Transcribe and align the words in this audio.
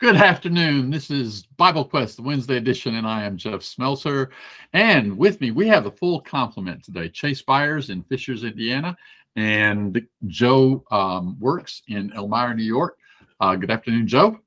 Good 0.00 0.16
afternoon. 0.16 0.90
This 0.90 1.08
is 1.08 1.46
Bible 1.56 1.84
Quest, 1.84 2.16
the 2.16 2.22
Wednesday 2.22 2.56
edition, 2.56 2.96
and 2.96 3.06
I 3.06 3.22
am 3.22 3.36
Jeff 3.36 3.60
Smelser. 3.60 4.30
And 4.72 5.16
with 5.16 5.40
me, 5.40 5.52
we 5.52 5.68
have 5.68 5.86
a 5.86 5.92
full 5.92 6.20
complement 6.20 6.82
today 6.82 7.08
Chase 7.08 7.42
Byers 7.42 7.90
in 7.90 8.02
Fishers, 8.02 8.42
Indiana, 8.42 8.96
and 9.36 10.04
Joe 10.26 10.82
um, 10.90 11.38
Works 11.38 11.82
in 11.86 12.12
Elmira, 12.12 12.56
New 12.56 12.64
York. 12.64 12.98
Uh, 13.38 13.54
good 13.54 13.70
afternoon, 13.70 14.08
Joe. 14.08 14.40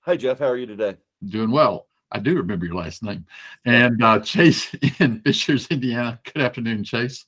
Hi, 0.00 0.16
Jeff. 0.16 0.40
How 0.40 0.48
are 0.48 0.56
you 0.56 0.66
today? 0.66 0.96
Doing 1.24 1.52
well. 1.52 1.86
I 2.10 2.18
do 2.18 2.34
remember 2.34 2.66
your 2.66 2.74
last 2.74 3.04
name. 3.04 3.24
And 3.64 4.02
uh, 4.02 4.18
Chase 4.18 4.74
in 4.98 5.20
Fishers, 5.20 5.68
Indiana. 5.68 6.18
Good 6.24 6.42
afternoon, 6.42 6.82
Chase. 6.82 7.24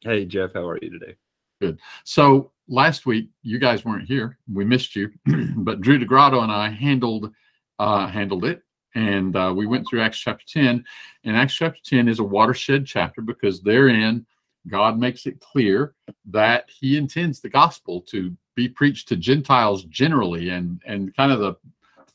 Hey, 0.00 0.24
Jeff. 0.24 0.54
How 0.54 0.68
are 0.68 0.78
you 0.82 0.90
today? 0.90 1.14
Good. 1.60 1.78
So 2.02 2.50
last 2.68 3.06
week 3.06 3.30
you 3.42 3.58
guys 3.58 3.84
weren't 3.84 4.06
here. 4.06 4.38
We 4.52 4.64
missed 4.64 4.94
you, 4.94 5.10
but 5.56 5.80
Drew 5.80 5.98
DeGrotto 5.98 6.42
and 6.42 6.52
I 6.52 6.70
handled 6.70 7.32
uh, 7.78 8.06
handled 8.06 8.44
it, 8.44 8.62
and 8.94 9.34
uh, 9.36 9.52
we 9.56 9.66
went 9.66 9.88
through 9.88 10.02
Acts 10.02 10.18
chapter 10.18 10.44
ten. 10.46 10.84
And 11.24 11.36
Acts 11.36 11.54
chapter 11.54 11.80
ten 11.84 12.08
is 12.08 12.18
a 12.18 12.24
watershed 12.24 12.86
chapter 12.86 13.20
because 13.20 13.62
therein 13.62 14.26
God 14.68 14.98
makes 14.98 15.26
it 15.26 15.40
clear 15.40 15.94
that 16.26 16.68
He 16.68 16.96
intends 16.96 17.40
the 17.40 17.48
gospel 17.48 18.00
to 18.02 18.36
be 18.54 18.68
preached 18.68 19.08
to 19.08 19.16
Gentiles 19.16 19.84
generally, 19.84 20.50
and 20.50 20.80
and 20.86 21.14
kind 21.16 21.32
of 21.32 21.40
the 21.40 21.54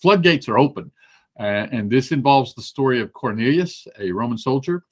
floodgates 0.01 0.47
are 0.47 0.57
open. 0.59 0.91
Uh, 1.39 1.65
and 1.71 1.89
this 1.89 2.11
involves 2.11 2.53
the 2.53 2.61
story 2.61 3.01
of 3.01 3.11
Cornelius, 3.11 3.87
a 3.99 4.11
Roman 4.11 4.37
soldier 4.37 4.83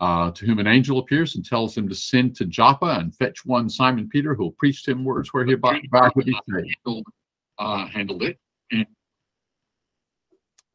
uh, 0.00 0.30
to 0.30 0.46
whom 0.46 0.58
an 0.58 0.66
angel 0.66 0.98
appears 0.98 1.34
and 1.34 1.44
tells 1.44 1.76
him 1.76 1.88
to 1.88 1.94
send 1.94 2.36
to 2.36 2.44
Joppa 2.44 2.98
and 3.00 3.14
fetch 3.14 3.44
one 3.44 3.68
Simon 3.68 4.08
Peter, 4.08 4.34
who 4.34 4.44
will 4.44 4.52
preach 4.52 4.84
to 4.84 4.92
him 4.92 5.04
words 5.04 5.32
where 5.32 5.44
he 5.44 5.54
about, 5.54 5.84
about 5.86 6.14
would 6.14 6.26
be 6.26 6.38
saved. 6.48 7.04
Uh, 7.58 7.86
handled 7.86 8.22
it. 8.22 8.38
And, 8.70 8.86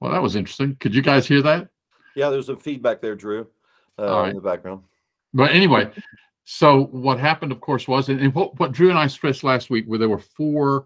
well, 0.02 0.12
that 0.12 0.22
was 0.22 0.36
interesting. 0.36 0.76
Could 0.82 0.94
you 0.94 1.02
guys 1.02 1.26
hear 1.26 1.42
that? 1.44 1.70
Yeah, 2.16 2.30
there's 2.30 2.48
some 2.48 2.58
feedback 2.58 3.00
there, 3.00 3.16
Drew, 3.16 3.48
uh, 3.98 4.04
right. 4.04 4.30
in 4.30 4.36
the 4.36 4.42
background. 4.42 4.84
But 5.34 5.52
anyway, 5.52 5.90
so 6.44 6.86
what 6.88 7.20
happened, 7.20 7.54
of 7.54 7.62
course, 7.62 7.88
was 7.88 8.10
and 8.10 8.36
what, 8.36 8.60
what 8.60 8.74
Drew 8.74 8.90
and 8.90 9.00
I 9.00 9.08
stressed 9.08 9.46
last 9.46 9.70
week, 9.70 9.86
where 9.86 9.98
there 9.98 10.10
were 10.10 10.20
four, 10.20 10.86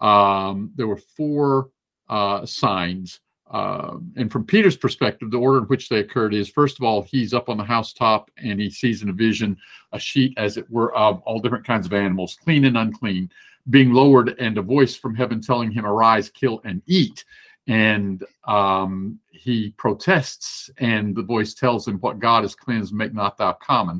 um, 0.00 0.72
there 0.76 0.86
were 0.86 1.00
four 1.16 1.70
uh, 2.08 2.44
signs 2.44 3.20
uh, 3.50 3.96
and 4.16 4.30
from 4.30 4.44
Peter's 4.44 4.76
perspective, 4.76 5.30
the 5.30 5.36
order 5.36 5.58
in 5.58 5.64
which 5.64 5.88
they 5.88 5.98
occurred 5.98 6.34
is 6.34 6.48
first 6.48 6.78
of 6.78 6.84
all, 6.84 7.02
he's 7.02 7.34
up 7.34 7.48
on 7.48 7.56
the 7.56 7.64
housetop 7.64 8.30
and 8.36 8.60
he 8.60 8.70
sees 8.70 9.02
in 9.02 9.08
a 9.08 9.12
vision 9.12 9.56
a 9.92 9.98
sheet, 9.98 10.32
as 10.36 10.56
it 10.56 10.70
were, 10.70 10.94
of 10.94 11.20
all 11.22 11.40
different 11.40 11.66
kinds 11.66 11.84
of 11.84 11.92
animals, 11.92 12.38
clean 12.44 12.64
and 12.64 12.78
unclean, 12.78 13.28
being 13.68 13.92
lowered, 13.92 14.36
and 14.38 14.56
a 14.56 14.62
voice 14.62 14.94
from 14.94 15.16
heaven 15.16 15.40
telling 15.40 15.72
him, 15.72 15.84
Arise, 15.84 16.30
kill, 16.30 16.60
and 16.64 16.80
eat. 16.86 17.24
And 17.66 18.24
um, 18.46 19.18
he 19.32 19.74
protests, 19.76 20.70
and 20.78 21.14
the 21.14 21.22
voice 21.22 21.52
tells 21.52 21.88
him, 21.88 21.98
What 21.98 22.20
God 22.20 22.42
has 22.42 22.54
cleansed, 22.54 22.94
make 22.94 23.12
not 23.12 23.36
thou 23.36 23.52
common. 23.54 23.98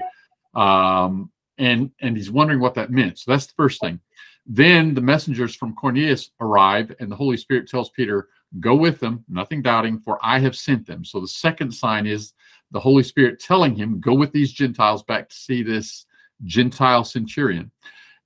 Um, 0.54 1.30
and 1.58 1.90
and 2.00 2.16
he's 2.16 2.30
wondering 2.30 2.60
what 2.60 2.74
that 2.74 2.90
meant. 2.90 3.18
So 3.18 3.32
that's 3.32 3.46
the 3.46 3.54
first 3.56 3.80
thing. 3.80 4.00
Then 4.46 4.94
the 4.94 5.00
messengers 5.00 5.54
from 5.54 5.74
Cornelius 5.74 6.30
arrive, 6.40 6.94
and 7.00 7.10
the 7.10 7.16
Holy 7.16 7.36
Spirit 7.36 7.68
tells 7.68 7.90
Peter, 7.90 8.28
Go 8.58 8.74
with 8.74 8.98
them, 8.98 9.24
nothing 9.28 9.62
doubting, 9.62 10.00
for 10.00 10.18
I 10.22 10.40
have 10.40 10.56
sent 10.56 10.86
them. 10.86 11.04
So 11.04 11.20
the 11.20 11.28
second 11.28 11.72
sign 11.72 12.06
is 12.06 12.32
the 12.72 12.80
Holy 12.80 13.02
Spirit 13.02 13.38
telling 13.38 13.76
him, 13.76 14.00
Go 14.00 14.14
with 14.14 14.32
these 14.32 14.52
Gentiles 14.52 15.04
back 15.04 15.28
to 15.28 15.36
see 15.36 15.62
this 15.62 16.06
Gentile 16.44 17.04
centurion. 17.04 17.70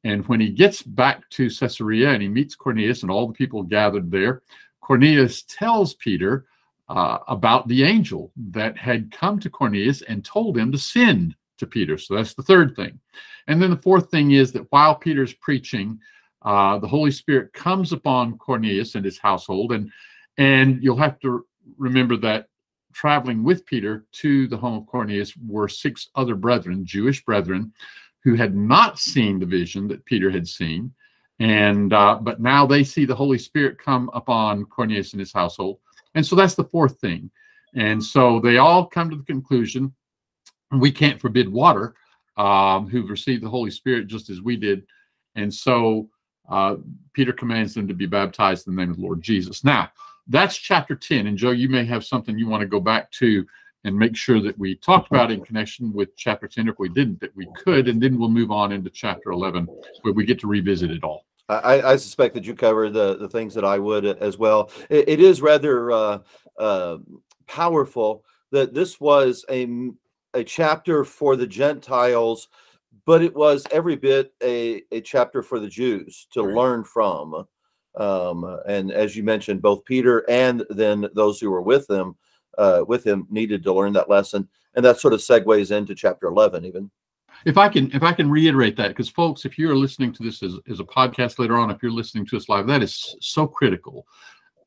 And 0.04 0.26
when 0.28 0.40
he 0.40 0.50
gets 0.50 0.82
back 0.82 1.28
to 1.30 1.50
Caesarea 1.50 2.10
and 2.10 2.22
he 2.22 2.28
meets 2.28 2.54
Cornelius 2.54 3.02
and 3.02 3.10
all 3.10 3.26
the 3.26 3.32
people 3.32 3.62
gathered 3.62 4.10
there, 4.10 4.42
Cornelius 4.80 5.42
tells 5.44 5.94
Peter 5.94 6.46
uh, 6.88 7.18
about 7.28 7.66
the 7.68 7.82
angel 7.82 8.30
that 8.50 8.76
had 8.76 9.10
come 9.10 9.38
to 9.40 9.50
Cornelius 9.50 10.02
and 10.02 10.24
told 10.24 10.56
him 10.56 10.70
to 10.72 10.78
send 10.78 11.34
to 11.58 11.66
Peter. 11.66 11.96
So 11.96 12.14
that's 12.14 12.34
the 12.34 12.42
third 12.42 12.76
thing. 12.76 12.98
And 13.46 13.60
then 13.60 13.70
the 13.70 13.76
fourth 13.76 14.10
thing 14.10 14.32
is 14.32 14.52
that 14.52 14.70
while 14.70 14.94
Peter's 14.94 15.32
preaching, 15.34 15.98
uh, 16.42 16.78
the 16.78 16.88
Holy 16.88 17.10
Spirit 17.10 17.52
comes 17.54 17.92
upon 17.92 18.36
Cornelius 18.36 18.94
and 18.94 19.04
his 19.04 19.18
household, 19.18 19.72
and 19.72 19.90
and 20.38 20.82
you'll 20.82 20.96
have 20.96 21.18
to 21.20 21.46
remember 21.78 22.16
that 22.18 22.48
traveling 22.92 23.42
with 23.42 23.66
Peter 23.66 24.04
to 24.12 24.46
the 24.48 24.56
home 24.56 24.78
of 24.78 24.86
Cornelius 24.86 25.34
were 25.46 25.68
six 25.68 26.08
other 26.14 26.34
brethren, 26.34 26.84
Jewish 26.86 27.24
brethren, 27.24 27.72
who 28.22 28.34
had 28.34 28.54
not 28.54 28.98
seen 28.98 29.38
the 29.38 29.46
vision 29.46 29.88
that 29.88 30.04
Peter 30.04 30.30
had 30.30 30.46
seen, 30.46 30.92
and 31.40 31.92
uh, 31.92 32.18
but 32.20 32.40
now 32.40 32.66
they 32.66 32.84
see 32.84 33.04
the 33.04 33.14
Holy 33.14 33.38
Spirit 33.38 33.78
come 33.78 34.10
upon 34.14 34.64
Cornelius 34.66 35.12
and 35.12 35.20
his 35.20 35.32
household, 35.32 35.78
and 36.14 36.24
so 36.24 36.36
that's 36.36 36.54
the 36.54 36.64
fourth 36.64 36.98
thing. 37.00 37.30
And 37.76 38.02
so 38.02 38.38
they 38.38 38.58
all 38.58 38.86
come 38.86 39.10
to 39.10 39.16
the 39.16 39.24
conclusion 39.24 39.92
we 40.72 40.90
can't 40.90 41.20
forbid 41.20 41.48
water, 41.48 41.94
um, 42.36 42.88
who've 42.88 43.10
received 43.10 43.42
the 43.42 43.48
Holy 43.50 43.70
Spirit 43.70 44.06
just 44.06 44.30
as 44.30 44.40
we 44.40 44.56
did. 44.56 44.84
And 45.34 45.52
so 45.52 46.08
uh, 46.48 46.76
Peter 47.12 47.32
commands 47.32 47.74
them 47.74 47.88
to 47.88 47.94
be 47.94 48.06
baptized 48.06 48.66
in 48.66 48.74
the 48.74 48.80
name 48.80 48.90
of 48.90 48.96
the 48.96 49.02
Lord 49.02 49.22
Jesus. 49.22 49.64
Now, 49.64 49.90
that's 50.28 50.56
chapter 50.56 50.94
10. 50.94 51.26
And 51.26 51.36
Joe, 51.36 51.50
you 51.50 51.68
may 51.68 51.84
have 51.84 52.04
something 52.04 52.38
you 52.38 52.48
want 52.48 52.62
to 52.62 52.66
go 52.66 52.80
back 52.80 53.10
to 53.12 53.46
and 53.84 53.96
make 53.96 54.16
sure 54.16 54.40
that 54.40 54.58
we 54.58 54.76
talked 54.76 55.10
about 55.10 55.30
in 55.30 55.44
connection 55.44 55.92
with 55.92 56.16
chapter 56.16 56.48
10. 56.48 56.68
If 56.68 56.78
we 56.78 56.88
didn't, 56.88 57.20
that 57.20 57.36
we 57.36 57.46
could. 57.54 57.88
And 57.88 58.02
then 58.02 58.18
we'll 58.18 58.30
move 58.30 58.50
on 58.50 58.72
into 58.72 58.90
chapter 58.90 59.30
11, 59.30 59.68
where 60.02 60.14
we 60.14 60.24
get 60.24 60.40
to 60.40 60.46
revisit 60.46 60.90
it 60.90 61.04
all. 61.04 61.26
I, 61.50 61.82
I 61.82 61.96
suspect 61.96 62.34
that 62.34 62.46
you 62.46 62.54
cover 62.54 62.88
the, 62.88 63.16
the 63.16 63.28
things 63.28 63.52
that 63.54 63.64
I 63.66 63.78
would 63.78 64.06
as 64.06 64.38
well. 64.38 64.70
it, 64.88 65.08
it 65.08 65.20
is 65.20 65.42
rather 65.42 65.92
uh, 65.92 66.18
uh, 66.58 66.98
powerful 67.46 68.24
that 68.50 68.72
this 68.72 68.98
was 69.00 69.44
a 69.50 69.90
a 70.34 70.42
chapter 70.42 71.04
for 71.04 71.36
the 71.36 71.46
Gentiles, 71.46 72.48
but 73.06 73.22
it 73.22 73.34
was 73.34 73.66
every 73.70 73.96
bit 73.96 74.32
a, 74.42 74.82
a 74.90 75.00
chapter 75.00 75.42
for 75.42 75.60
the 75.60 75.68
Jews 75.68 76.26
to 76.32 76.42
right. 76.42 76.54
learn 76.54 76.84
from. 76.84 77.46
Um, 77.96 78.60
and 78.66 78.90
as 78.92 79.16
you 79.16 79.22
mentioned, 79.22 79.62
both 79.62 79.84
Peter 79.84 80.28
and 80.28 80.64
then 80.70 81.08
those 81.14 81.40
who 81.40 81.50
were 81.50 81.62
with 81.62 81.86
them, 81.86 82.16
uh, 82.58 82.84
with 82.86 83.06
him, 83.06 83.26
needed 83.30 83.62
to 83.62 83.72
learn 83.72 83.92
that 83.92 84.10
lesson, 84.10 84.48
and 84.74 84.84
that 84.84 84.98
sort 84.98 85.14
of 85.14 85.20
segues 85.20 85.70
into 85.70 85.94
chapter 85.94 86.26
eleven, 86.26 86.64
even. 86.64 86.90
If 87.44 87.58
I 87.58 87.68
can, 87.68 87.90
if 87.92 88.02
I 88.02 88.12
can 88.12 88.30
reiterate 88.30 88.76
that, 88.76 88.88
because 88.88 89.08
folks, 89.08 89.44
if 89.44 89.58
you're 89.58 89.76
listening 89.76 90.12
to 90.14 90.22
this 90.22 90.42
as, 90.42 90.54
as 90.68 90.80
a 90.80 90.84
podcast 90.84 91.38
later 91.38 91.56
on, 91.56 91.70
if 91.70 91.82
you're 91.82 91.92
listening 91.92 92.26
to 92.26 92.36
us 92.36 92.48
live, 92.48 92.66
that 92.68 92.82
is 92.82 93.16
so 93.20 93.46
critical. 93.46 94.06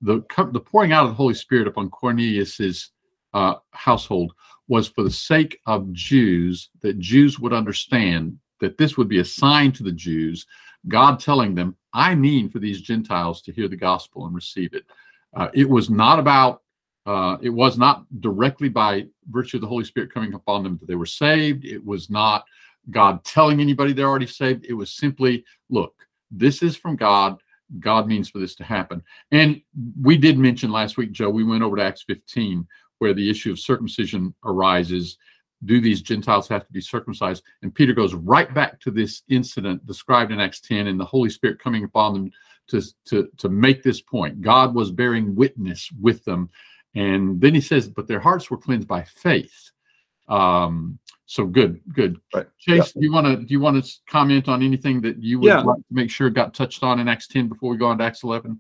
The 0.02 0.24
the 0.52 0.60
pouring 0.60 0.92
out 0.92 1.06
of 1.06 1.10
the 1.10 1.16
Holy 1.16 1.34
Spirit 1.34 1.68
upon 1.68 1.90
Cornelius's 1.90 2.92
uh, 3.34 3.56
household 3.72 4.34
was 4.68 4.88
for 4.88 5.04
the 5.04 5.12
sake 5.12 5.60
of 5.66 5.92
Jews, 5.94 6.70
that 6.82 7.00
Jews 7.00 7.40
would 7.40 7.54
understand 7.54 8.38
that 8.60 8.78
this 8.78 8.98
would 8.98 9.08
be 9.08 9.20
a 9.20 9.26
sign 9.26 9.72
to 9.72 9.84
the 9.84 9.92
Jews, 9.92 10.46
God 10.88 11.20
telling 11.20 11.56
them, 11.56 11.76
I 11.94 12.16
mean 12.16 12.50
for 12.50 12.60
these 12.60 12.82
Gentiles 12.82 13.42
to 13.44 13.52
hear 13.52 13.68
the 13.68 13.76
gospel 13.76 14.26
and 14.26 14.36
receive 14.36 14.74
it. 14.74 14.86
Uh, 15.36 15.50
it 15.54 15.70
was 15.70 15.90
not 15.90 16.20
about, 16.20 16.62
uh, 17.06 17.38
it 17.42 17.50
was 17.50 17.78
not 17.78 18.06
directly 18.22 18.70
by 18.70 19.06
virtue 19.30 19.58
of 19.58 19.62
the 19.62 19.68
Holy 19.68 19.84
Spirit 19.84 20.14
coming 20.14 20.34
upon 20.34 20.64
them 20.64 20.78
that 20.80 20.88
they 20.88 20.96
were 20.96 21.06
saved. 21.06 21.66
It 21.66 21.84
was 21.84 22.10
not 22.10 22.46
God 22.92 23.24
telling 23.24 23.60
anybody 23.60 23.94
they're 23.94 24.08
already 24.08 24.28
saved. 24.28 24.66
It 24.66 24.74
was 24.74 24.92
simply, 24.92 25.44
look, 25.70 25.94
this 26.32 26.62
is 26.62 26.76
from 26.76 26.96
God. 26.96 27.40
God 27.80 28.08
means 28.08 28.30
for 28.30 28.40
this 28.40 28.56
to 28.56 28.64
happen. 28.64 29.02
And 29.32 29.62
we 30.02 30.18
did 30.18 30.38
mention 30.38 30.72
last 30.72 30.98
week, 30.98 31.12
Joe, 31.12 31.30
we 31.30 31.44
went 31.44 31.64
over 31.64 31.76
to 31.76 31.84
Acts 31.84 32.04
15, 32.04 32.66
where 33.00 33.14
the 33.14 33.30
issue 33.30 33.52
of 33.52 33.60
circumcision 33.60 34.34
arises. 34.46 35.18
Do 35.66 35.82
these 35.82 36.02
Gentiles 36.02 36.48
have 36.50 36.66
to 36.68 36.74
be 36.74 36.82
circumcised? 36.82 37.44
And 37.62 37.74
Peter 37.74 37.94
goes 37.94 38.14
right 38.14 38.54
back 38.54 38.80
to 38.82 38.92
this 38.92 39.24
incident 39.30 39.86
described 39.86 40.32
in 40.32 40.40
Acts 40.40 40.62
10 40.62 40.88
and 40.88 41.00
the 41.00 41.06
Holy 41.06 41.30
Spirit 41.30 41.60
coming 41.60 41.84
upon 41.84 42.14
them 42.14 42.32
to, 42.68 42.82
to, 43.06 43.30
to 43.38 43.50
make 43.50 43.82
this 43.82 44.02
point. 44.02 44.42
God 44.42 44.76
was 44.76 44.92
bearing 44.92 45.36
witness 45.36 45.90
with 46.00 46.24
them. 46.26 46.50
And 46.96 47.40
then 47.42 47.56
he 47.56 47.62
says, 47.62 47.88
but 47.88 48.08
their 48.08 48.20
hearts 48.20 48.50
were 48.50 48.58
cleansed 48.58 48.88
by 48.88 49.04
faith. 49.04 49.72
Um, 50.28 51.00
so 51.26 51.46
good, 51.46 51.82
good. 51.94 52.20
Right. 52.34 52.48
Chase, 52.58 52.94
yeah. 52.96 53.02
do 53.02 53.06
you 53.06 53.12
want 53.12 53.28
to 53.28 53.36
do 53.38 53.52
you 53.54 53.60
want 53.60 53.84
to 53.84 53.92
comment 54.10 54.48
on 54.48 54.64
anything 54.64 55.02
that 55.02 55.22
you 55.22 55.40
would 55.40 55.48
yeah. 55.48 55.60
like 55.60 55.78
to 55.78 55.84
make 55.94 56.10
sure 56.10 56.30
got 56.30 56.54
touched 56.54 56.84
on 56.84 57.00
in 57.00 57.08
Acts 57.08 57.28
10 57.28 57.50
before 57.50 57.70
we 57.70 57.78
go 57.78 57.88
on 57.88 57.98
to 57.98 58.04
Acts 58.04 58.24
11? 58.24 58.60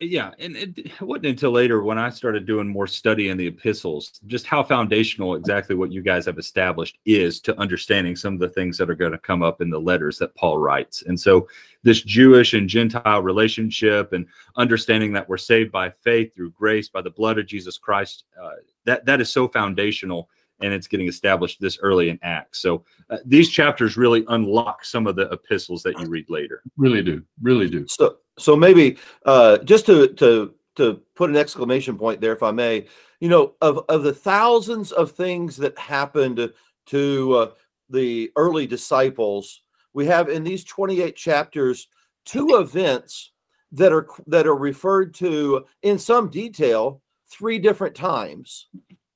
Yeah 0.00 0.32
and 0.40 0.56
it 0.56 1.00
wasn't 1.00 1.24
until 1.24 1.52
later 1.52 1.82
when 1.82 1.98
i 1.98 2.10
started 2.10 2.46
doing 2.46 2.66
more 2.66 2.86
study 2.86 3.28
in 3.28 3.36
the 3.36 3.46
epistles 3.46 4.20
just 4.26 4.44
how 4.44 4.62
foundational 4.62 5.36
exactly 5.36 5.76
what 5.76 5.92
you 5.92 6.02
guys 6.02 6.26
have 6.26 6.38
established 6.38 6.98
is 7.04 7.40
to 7.40 7.58
understanding 7.60 8.16
some 8.16 8.34
of 8.34 8.40
the 8.40 8.48
things 8.48 8.76
that 8.76 8.90
are 8.90 8.96
going 8.96 9.12
to 9.12 9.18
come 9.18 9.42
up 9.42 9.60
in 9.60 9.70
the 9.70 9.78
letters 9.78 10.18
that 10.18 10.34
paul 10.34 10.58
writes. 10.58 11.02
And 11.06 11.18
so 11.18 11.46
this 11.84 12.02
jewish 12.02 12.54
and 12.54 12.68
gentile 12.68 13.22
relationship 13.22 14.12
and 14.12 14.26
understanding 14.56 15.12
that 15.12 15.28
we're 15.28 15.36
saved 15.36 15.70
by 15.70 15.90
faith 15.90 16.34
through 16.34 16.50
grace 16.50 16.88
by 16.88 17.00
the 17.00 17.10
blood 17.10 17.38
of 17.38 17.46
jesus 17.46 17.78
christ 17.78 18.24
uh, 18.42 18.50
that 18.84 19.06
that 19.06 19.20
is 19.20 19.30
so 19.30 19.46
foundational 19.46 20.28
and 20.60 20.72
it's 20.72 20.86
getting 20.86 21.08
established 21.08 21.60
this 21.60 21.78
early 21.82 22.08
in 22.08 22.18
acts. 22.22 22.60
So 22.60 22.84
uh, 23.10 23.18
these 23.24 23.50
chapters 23.50 23.96
really 23.96 24.24
unlock 24.28 24.84
some 24.84 25.06
of 25.08 25.16
the 25.16 25.28
epistles 25.30 25.82
that 25.82 25.98
you 25.98 26.06
read 26.06 26.26
later. 26.30 26.62
Really 26.76 27.02
do 27.02 27.22
really 27.42 27.68
do. 27.68 27.86
So 27.88 28.18
So 28.38 28.56
maybe 28.56 28.98
uh, 29.24 29.58
just 29.58 29.86
to 29.86 30.08
to 30.14 30.54
to 30.76 31.00
put 31.14 31.30
an 31.30 31.36
exclamation 31.36 31.96
point 31.96 32.20
there, 32.20 32.32
if 32.32 32.42
I 32.42 32.50
may, 32.50 32.86
you 33.20 33.28
know, 33.28 33.54
of 33.60 33.84
of 33.88 34.02
the 34.02 34.14
thousands 34.14 34.92
of 34.92 35.12
things 35.12 35.56
that 35.58 35.78
happened 35.78 36.52
to 36.86 37.34
uh, 37.34 37.50
the 37.90 38.32
early 38.36 38.66
disciples, 38.66 39.62
we 39.92 40.06
have 40.06 40.28
in 40.28 40.44
these 40.44 40.64
28 40.64 41.14
chapters 41.16 41.88
two 42.24 42.56
events 42.58 43.32
that 43.72 43.92
are 43.92 44.06
that 44.26 44.46
are 44.46 44.56
referred 44.56 45.14
to 45.14 45.64
in 45.82 45.98
some 45.98 46.28
detail 46.28 47.00
three 47.28 47.58
different 47.58 47.94
times 47.94 48.68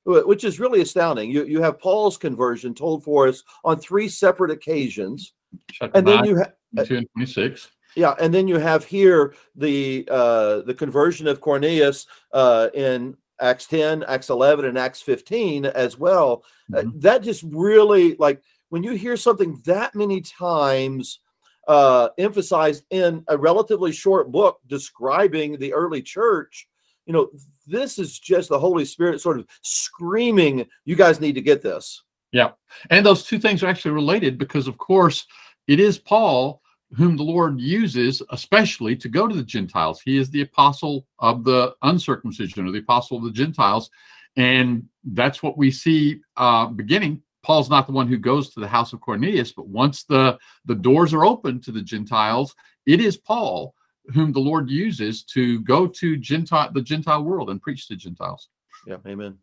which 0.05 0.43
is 0.43 0.59
really 0.59 0.81
astounding 0.81 1.29
you 1.29 1.45
you 1.45 1.61
have 1.61 1.79
paul's 1.79 2.17
conversion 2.17 2.73
told 2.73 3.03
for 3.03 3.27
us 3.27 3.43
on 3.63 3.79
three 3.79 4.09
separate 4.09 4.51
occasions 4.51 5.33
Chapter 5.71 5.97
and 5.97 6.07
then 6.07 6.17
nine, 6.17 6.25
you 6.25 6.35
have 6.35 6.53
22 6.75 6.97
and 6.97 7.07
26. 7.15 7.71
Yeah 7.95 8.13
and 8.19 8.33
then 8.33 8.47
you 8.47 8.57
have 8.57 8.83
here 8.85 9.33
the 9.55 10.07
uh 10.11 10.61
the 10.61 10.73
conversion 10.73 11.27
of 11.27 11.41
cornelius 11.41 12.05
uh 12.33 12.67
in 12.73 13.15
acts 13.41 13.65
10 13.67 14.03
acts 14.03 14.29
11 14.29 14.65
and 14.65 14.77
acts 14.77 15.01
15 15.01 15.65
as 15.65 15.97
well 15.97 16.43
Uh, 16.73 16.81
Mhm. 16.81 17.01
that 17.01 17.23
just 17.23 17.43
really 17.49 18.15
like 18.19 18.41
when 18.69 18.83
you 18.83 18.91
hear 18.91 19.17
something 19.17 19.59
that 19.65 19.95
many 19.95 20.21
times 20.21 21.19
uh 21.67 22.09
emphasized 22.17 22.85
in 22.89 23.23
a 23.27 23.37
relatively 23.37 23.91
short 23.91 24.31
book 24.31 24.59
describing 24.67 25.57
the 25.57 25.73
early 25.73 26.01
church 26.01 26.67
you 27.05 27.13
know 27.13 27.29
this 27.65 27.97
is 27.97 28.19
just 28.19 28.49
the 28.49 28.59
holy 28.59 28.85
spirit 28.85 29.19
sort 29.21 29.39
of 29.39 29.47
screaming 29.61 30.65
you 30.85 30.95
guys 30.95 31.19
need 31.19 31.33
to 31.35 31.41
get 31.41 31.61
this 31.61 32.03
Yeah. 32.31 32.51
And 32.91 33.03
those 33.03 33.23
two 33.23 33.39
things 33.39 33.63
are 33.63 33.67
actually 33.67 33.95
related 33.95 34.37
because, 34.37 34.67
of 34.67 34.77
course, 34.77 35.25
it 35.67 35.79
is 35.79 35.97
Paul 35.97 36.61
whom 36.95 37.15
the 37.15 37.23
Lord 37.23 37.59
uses, 37.59 38.21
especially 38.31 38.95
to 38.95 39.09
go 39.09 39.27
to 39.27 39.35
the 39.35 39.43
Gentiles. 39.43 40.01
He 40.01 40.17
is 40.17 40.29
the 40.29 40.41
apostle 40.41 41.05
of 41.19 41.43
the 41.43 41.75
uncircumcision 41.83 42.67
or 42.67 42.71
the 42.71 42.79
apostle 42.79 43.17
of 43.17 43.23
the 43.23 43.31
Gentiles. 43.31 43.89
And 44.35 44.87
that's 45.03 45.43
what 45.43 45.57
we 45.57 45.71
see 45.71 46.19
uh, 46.37 46.67
beginning. 46.67 47.21
Paul's 47.43 47.69
not 47.69 47.87
the 47.87 47.93
one 47.93 48.07
who 48.07 48.17
goes 48.17 48.49
to 48.49 48.59
the 48.59 48.67
house 48.67 48.91
of 48.93 49.01
Cornelius, 49.01 49.51
but 49.51 49.67
once 49.67 50.03
the, 50.03 50.37
the 50.65 50.75
doors 50.75 51.13
are 51.13 51.25
open 51.25 51.61
to 51.61 51.71
the 51.71 51.81
Gentiles, 51.81 52.55
it 52.85 52.99
is 52.99 53.17
Paul 53.17 53.73
whom 54.13 54.31
the 54.33 54.39
Lord 54.39 54.69
uses 54.69 55.23
to 55.23 55.61
go 55.61 55.85
to 55.85 56.17
Gentile, 56.17 56.71
the 56.73 56.81
Gentile 56.81 57.23
world 57.23 57.49
and 57.49 57.61
preach 57.61 57.87
to 57.87 57.95
Gentiles. 57.95 58.49
yeah 58.87 58.97
amen 59.05 59.37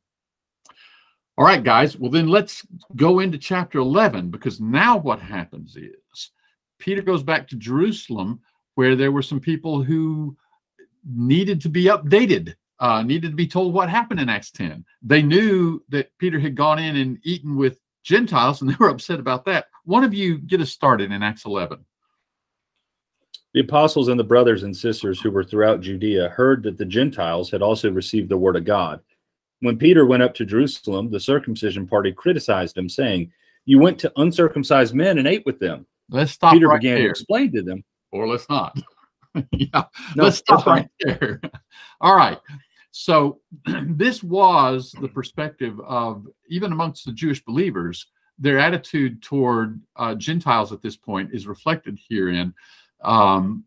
All 1.39 1.45
right, 1.45 1.63
guys. 1.63 1.97
Well, 1.97 2.11
then 2.11 2.29
let's 2.29 2.67
go 2.97 3.21
into 3.21 3.39
chapter 3.39 3.79
11 3.79 4.31
because 4.31 4.61
now 4.61 4.97
what 4.97 5.21
happens 5.21 5.77
is 5.77 6.31
Peter 6.79 7.03
goes 7.03 7.23
back 7.23 7.49
to 7.49 7.57
Jerusalem 7.57 8.41
where 8.75 8.95
there 8.95 9.13
were 9.13 9.23
some 9.23 9.41
people 9.41 9.83
who 9.83 10.37
needed 11.05 11.61
to 11.63 11.69
be 11.69 11.85
updated, 11.85 12.55
uh, 12.79 13.03
needed 13.03 13.31
to 13.31 13.37
be 13.37 13.47
told 13.47 13.73
what 13.73 13.89
happened 13.89 14.21
in 14.21 14.29
Acts 14.29 14.51
10. 14.51 14.85
They 15.03 15.23
knew 15.23 15.83
that 15.89 16.11
Peter 16.19 16.39
had 16.39 16.55
gone 16.55 16.79
in 16.79 16.97
and 16.97 17.19
eaten 17.25 17.57
with 17.57 17.79
Gentiles 18.05 18.61
and 18.61 18.71
they 18.71 18.77
were 18.79 18.91
upset 18.91 19.19
about 19.19 19.45
that. 19.47 19.67
One 19.85 20.05
of 20.05 20.15
you 20.15 20.39
get 20.39 20.61
us 20.61 20.71
started 20.71 21.11
in 21.11 21.23
Acts 21.23 21.45
11. 21.45 21.85
The 23.55 23.61
apostles 23.61 24.09
and 24.09 24.21
the 24.21 24.25
brothers 24.25 24.63
and 24.65 24.77
sisters 24.77 25.21
who 25.21 25.31
were 25.31 25.45
throughout 25.45 25.81
Judea 25.81 26.29
heard 26.29 26.63
that 26.65 26.77
the 26.77 26.85
Gentiles 26.85 27.51
had 27.51 27.63
also 27.63 27.91
received 27.91 28.29
the 28.29 28.37
word 28.37 28.57
of 28.57 28.67
God. 28.67 29.01
When 29.61 29.79
Peter 29.79 30.05
went 30.05 30.23
up 30.23 30.35
to 30.35 30.45
Jerusalem, 30.45 31.11
the 31.11 31.19
circumcision 31.19 31.87
party 31.87 32.13
criticized 32.13 32.77
him, 32.77 32.91
saying, 32.91 33.33
You 33.65 33.79
went 33.79 33.99
to 34.01 34.13
uncircumcised 34.17 34.95
men 34.95 35.17
and 35.17 35.27
ate 35.27 35.47
with 35.47 35.59
them. 35.59 35.87
Let's 36.11 36.33
stop 36.33 36.53
Peter 36.53 36.69
right 36.69 36.81
began 36.81 36.97
to 36.97 37.03
there. 37.03 37.11
explain 37.11 37.53
to 37.53 37.63
them. 37.63 37.85
or 38.13 38.29
let's 38.29 38.49
not. 38.49 38.79
yeah, 39.53 39.85
No, 40.15 40.25
let's 40.25 40.39
stop 40.39 40.67
right 40.67 40.89
there. 41.01 41.41
All 42.01 42.17
right. 42.17 42.39
So 42.93 43.41
this 43.87 44.23
was 44.23 44.95
the 45.01 45.09
perspective 45.09 45.79
of 45.81 46.27
even 46.49 46.73
amongst 46.73 47.05
the 47.05 47.13
Jewish 47.13 47.45
believers, 47.45 48.07
their 48.39 48.59
attitude 48.59 49.23
toward 49.23 49.81
uh, 49.97 50.15
Gentiles 50.15 50.73
at 50.73 50.83
this 50.83 50.97
point 50.97 51.31
is 51.33 51.47
reflected 51.47 51.99
herein. 52.09 52.55
Um, 53.03 53.65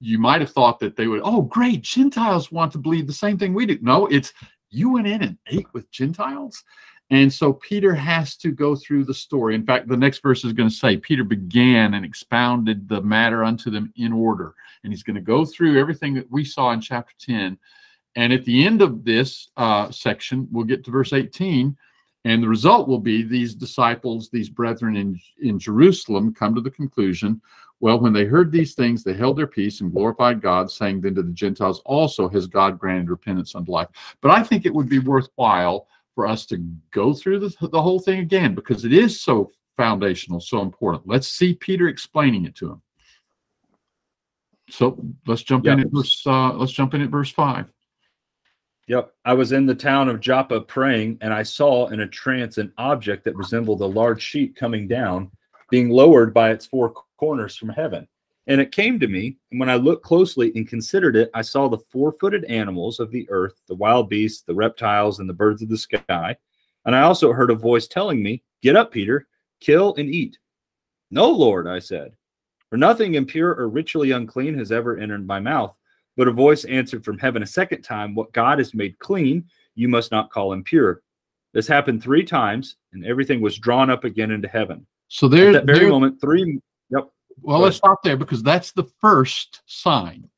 you 0.00 0.18
might 0.18 0.40
have 0.40 0.50
thought 0.50 0.78
that 0.80 0.96
they 0.96 1.06
would, 1.06 1.22
oh, 1.24 1.42
great, 1.42 1.82
Gentiles 1.82 2.52
want 2.52 2.72
to 2.72 2.78
believe 2.78 3.06
the 3.06 3.12
same 3.12 3.38
thing 3.38 3.54
we 3.54 3.66
do. 3.66 3.78
No, 3.80 4.06
it's 4.06 4.32
you 4.70 4.90
went 4.90 5.06
in 5.06 5.22
and 5.22 5.38
ate 5.46 5.72
with 5.72 5.90
Gentiles. 5.90 6.62
And 7.10 7.32
so 7.32 7.52
Peter 7.52 7.94
has 7.94 8.36
to 8.38 8.50
go 8.50 8.74
through 8.74 9.04
the 9.04 9.14
story. 9.14 9.54
In 9.54 9.64
fact, 9.64 9.88
the 9.88 9.96
next 9.96 10.22
verse 10.22 10.44
is 10.44 10.52
going 10.52 10.68
to 10.68 10.74
say 10.74 10.96
Peter 10.96 11.22
began 11.22 11.94
and 11.94 12.04
expounded 12.04 12.88
the 12.88 13.00
matter 13.00 13.44
unto 13.44 13.70
them 13.70 13.92
in 13.96 14.12
order. 14.12 14.54
And 14.82 14.92
he's 14.92 15.04
going 15.04 15.14
to 15.14 15.20
go 15.20 15.44
through 15.44 15.78
everything 15.78 16.14
that 16.14 16.30
we 16.30 16.44
saw 16.44 16.72
in 16.72 16.80
chapter 16.80 17.14
10. 17.20 17.58
And 18.16 18.32
at 18.32 18.44
the 18.44 18.64
end 18.64 18.82
of 18.82 19.04
this 19.04 19.50
uh, 19.56 19.90
section, 19.90 20.48
we'll 20.50 20.64
get 20.64 20.84
to 20.84 20.90
verse 20.90 21.12
18. 21.12 21.76
And 22.24 22.42
the 22.42 22.48
result 22.48 22.88
will 22.88 22.98
be 22.98 23.22
these 23.22 23.54
disciples, 23.54 24.28
these 24.28 24.48
brethren 24.48 24.96
in, 24.96 25.20
in 25.40 25.60
Jerusalem, 25.60 26.34
come 26.34 26.56
to 26.56 26.60
the 26.60 26.70
conclusion 26.70 27.40
well, 27.80 28.00
when 28.00 28.12
they 28.12 28.24
heard 28.24 28.50
these 28.50 28.74
things, 28.74 29.04
they 29.04 29.12
held 29.12 29.36
their 29.36 29.46
peace 29.46 29.80
and 29.80 29.92
glorified 29.92 30.40
God, 30.40 30.70
saying 30.70 31.02
then 31.02 31.14
to 31.16 31.22
the 31.22 31.32
Gentiles 31.32 31.82
also 31.84 32.28
has 32.28 32.46
God 32.46 32.78
granted 32.78 33.10
repentance 33.10 33.54
unto 33.54 33.70
life. 33.70 33.88
But 34.22 34.30
I 34.30 34.42
think 34.42 34.64
it 34.64 34.74
would 34.74 34.88
be 34.88 34.98
worthwhile 34.98 35.86
for 36.16 36.26
us 36.26 36.46
to 36.46 36.56
go 36.90 37.14
through 37.14 37.38
the, 37.38 37.68
the 37.68 37.80
whole 37.80 38.00
thing 38.00 38.18
again 38.18 38.56
because 38.56 38.84
it 38.84 38.92
is 38.92 39.20
so 39.20 39.52
foundational, 39.76 40.40
so 40.40 40.62
important. 40.62 41.06
Let's 41.06 41.28
see 41.28 41.54
Peter 41.54 41.86
explaining 41.86 42.46
it 42.46 42.56
to 42.56 42.72
him. 42.72 42.82
So 44.70 44.98
let's 45.28 45.44
jump 45.44 45.66
in 45.66 45.78
at 45.78 45.88
verse. 45.92 46.26
Uh, 46.26 46.54
let's 46.54 46.72
jump 46.72 46.94
in 46.94 47.02
at 47.02 47.10
verse 47.10 47.30
five. 47.30 47.72
Yep. 48.88 49.12
I 49.24 49.34
was 49.34 49.52
in 49.52 49.66
the 49.66 49.74
town 49.74 50.08
of 50.08 50.20
Joppa 50.20 50.60
praying, 50.60 51.18
and 51.20 51.32
I 51.34 51.42
saw 51.42 51.88
in 51.88 52.00
a 52.00 52.08
trance 52.08 52.58
an 52.58 52.72
object 52.78 53.24
that 53.24 53.36
resembled 53.36 53.80
a 53.80 53.86
large 53.86 54.22
sheet 54.22 54.56
coming 54.56 54.88
down, 54.88 55.30
being 55.70 55.90
lowered 55.90 56.32
by 56.32 56.50
its 56.50 56.66
four 56.66 56.94
corners 57.18 57.56
from 57.56 57.68
heaven. 57.68 58.08
And 58.48 58.60
it 58.60 58.70
came 58.70 59.00
to 59.00 59.08
me, 59.08 59.36
and 59.50 59.58
when 59.58 59.68
I 59.68 59.74
looked 59.74 60.04
closely 60.04 60.52
and 60.54 60.68
considered 60.68 61.16
it, 61.16 61.30
I 61.34 61.42
saw 61.42 61.68
the 61.68 61.78
four 61.90 62.12
footed 62.12 62.44
animals 62.44 63.00
of 63.00 63.10
the 63.10 63.28
earth, 63.28 63.60
the 63.66 63.74
wild 63.74 64.08
beasts, 64.08 64.42
the 64.42 64.54
reptiles, 64.54 65.18
and 65.18 65.28
the 65.28 65.34
birds 65.34 65.62
of 65.62 65.68
the 65.68 65.76
sky. 65.78 66.36
And 66.84 66.94
I 66.94 67.02
also 67.02 67.32
heard 67.32 67.50
a 67.50 67.56
voice 67.56 67.88
telling 67.88 68.22
me, 68.22 68.42
Get 68.62 68.76
up, 68.76 68.92
Peter, 68.92 69.26
kill 69.60 69.94
and 69.96 70.08
eat. 70.08 70.38
No, 71.10 71.28
Lord, 71.30 71.66
I 71.66 71.78
said, 71.78 72.12
for 72.70 72.76
nothing 72.76 73.14
impure 73.14 73.50
or 73.54 73.68
ritually 73.68 74.12
unclean 74.12 74.56
has 74.58 74.72
ever 74.72 74.96
entered 74.96 75.26
my 75.26 75.40
mouth. 75.40 75.76
But 76.16 76.28
a 76.28 76.32
voice 76.32 76.64
answered 76.64 77.04
from 77.04 77.18
heaven 77.18 77.42
a 77.42 77.46
second 77.46 77.82
time, 77.82 78.14
What 78.14 78.32
God 78.32 78.58
has 78.58 78.74
made 78.74 78.98
clean, 79.00 79.44
you 79.74 79.88
must 79.88 80.10
not 80.12 80.30
call 80.30 80.52
impure. 80.52 81.02
This 81.52 81.66
happened 81.66 82.02
three 82.02 82.24
times, 82.24 82.76
and 82.92 83.04
everything 83.04 83.40
was 83.40 83.58
drawn 83.58 83.90
up 83.90 84.04
again 84.04 84.30
into 84.30 84.48
heaven. 84.48 84.86
So 85.08 85.28
there, 85.28 85.48
At 85.48 85.52
that 85.52 85.66
very 85.66 85.80
there- 85.80 85.88
moment, 85.88 86.20
three. 86.20 86.60
Well, 87.42 87.60
let's 87.60 87.76
stop 87.76 88.02
there 88.02 88.16
because 88.16 88.42
that's 88.42 88.72
the 88.72 88.88
first 89.00 89.62
sign, 89.66 90.28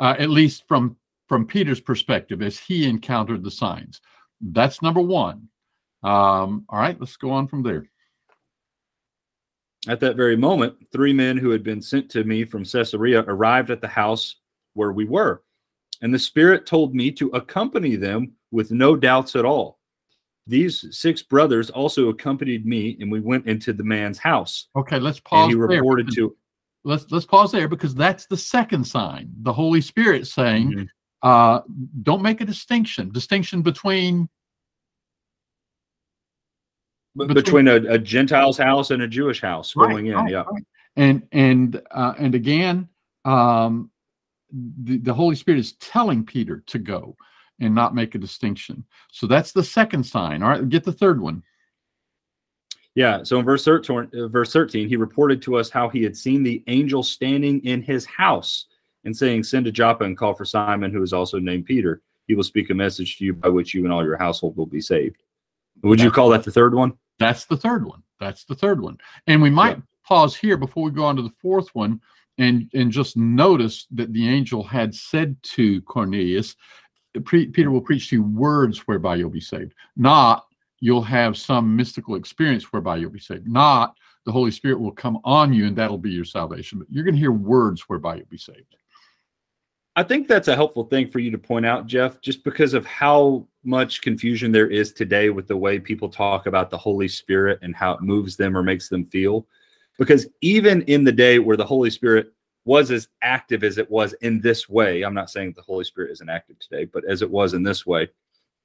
uh, 0.00 0.16
at 0.18 0.30
least 0.30 0.66
from 0.66 0.96
from 1.28 1.46
Peter's 1.46 1.80
perspective, 1.80 2.40
as 2.40 2.58
he 2.58 2.88
encountered 2.88 3.44
the 3.44 3.50
signs. 3.50 4.00
That's 4.40 4.80
number 4.80 5.00
one. 5.00 5.48
Um, 6.02 6.64
all 6.68 6.78
right, 6.78 6.98
let's 6.98 7.16
go 7.16 7.30
on 7.30 7.48
from 7.48 7.62
there. 7.62 7.86
At 9.86 10.00
that 10.00 10.16
very 10.16 10.36
moment, 10.36 10.74
three 10.90 11.12
men 11.12 11.36
who 11.36 11.50
had 11.50 11.62
been 11.62 11.82
sent 11.82 12.10
to 12.10 12.24
me 12.24 12.44
from 12.44 12.64
Caesarea 12.64 13.24
arrived 13.26 13.70
at 13.70 13.80
the 13.80 13.88
house 13.88 14.36
where 14.74 14.92
we 14.92 15.04
were. 15.04 15.42
And 16.02 16.12
the 16.14 16.18
Spirit 16.18 16.66
told 16.66 16.94
me 16.94 17.10
to 17.12 17.28
accompany 17.30 17.96
them 17.96 18.32
with 18.50 18.70
no 18.70 18.96
doubts 18.96 19.36
at 19.36 19.44
all. 19.44 19.77
These 20.48 20.86
six 20.96 21.22
brothers 21.22 21.68
also 21.68 22.08
accompanied 22.08 22.64
me, 22.64 22.96
and 23.00 23.12
we 23.12 23.20
went 23.20 23.46
into 23.46 23.74
the 23.74 23.84
man's 23.84 24.18
house. 24.18 24.68
Okay, 24.74 24.98
let's 24.98 25.18
And 25.18 25.24
pause. 25.24 25.48
he 25.50 25.54
reported 25.54 26.06
because- 26.06 26.16
to 26.16 26.36
let's 26.84 27.10
let's 27.10 27.26
pause 27.26 27.52
there 27.52 27.68
because 27.68 27.94
that's 27.94 28.24
the 28.26 28.36
second 28.36 28.84
sign. 28.84 29.30
The 29.42 29.52
Holy 29.52 29.82
Spirit 29.82 30.26
saying, 30.26 30.72
Mhm. 30.72 30.88
uh, 31.22 31.60
"Don't 32.02 32.22
make 32.22 32.40
a 32.40 32.46
distinction. 32.46 33.10
Distinction 33.12 33.60
between 33.60 34.28
between- 37.16 37.34
between 37.34 37.68
a, 37.68 37.74
a 37.94 37.98
Gentile's 37.98 38.56
house 38.58 38.90
and 38.90 39.02
a 39.02 39.08
Jewish 39.08 39.40
house 39.40 39.74
going 39.74 40.06
in. 40.06 40.14
right, 40.14 40.30
yeah. 40.30 40.44
right. 40.50 40.62
and 40.96 41.26
and 41.32 41.82
uh, 41.90 42.14
and 42.18 42.34
again, 42.34 42.88
um, 43.24 43.90
the, 44.50 44.96
the 44.98 45.12
Holy 45.12 45.34
Spirit 45.36 45.58
is 45.58 45.72
telling 45.74 46.24
Peter 46.24 46.62
to 46.68 46.78
go 46.78 47.16
and 47.60 47.74
not 47.74 47.94
make 47.94 48.14
a 48.14 48.18
distinction. 48.18 48.84
So 49.12 49.26
that's 49.26 49.52
the 49.52 49.64
second 49.64 50.04
sign. 50.04 50.42
All 50.42 50.50
right, 50.50 50.68
get 50.68 50.84
the 50.84 50.92
third 50.92 51.20
one. 51.20 51.42
Yeah. 52.94 53.22
So 53.22 53.38
in 53.38 53.44
verse 53.44 53.64
13, 53.64 54.10
uh, 54.14 54.28
verse 54.28 54.52
13, 54.52 54.88
he 54.88 54.96
reported 54.96 55.40
to 55.42 55.56
us 55.56 55.70
how 55.70 55.88
he 55.88 56.02
had 56.02 56.16
seen 56.16 56.42
the 56.42 56.62
angel 56.66 57.02
standing 57.02 57.64
in 57.64 57.82
his 57.82 58.04
house 58.06 58.66
and 59.04 59.16
saying, 59.16 59.44
Send 59.44 59.66
to 59.66 59.72
Joppa 59.72 60.04
and 60.04 60.16
call 60.16 60.34
for 60.34 60.44
Simon, 60.44 60.92
who 60.92 61.02
is 61.02 61.12
also 61.12 61.38
named 61.38 61.66
Peter. 61.66 62.02
He 62.26 62.34
will 62.34 62.42
speak 62.42 62.70
a 62.70 62.74
message 62.74 63.16
to 63.18 63.24
you 63.24 63.34
by 63.34 63.48
which 63.48 63.72
you 63.72 63.84
and 63.84 63.92
all 63.92 64.04
your 64.04 64.16
household 64.16 64.56
will 64.56 64.66
be 64.66 64.80
saved. 64.80 65.22
Would 65.82 66.00
you 66.00 66.10
call 66.10 66.28
that 66.30 66.42
the 66.42 66.50
third 66.50 66.74
one? 66.74 66.92
That's 67.18 67.44
the 67.44 67.56
third 67.56 67.86
one. 67.86 68.02
That's 68.18 68.44
the 68.44 68.54
third 68.54 68.80
one. 68.80 68.98
And 69.28 69.40
we 69.40 69.50
might 69.50 69.76
Yeah. 69.76 69.82
pause 70.04 70.36
here 70.36 70.56
before 70.56 70.84
we 70.84 70.90
go 70.90 71.04
on 71.04 71.16
to 71.16 71.22
the 71.22 71.30
fourth 71.40 71.72
one 71.74 72.00
and 72.36 72.68
and 72.74 72.90
just 72.90 73.16
notice 73.16 73.86
that 73.92 74.12
the 74.12 74.28
angel 74.28 74.62
had 74.64 74.94
said 74.94 75.36
to 75.42 75.80
Cornelius, 75.82 76.56
Pre- 77.24 77.46
Peter 77.46 77.70
will 77.70 77.80
preach 77.80 78.10
to 78.10 78.16
you 78.16 78.22
words 78.22 78.86
whereby 78.86 79.16
you'll 79.16 79.30
be 79.30 79.40
saved, 79.40 79.74
not 79.96 80.46
you'll 80.80 81.02
have 81.02 81.36
some 81.36 81.74
mystical 81.74 82.14
experience 82.14 82.72
whereby 82.72 82.96
you'll 82.96 83.10
be 83.10 83.18
saved, 83.18 83.48
not 83.48 83.96
the 84.24 84.32
Holy 84.32 84.50
Spirit 84.50 84.78
will 84.78 84.92
come 84.92 85.18
on 85.24 85.52
you 85.52 85.66
and 85.66 85.76
that'll 85.76 85.98
be 85.98 86.10
your 86.10 86.24
salvation, 86.24 86.78
but 86.78 86.86
you're 86.90 87.04
going 87.04 87.14
to 87.14 87.20
hear 87.20 87.32
words 87.32 87.88
whereby 87.88 88.16
you'll 88.16 88.26
be 88.26 88.38
saved. 88.38 88.76
I 89.96 90.04
think 90.04 90.28
that's 90.28 90.46
a 90.46 90.54
helpful 90.54 90.84
thing 90.84 91.08
for 91.08 91.18
you 91.18 91.32
to 91.32 91.38
point 91.38 91.66
out, 91.66 91.86
Jeff, 91.86 92.20
just 92.20 92.44
because 92.44 92.72
of 92.72 92.86
how 92.86 93.48
much 93.64 94.00
confusion 94.00 94.52
there 94.52 94.68
is 94.68 94.92
today 94.92 95.30
with 95.30 95.48
the 95.48 95.56
way 95.56 95.80
people 95.80 96.08
talk 96.08 96.46
about 96.46 96.70
the 96.70 96.78
Holy 96.78 97.08
Spirit 97.08 97.58
and 97.62 97.74
how 97.74 97.94
it 97.94 98.00
moves 98.00 98.36
them 98.36 98.56
or 98.56 98.62
makes 98.62 98.88
them 98.88 99.04
feel. 99.04 99.46
Because 99.98 100.28
even 100.40 100.82
in 100.82 101.02
the 101.02 101.10
day 101.10 101.40
where 101.40 101.56
the 101.56 101.66
Holy 101.66 101.90
Spirit 101.90 102.32
was 102.68 102.90
as 102.90 103.08
active 103.22 103.64
as 103.64 103.78
it 103.78 103.90
was 103.90 104.12
in 104.20 104.42
this 104.42 104.68
way, 104.68 105.02
I'm 105.02 105.14
not 105.14 105.30
saying 105.30 105.54
the 105.56 105.62
Holy 105.62 105.84
Spirit 105.84 106.12
isn't 106.12 106.28
active 106.28 106.58
today, 106.58 106.84
but 106.84 107.02
as 107.08 107.22
it 107.22 107.30
was 107.30 107.54
in 107.54 107.62
this 107.62 107.86
way, 107.86 108.10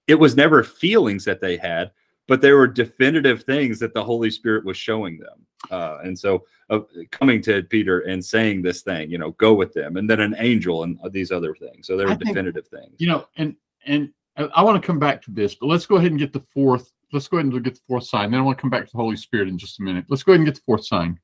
it 0.08 0.16
was 0.16 0.36
never 0.36 0.62
feelings 0.62 1.24
that 1.24 1.40
they 1.40 1.56
had, 1.56 1.90
but 2.28 2.42
there 2.42 2.58
were 2.58 2.68
definitive 2.68 3.44
things 3.44 3.80
that 3.80 3.94
the 3.94 4.04
Holy 4.04 4.30
Spirit 4.30 4.66
was 4.66 4.76
showing 4.76 5.20
them. 5.20 5.46
Uh, 5.72 6.00
and 6.04 6.20
so, 6.20 6.44
uh, 6.70 6.82
coming 7.12 7.42
to 7.44 7.64
Peter 7.64 8.02
and 8.02 8.24
saying 8.24 8.62
this 8.62 8.82
thing, 8.82 9.10
you 9.10 9.18
know, 9.18 9.32
go 9.32 9.54
with 9.54 9.72
them, 9.72 9.96
and 9.96 10.10
then 10.10 10.20
an 10.20 10.36
angel 10.38 10.84
and 10.84 11.00
these 11.12 11.32
other 11.32 11.56
things. 11.56 11.88
So 11.88 11.96
there 11.96 12.06
were 12.06 12.16
think- 12.16 12.28
definitive 12.28 12.68
things. 12.68 12.96
You 12.98 13.08
know, 13.08 13.26
and 13.38 13.56
and 13.86 14.12
I, 14.36 14.44
I 14.56 14.64
want 14.64 14.82
to 14.82 14.86
come 14.86 15.00
back 15.00 15.22
to 15.22 15.32
this, 15.32 15.56
but 15.56 15.68
let's 15.68 15.86
go 15.86 15.96
ahead 15.96 16.12
and 16.12 16.20
get 16.20 16.34
the 16.34 16.44
fourth. 16.54 16.92
Let's 17.14 17.30
go 17.30 17.38
ahead 17.38 17.54
and 17.54 17.64
get 17.64 17.76
the 17.76 17.88
fourth 17.88 18.04
sign. 18.04 18.32
Then 18.32 18.42
I 18.42 18.44
want 18.44 18.58
to 18.58 18.62
come 18.62 18.70
back 18.70 18.86
to 18.86 18.92
the 18.92 18.98
Holy 18.98 19.16
Spirit 19.16 19.48
in 19.48 19.58
just 19.58 19.80
a 19.80 19.84
minute. 19.84 20.04
Let's 20.10 20.24
go 20.24 20.34
ahead 20.34 20.42
and 20.42 20.46
get 20.46 20.56
the 20.56 20.66
fourth 20.66 20.86
sign. 20.86 21.18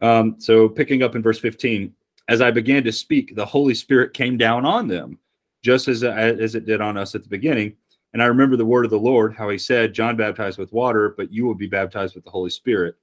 Um, 0.00 0.36
so 0.38 0.68
picking 0.68 1.02
up 1.02 1.16
in 1.16 1.22
verse 1.22 1.38
15, 1.38 1.92
as 2.28 2.40
I 2.40 2.50
began 2.50 2.84
to 2.84 2.92
speak, 2.92 3.34
the 3.34 3.46
Holy 3.46 3.74
Spirit 3.74 4.14
came 4.14 4.36
down 4.36 4.64
on 4.64 4.86
them, 4.86 5.18
just 5.62 5.88
as 5.88 6.04
as 6.04 6.54
it 6.54 6.66
did 6.66 6.80
on 6.80 6.96
us 6.96 7.14
at 7.14 7.22
the 7.22 7.28
beginning. 7.28 7.74
And 8.12 8.22
I 8.22 8.26
remember 8.26 8.56
the 8.56 8.64
word 8.64 8.84
of 8.84 8.90
the 8.90 8.98
Lord, 8.98 9.34
how 9.34 9.48
He 9.48 9.58
said, 9.58 9.94
"John 9.94 10.16
baptized 10.16 10.58
with 10.58 10.72
water, 10.72 11.14
but 11.16 11.32
you 11.32 11.44
will 11.44 11.54
be 11.54 11.66
baptized 11.66 12.14
with 12.14 12.24
the 12.24 12.30
Holy 12.30 12.50
Spirit." 12.50 12.96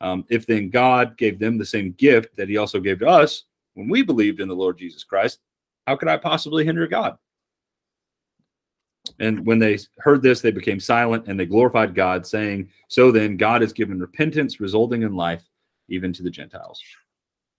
Um, 0.00 0.24
if 0.28 0.46
then 0.46 0.70
God 0.70 1.16
gave 1.16 1.38
them 1.38 1.58
the 1.58 1.66
same 1.66 1.92
gift 1.92 2.36
that 2.36 2.48
He 2.48 2.56
also 2.56 2.78
gave 2.78 3.00
to 3.00 3.08
us 3.08 3.44
when 3.78 3.88
we 3.88 4.02
believed 4.02 4.40
in 4.40 4.48
the 4.48 4.56
Lord 4.56 4.76
Jesus 4.76 5.04
Christ, 5.04 5.38
how 5.86 5.94
could 5.94 6.08
I 6.08 6.16
possibly 6.16 6.64
hinder 6.64 6.86
God? 6.88 7.16
And 9.20 9.46
when 9.46 9.60
they 9.60 9.78
heard 9.98 10.20
this, 10.20 10.40
they 10.40 10.50
became 10.50 10.80
silent 10.80 11.28
and 11.28 11.38
they 11.38 11.46
glorified 11.46 11.94
God, 11.94 12.26
saying, 12.26 12.70
So 12.88 13.12
then, 13.12 13.36
God 13.36 13.62
has 13.62 13.72
given 13.72 14.00
repentance 14.00 14.60
resulting 14.60 15.02
in 15.02 15.14
life 15.14 15.48
even 15.88 16.12
to 16.12 16.22
the 16.22 16.30
Gentiles. 16.30 16.82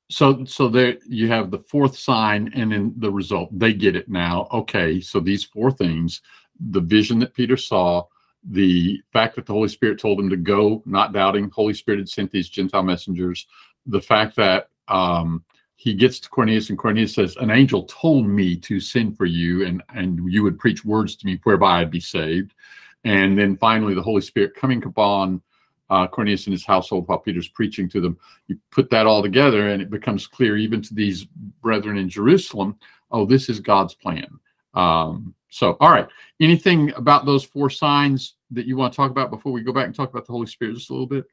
So 0.10 0.44
so 0.46 0.68
there 0.70 0.98
you 1.08 1.28
have 1.28 1.52
the 1.52 1.60
fourth 1.60 1.98
sign, 1.98 2.52
and 2.56 2.72
then 2.72 2.94
the 2.98 3.12
result. 3.12 3.58
They 3.58 3.74
get 3.74 3.96
it 3.96 4.10
now. 4.10 4.48
Okay, 4.52 5.00
so 5.02 5.20
these 5.20 5.44
four 5.44 5.72
things: 5.72 6.22
the 6.60 6.82
vision 6.82 7.20
that 7.20 7.36
Peter 7.36 7.58
saw, 7.58 8.06
the 8.44 9.02
fact 9.14 9.36
that 9.36 9.46
the 9.46 9.54
Holy 9.54 9.68
Spirit 9.68 10.00
told 10.00 10.20
him 10.20 10.30
to 10.30 10.38
go, 10.38 10.82
not 10.86 11.14
doubting. 11.14 11.52
Holy 11.52 11.76
Spirit 11.76 12.00
had 12.00 12.10
sent 12.10 12.32
these 12.32 12.50
Gentile 12.50 12.84
messengers. 12.84 13.46
The 13.86 14.02
fact 14.02 14.36
that 14.38 14.70
um, 14.88 15.44
he 15.76 15.94
gets 15.94 16.20
to 16.22 16.30
Cornelius, 16.30 16.70
and 16.70 16.78
Cornelius 16.78 17.14
says, 17.14 17.38
"An 17.38 17.52
angel 17.52 17.84
told 17.84 18.28
me 18.28 18.56
to 18.58 18.80
send 18.80 19.16
for 19.16 19.26
you, 19.26 19.64
and 19.64 19.84
and 19.94 20.32
you 20.32 20.42
would 20.42 20.58
preach 20.58 20.84
words 20.84 21.16
to 21.18 21.26
me 21.28 21.40
whereby 21.44 21.82
I'd 21.82 21.92
be 21.92 22.00
saved." 22.00 22.56
And 23.04 23.38
then 23.38 23.58
finally, 23.58 23.94
the 23.94 24.02
Holy 24.02 24.22
Spirit 24.22 24.56
coming 24.56 24.84
upon 24.84 25.42
uh, 25.90 26.08
Cornelius 26.08 26.46
and 26.46 26.54
his 26.54 26.66
household 26.66 27.08
while 27.08 27.20
Peter's 27.20 27.48
preaching 27.48 27.90
to 27.90 28.02
them. 28.02 28.18
You 28.48 28.58
put 28.72 28.90
that 28.92 29.06
all 29.06 29.22
together, 29.22 29.70
and 29.70 29.82
it 29.82 29.90
becomes 29.90 30.28
clear 30.28 30.58
even 30.58 30.82
to 30.84 30.94
these 30.94 31.26
brethren 31.62 31.98
in 31.98 32.10
Jerusalem. 32.10 32.78
Oh, 33.12 33.26
this 33.26 33.50
is 33.50 33.60
God's 33.60 33.96
plan. 33.96 34.28
Um, 34.74 35.34
so, 35.50 35.78
all 35.80 35.92
right. 35.92 36.08
Anything 36.40 36.94
about 36.94 37.26
those 37.26 37.44
four 37.44 37.70
signs 37.70 38.36
that 38.52 38.66
you 38.66 38.78
want 38.78 38.94
to 38.94 38.98
talk 38.98 39.12
about 39.12 39.32
before 39.32 39.52
we 39.52 39.64
go 39.64 39.74
back 39.74 39.86
and 39.86 39.96
talk 39.96 40.10
about 40.10 40.26
the 40.26 40.32
Holy 40.32 40.46
Spirit 40.46 40.76
just 40.76 40.90
a 40.90 40.94
little 40.94 41.08
bit? 41.08 41.26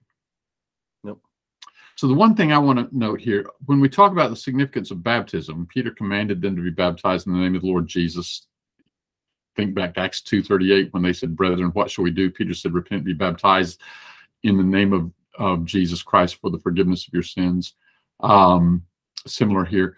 Nope. 1.05 1.21
So 1.97 2.09
the 2.09 2.15
one 2.15 2.35
thing 2.35 2.53
I 2.53 2.59
want 2.59 2.79
to 2.79 2.99
note 2.99 3.21
here, 3.21 3.47
when 3.67 3.81
we 3.81 3.89
talk 3.91 4.13
about 4.13 4.31
the 4.31 4.37
significance 4.37 4.91
of 4.91 5.03
baptism, 5.03 5.67
Peter 5.73 5.91
commanded 5.91 6.41
them 6.41 6.57
to 6.57 6.63
be 6.63 6.71
baptized 6.71 7.27
in 7.27 7.35
the 7.35 7.39
name 7.39 7.55
of 7.55 7.63
the 7.63 7.69
Lord 7.69 7.87
Jesus. 7.87 8.47
Think 9.55 9.75
back 9.75 9.95
to 9.95 10.01
Acts 10.01 10.21
2.38 10.21 10.93
when 10.93 11.03
they 11.03 11.13
said, 11.13 11.37
Brethren, 11.37 11.71
what 11.71 11.91
shall 11.91 12.05
we 12.05 12.11
do? 12.11 12.31
Peter 12.31 12.55
said, 12.55 12.75
Repent, 12.75 13.05
be 13.05 13.15
baptized 13.15 13.81
in 14.47 14.57
the 14.57 14.63
name 14.63 14.93
of, 14.93 15.11
of 15.39 15.65
Jesus 15.65 16.03
Christ 16.03 16.37
for 16.37 16.51
the 16.51 16.59
forgiveness 16.59 17.07
of 17.07 17.13
your 17.13 17.23
sins. 17.23 17.75
Um, 18.21 18.83
similar 19.27 19.65
here. 19.65 19.97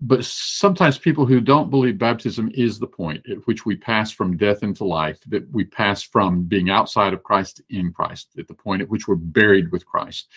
But 0.00 0.24
sometimes 0.24 0.96
people 0.96 1.26
who 1.26 1.40
don't 1.40 1.70
believe 1.70 1.98
baptism 1.98 2.52
is 2.54 2.78
the 2.78 2.86
point 2.86 3.26
at 3.28 3.44
which 3.46 3.66
we 3.66 3.74
pass 3.74 4.12
from 4.12 4.36
death 4.36 4.62
into 4.62 4.84
life, 4.84 5.18
that 5.26 5.50
we 5.50 5.64
pass 5.64 6.02
from 6.02 6.44
being 6.44 6.70
outside 6.70 7.12
of 7.12 7.24
Christ 7.24 7.62
in 7.70 7.92
Christ, 7.92 8.28
at 8.38 8.46
the 8.46 8.54
point 8.54 8.80
at 8.80 8.88
which 8.88 9.08
we're 9.08 9.16
buried 9.16 9.72
with 9.72 9.84
Christ. 9.84 10.28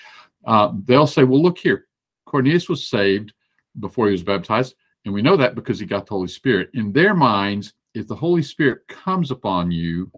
Uh, 0.45 0.71
they'll 0.85 1.05
say, 1.05 1.23
well, 1.23 1.41
look 1.41 1.59
here, 1.59 1.87
Cornelius 2.25 2.69
was 2.69 2.87
saved 2.87 3.33
before 3.79 4.07
he 4.07 4.13
was 4.13 4.23
baptized, 4.23 4.73
and 5.05 5.13
we 5.13 5.21
know 5.21 5.37
that 5.37 5.53
because 5.53 5.79
he 5.79 5.85
got 5.85 6.07
the 6.07 6.15
Holy 6.15 6.27
Spirit. 6.27 6.71
In 6.73 6.91
their 6.91 7.13
minds, 7.13 7.73
if 7.93 8.07
the 8.07 8.15
Holy 8.15 8.41
Spirit 8.41 8.87
comes 8.87 9.29
upon 9.29 9.69
you, 9.69 10.11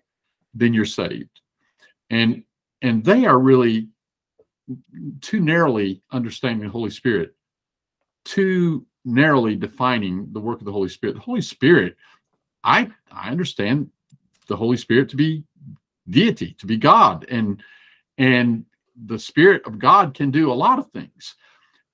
then 0.53 0.73
you're 0.73 0.85
saved. 0.85 1.41
And 2.09 2.43
and 2.83 3.03
they 3.03 3.25
are 3.25 3.39
really 3.39 3.87
too 5.21 5.39
narrowly 5.39 6.01
understanding 6.11 6.67
the 6.67 6.71
Holy 6.71 6.89
Spirit, 6.89 7.33
too 8.25 8.85
narrowly 9.05 9.55
defining 9.55 10.31
the 10.31 10.39
work 10.39 10.59
of 10.59 10.65
the 10.65 10.71
Holy 10.71 10.89
Spirit. 10.89 11.15
The 11.15 11.21
Holy 11.21 11.41
Spirit, 11.41 11.95
I 12.63 12.91
I 13.11 13.29
understand 13.29 13.89
the 14.47 14.57
Holy 14.57 14.77
Spirit 14.77 15.09
to 15.09 15.15
be 15.15 15.43
deity, 16.09 16.55
to 16.59 16.67
be 16.67 16.77
God, 16.77 17.25
and 17.29 17.63
and 18.17 18.65
the 19.05 19.17
Spirit 19.17 19.65
of 19.65 19.79
God 19.79 20.13
can 20.13 20.29
do 20.29 20.51
a 20.51 20.53
lot 20.53 20.77
of 20.77 20.91
things. 20.91 21.35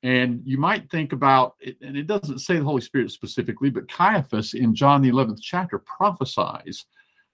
And 0.02 0.42
you 0.46 0.58
might 0.58 0.90
think 0.90 1.14
about 1.14 1.56
it, 1.60 1.78
and 1.82 1.96
it 1.96 2.08
doesn't 2.08 2.40
say 2.40 2.58
the 2.58 2.64
Holy 2.64 2.82
Spirit 2.82 3.12
specifically, 3.12 3.70
but 3.70 3.92
Caiaphas 3.92 4.54
in 4.54 4.74
John 4.74 5.02
the 5.02 5.12
11th 5.12 5.40
chapter 5.42 5.78
prophesies 5.80 6.86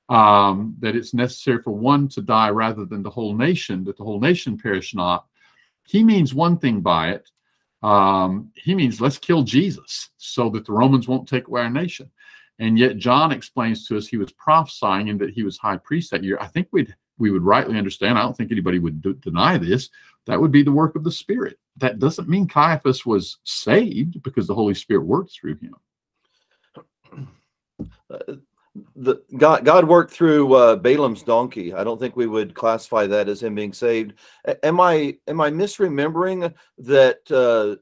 um, 0.10 0.76
that 0.80 0.96
it's 0.96 1.14
necessary 1.14 1.62
for 1.62 1.72
one 1.72 2.08
to 2.10 2.22
die 2.22 2.50
rather 2.50 2.86
than 2.86 3.04
the 3.04 3.10
whole 3.10 3.36
nation, 3.36 3.84
that 3.86 3.98
the 3.98 4.04
whole 4.04 4.20
nation 4.20 4.58
perish 4.58 4.94
not. 4.94 5.26
He 5.86 6.04
means 6.04 6.34
one 6.34 6.58
thing 6.58 6.82
by 6.82 7.12
it. 7.12 7.30
Um, 7.84 8.52
he 8.56 8.74
means 8.74 9.02
let's 9.02 9.18
kill 9.18 9.44
Jesus 9.44 10.10
so 10.18 10.50
that 10.50 10.66
the 10.66 10.74
Romans 10.74 11.08
won't 11.08 11.28
take 11.28 11.48
away 11.48 11.62
our 11.62 11.70
nation. 11.70 12.10
And 12.60 12.80
yet 12.80 12.98
John 12.98 13.32
explains 13.32 13.86
to 13.88 13.98
us 13.98 14.08
he 14.08 14.18
was 14.18 14.32
prophesying 14.32 15.10
and 15.10 15.20
that 15.20 15.32
he 15.32 15.44
was 15.44 15.58
high 15.58 15.78
priest 15.78 16.12
that 16.12 16.24
year. 16.24 16.38
I 16.40 16.48
think 16.48 16.68
we'd 16.72 16.96
we 17.18 17.32
would 17.32 17.44
rightly 17.44 17.78
understand. 17.78 18.18
I 18.18 18.24
don't 18.24 18.36
think 18.36 18.52
anybody 18.52 18.80
would 18.80 19.22
deny 19.22 19.58
this. 19.58 19.90
That 20.26 20.40
would 20.40 20.52
be 20.52 20.64
the 20.64 20.72
work 20.72 20.96
of 20.96 21.04
the 21.04 21.12
Spirit. 21.12 21.58
That 21.78 22.00
doesn't 22.00 22.28
mean 22.28 22.48
Caiaphas 22.48 23.06
was 23.06 23.38
saved 23.44 24.22
because 24.22 24.48
the 24.48 24.56
Holy 24.56 24.74
Spirit 24.74 25.06
worked 25.06 25.32
through 25.32 25.58
him. 25.58 25.76
Uh, 28.10 28.36
the 28.96 29.22
God 29.38 29.66
God 29.66 29.88
worked 29.88 30.12
through 30.14 30.54
uh, 30.54 30.76
Balaam's 30.78 31.24
donkey. 31.24 31.74
I 31.74 31.84
don't 31.84 32.00
think 32.00 32.16
we 32.16 32.28
would 32.28 32.54
classify 32.54 33.06
that 33.08 33.28
as 33.28 33.44
him 33.44 33.56
being 33.56 33.74
saved. 33.74 34.14
A- 34.46 34.66
am 34.66 34.80
I 34.80 35.18
am 35.28 35.42
I 35.42 35.50
misremembering 35.50 36.54
that 36.80 37.20
uh, 37.32 37.76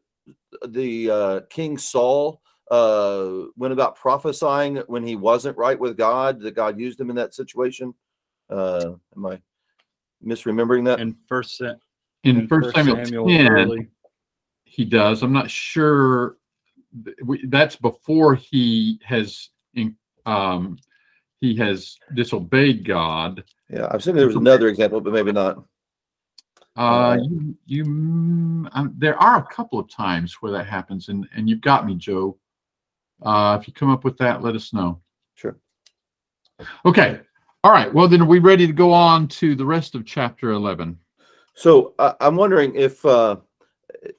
the 0.68 1.10
uh, 1.10 1.40
King 1.50 1.78
Saul 1.78 2.42
uh, 2.72 3.46
went 3.56 3.74
about 3.74 3.96
prophesying 3.96 4.78
when 4.88 5.06
he 5.06 5.16
wasn't 5.16 5.58
right 5.58 5.80
with 5.80 5.98
God? 5.98 6.40
That 6.42 6.56
God 6.56 6.80
used 6.80 7.00
him 7.00 7.10
in 7.10 7.16
that 7.18 7.36
situation. 7.36 7.94
Uh, 8.50 8.94
am 9.16 9.26
I 9.26 9.40
misremembering 10.26 10.86
that? 10.86 11.00
And 11.00 11.16
first, 11.28 11.58
Sa- 11.58 11.76
In 12.24 12.38
and 12.38 12.50
First 12.50 12.76
Samuel, 12.76 13.28
10, 13.28 13.48
early- 13.48 13.90
he 14.64 14.86
does. 14.86 15.22
I'm 15.22 15.34
not 15.34 15.52
sure. 15.52 16.38
That's 17.46 17.76
before 17.76 18.34
he 18.36 19.00
has 19.04 19.50
in, 19.76 19.96
um, 20.26 20.78
he 21.44 21.54
has 21.58 21.98
disobeyed 22.14 22.86
God. 22.86 23.44
yeah, 23.70 23.90
I've 23.92 24.02
seen 24.02 24.16
there 24.16 24.28
was 24.28 24.38
another 24.38 24.70
example, 24.70 25.02
but 25.02 25.12
maybe 25.12 25.34
not. 25.34 25.62
Uh, 26.78 27.18
you, 27.22 27.56
you 27.66 27.84
mm, 27.84 28.70
um, 28.72 28.96
there 28.98 29.22
are 29.22 29.40
a 29.40 29.54
couple 29.54 29.78
of 29.78 29.90
times 29.90 30.36
where 30.36 30.54
that 30.54 30.66
happens, 30.66 31.10
and 31.10 31.28
and 31.36 31.50
you've 31.50 31.60
got 31.60 31.86
me, 31.86 31.96
Joe. 31.96 32.38
Uh, 33.22 33.58
if 33.60 33.68
you 33.68 33.74
come 33.74 33.90
up 33.90 34.06
with 34.06 34.18
that, 34.20 34.42
let 34.42 34.56
us 34.56 34.72
know. 34.72 35.02
Sure. 35.36 35.58
Okay. 36.86 37.20
All 37.66 37.74
right. 37.74 37.94
Well, 37.94 38.08
then, 38.08 38.22
are 38.22 38.26
we 38.26 38.40
ready 38.40 38.66
to 38.66 38.74
go 38.74 38.94
on 38.94 39.28
to 39.40 39.54
the 39.54 39.66
rest 39.66 39.96
of 39.96 40.06
chapter 40.06 40.52
11? 40.52 40.98
So 41.56 41.94
I 42.00 42.16
I'm 42.22 42.38
wondering 42.38 42.74
if, 42.76 43.06
uh, 43.06 43.36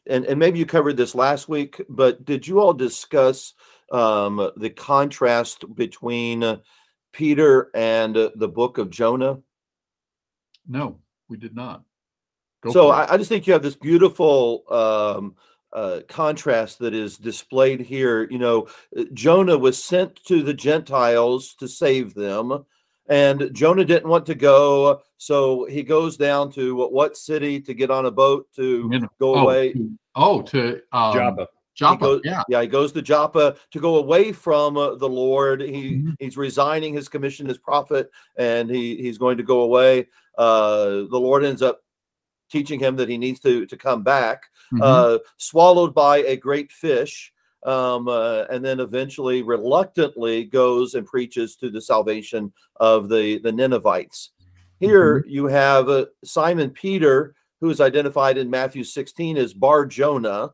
and, 0.07 0.27
and 0.27 0.39
maybe 0.39 0.59
you 0.59 0.67
covered 0.67 0.99
this 0.99 1.15
last 1.15 1.49
week, 1.49 1.81
but 1.89 2.27
did 2.27 2.47
you 2.47 2.61
all 2.61 2.75
discuss 2.75 3.55
um, 3.91 4.51
the 4.59 4.71
contrast 4.71 5.65
between 5.75 6.43
uh, 6.43 6.59
Peter 7.15 7.71
and 7.75 8.17
uh, 8.17 8.31
the 8.35 8.49
book 8.49 8.77
of 8.77 8.91
Jonah? 8.91 9.39
No, 10.69 10.99
we 11.29 11.37
did 11.37 11.55
not. 11.55 11.83
Go 12.63 12.71
so. 12.73 12.91
I, 12.91 13.15
I 13.15 13.17
just 13.17 13.29
think 13.29 13.47
you 13.47 13.53
have 13.53 13.63
this 13.63 13.77
beautiful 13.77 14.65
um, 14.69 15.37
uh, 15.73 16.01
contrast 16.09 16.81
that 16.81 16.93
is 16.93 17.17
displayed 17.17 17.81
here. 17.81 18.29
You 18.31 18.39
know, 18.39 18.69
uh, 18.99 19.05
Jonah 19.15 19.57
was 19.57 19.83
sent 19.83 20.23
to 20.25 20.43
the 20.43 20.55
Gentiles 20.55 21.55
to 21.61 21.69
save 21.69 22.15
them, 22.15 22.65
and 23.09 23.51
Jonah 23.53 23.85
didn't 23.85 24.09
want 24.09 24.27
to 24.27 24.35
go, 24.35 25.03
so 25.17 25.67
he 25.67 25.83
goes 25.83 26.17
down 26.17 26.51
to 26.53 26.75
what, 26.75 26.93
what 26.93 27.17
city 27.17 27.61
to 27.61 27.75
get 27.75 27.91
on 27.91 28.07
a 28.07 28.11
boat 28.11 28.49
to 28.57 28.89
Nineveh. 28.89 29.11
go 29.21 29.37
oh, 29.37 29.43
away. 29.43 29.73
to, 29.73 29.91
oh, 30.17 30.43
to 30.43 30.81
um, 30.93 31.15
Joppa. 31.15 31.49
Joppa. 31.75 32.05
goes- 32.05 32.21
yeah. 32.25 32.43
Yeah, 32.49 32.63
he 32.63 32.69
goes 32.69 32.93
to 32.93 33.03
Joppa 33.03 33.57
to 33.73 33.81
go 33.81 33.97
away 33.97 34.33
from 34.33 34.77
uh, 34.77 34.95
the 34.95 35.09
Lord. 35.09 35.61
He 35.61 35.97
Mhm. 35.97 36.17
he's 36.21 36.37
resigning 36.37 36.95
his 36.95 37.09
commission 37.09 37.49
as 37.51 37.59
prophet, 37.59 38.11
and 38.37 38.71
he 38.71 38.97
he's 38.97 39.19
going 39.19 39.37
to 39.39 39.43
go 39.43 39.61
away. 39.63 40.09
Uh, 40.39 40.85
the 41.11 41.21
Lord 41.21 41.45
ends 41.45 41.63
up 41.63 41.81
teaching 42.51 42.79
him 42.79 42.97
that 42.97 43.09
he 43.09 43.19
needs 43.19 43.41
to 43.41 43.67
to 43.67 43.77
come 43.77 44.03
back. 44.03 44.45
Mhm. 44.73 44.81
Uh, 44.83 45.19
swallowed 45.37 45.95
by 45.95 46.19
a 46.19 46.37
great 46.37 46.71
fish, 46.71 47.33
um, 47.65 48.07
uh, 48.09 48.45
and 48.51 48.65
then 48.65 48.79
eventually 48.81 49.43
reluctantly 49.43 50.45
goes 50.45 50.95
and 50.95 51.07
preaches 51.07 51.57
to 51.57 51.71
the 51.71 51.81
salvation 51.81 52.53
of 52.77 53.09
the 53.09 53.39
the 53.39 53.53
Ninevites. 53.53 54.31
Here 54.81 55.25
you 55.27 55.47
have 55.47 55.89
uh, 55.89 56.07
Simon 56.25 56.71
Peter, 56.71 57.35
who 57.61 57.71
is 57.71 57.81
identified 57.81 58.37
in 58.37 58.51
Matthew 58.51 58.85
16 58.85 59.37
as 59.39 59.55
Bar 59.55 59.87
Jonah, 59.87 60.53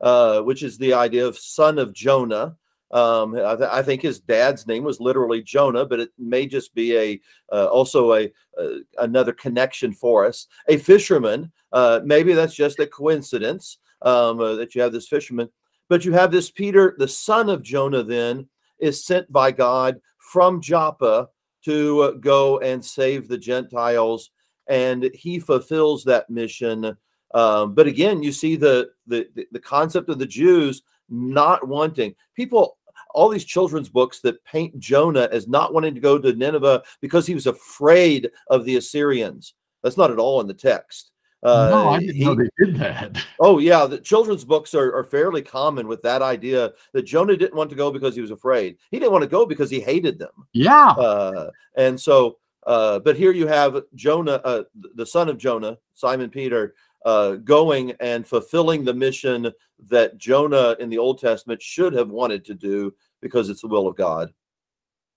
uh, 0.00 0.40
which 0.40 0.62
is 0.62 0.78
the 0.78 0.94
idea 0.94 1.26
of 1.26 1.38
son 1.38 1.78
of 1.78 1.92
Jonah. 1.92 2.56
Um, 2.92 3.36
I, 3.36 3.54
th- 3.54 3.70
I 3.70 3.82
think 3.82 4.02
his 4.02 4.18
dad's 4.18 4.66
name 4.66 4.82
was 4.82 4.98
literally 4.98 5.42
Jonah, 5.42 5.86
but 5.86 6.00
it 6.00 6.10
may 6.18 6.46
just 6.46 6.74
be 6.74 6.96
a 6.96 7.20
uh, 7.52 7.66
also 7.66 8.14
a 8.14 8.32
uh, 8.58 8.78
another 8.98 9.32
connection 9.32 9.92
for 9.92 10.26
us. 10.26 10.46
A 10.68 10.76
fisherman, 10.76 11.52
uh, 11.72 12.00
maybe 12.04 12.32
that's 12.32 12.54
just 12.54 12.80
a 12.80 12.86
coincidence 12.86 13.78
um, 14.02 14.40
uh, 14.40 14.54
that 14.54 14.74
you 14.74 14.82
have 14.82 14.92
this 14.92 15.06
fisherman, 15.06 15.48
but 15.88 16.04
you 16.04 16.12
have 16.12 16.32
this 16.32 16.50
Peter, 16.50 16.96
the 16.98 17.06
son 17.06 17.48
of 17.48 17.62
Jonah. 17.62 18.02
Then 18.02 18.48
is 18.80 19.04
sent 19.04 19.30
by 19.30 19.52
God 19.52 20.00
from 20.18 20.60
Joppa 20.60 21.28
to 21.66 22.00
uh, 22.00 22.10
go 22.12 22.58
and 22.58 22.84
save 22.84 23.28
the 23.28 23.38
Gentiles, 23.38 24.30
and 24.68 25.10
he 25.14 25.38
fulfills 25.38 26.02
that 26.04 26.28
mission. 26.28 26.96
Um, 27.32 27.74
but 27.74 27.86
again, 27.86 28.22
you 28.22 28.32
see 28.32 28.56
the, 28.56 28.90
the 29.06 29.28
the 29.52 29.60
concept 29.60 30.08
of 30.08 30.18
the 30.18 30.26
Jews 30.26 30.82
not 31.08 31.66
wanting 31.66 32.14
people. 32.34 32.76
All 33.12 33.28
these 33.28 33.44
children's 33.44 33.88
books 33.88 34.20
that 34.20 34.44
paint 34.44 34.78
Jonah 34.78 35.28
as 35.32 35.48
not 35.48 35.74
wanting 35.74 35.94
to 35.94 36.00
go 36.00 36.16
to 36.18 36.32
Nineveh 36.32 36.82
because 37.00 37.26
he 37.26 37.34
was 37.34 37.48
afraid 37.48 38.30
of 38.48 38.64
the 38.64 38.76
Assyrians. 38.76 39.54
That's 39.82 39.96
not 39.96 40.12
at 40.12 40.18
all 40.18 40.40
in 40.40 40.46
the 40.46 40.54
text. 40.54 41.10
Uh, 41.42 41.70
no, 41.70 41.88
I 41.88 41.98
didn't 42.00 42.16
he- 42.16 42.24
know 42.24 42.34
they 42.34 42.48
did 42.58 42.76
that. 42.76 43.24
Oh 43.40 43.58
yeah, 43.58 43.86
the 43.86 43.98
children's 43.98 44.44
books 44.44 44.74
are, 44.74 44.94
are 44.94 45.04
fairly 45.04 45.40
common 45.42 45.88
with 45.88 46.02
that 46.02 46.20
idea 46.20 46.72
that 46.92 47.02
Jonah 47.02 47.36
didn't 47.36 47.56
want 47.56 47.70
to 47.70 47.76
go 47.76 47.90
because 47.90 48.14
he 48.14 48.20
was 48.20 48.30
afraid. 48.30 48.76
He 48.90 48.98
didn't 48.98 49.12
want 49.12 49.22
to 49.22 49.28
go 49.28 49.46
because 49.46 49.70
he 49.70 49.80
hated 49.80 50.18
them. 50.18 50.46
Yeah. 50.52 50.90
Uh, 50.90 51.50
and 51.76 51.98
so, 51.98 52.36
uh, 52.66 52.98
but 52.98 53.16
here 53.16 53.32
you 53.32 53.46
have 53.46 53.82
Jonah, 53.94 54.40
uh, 54.44 54.64
the 54.94 55.06
son 55.06 55.30
of 55.30 55.38
Jonah, 55.38 55.78
Simon 55.94 56.28
Peter, 56.28 56.74
uh, 57.04 57.36
going 57.36 57.92
and 58.00 58.26
fulfilling 58.26 58.84
the 58.84 58.94
mission 58.94 59.50
that 59.88 60.18
Jonah 60.18 60.76
in 60.78 60.90
the 60.90 60.98
Old 60.98 61.18
Testament 61.18 61.62
should 61.62 61.92
have 61.92 62.10
wanted 62.10 62.44
to 62.46 62.54
do 62.54 62.94
because 63.20 63.48
it's 63.48 63.62
the 63.62 63.68
will 63.68 63.86
of 63.86 63.96
God. 63.96 64.32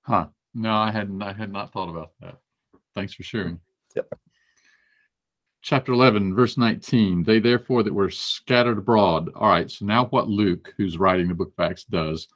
Huh. 0.01 0.27
No, 0.53 0.73
I 0.73 0.91
hadn't. 0.91 1.21
I 1.21 1.33
had 1.33 1.51
not 1.51 1.71
thought 1.71 1.89
about 1.89 2.11
that. 2.21 2.37
Thanks 2.95 3.13
for 3.13 3.23
sharing. 3.23 3.59
Yep. 3.95 4.13
Chapter 5.61 5.93
11, 5.93 6.35
verse 6.35 6.57
19. 6.57 7.23
They 7.23 7.39
therefore 7.39 7.83
that 7.83 7.93
were 7.93 8.09
scattered 8.09 8.77
abroad. 8.77 9.31
All 9.35 9.49
right. 9.49 9.71
So 9.71 9.85
now 9.85 10.05
what 10.05 10.27
Luke, 10.27 10.73
who's 10.77 10.97
writing 10.97 11.27
the 11.27 11.33
book 11.33 11.53
of 11.57 11.65
Acts, 11.65 11.85
does, 11.85 12.27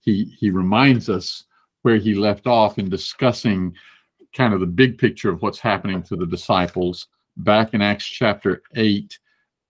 he 0.00 0.24
he 0.38 0.50
reminds 0.50 1.08
us 1.08 1.44
where 1.82 1.96
he 1.96 2.14
left 2.14 2.46
off 2.46 2.78
in 2.78 2.88
discussing 2.88 3.74
kind 4.34 4.52
of 4.52 4.60
the 4.60 4.66
big 4.66 4.98
picture 4.98 5.30
of 5.30 5.42
what's 5.42 5.58
happening 5.58 6.02
to 6.02 6.16
the 6.16 6.26
disciples 6.26 7.08
back 7.36 7.74
in 7.74 7.82
Acts 7.82 8.06
chapter 8.06 8.62
8. 8.74 9.18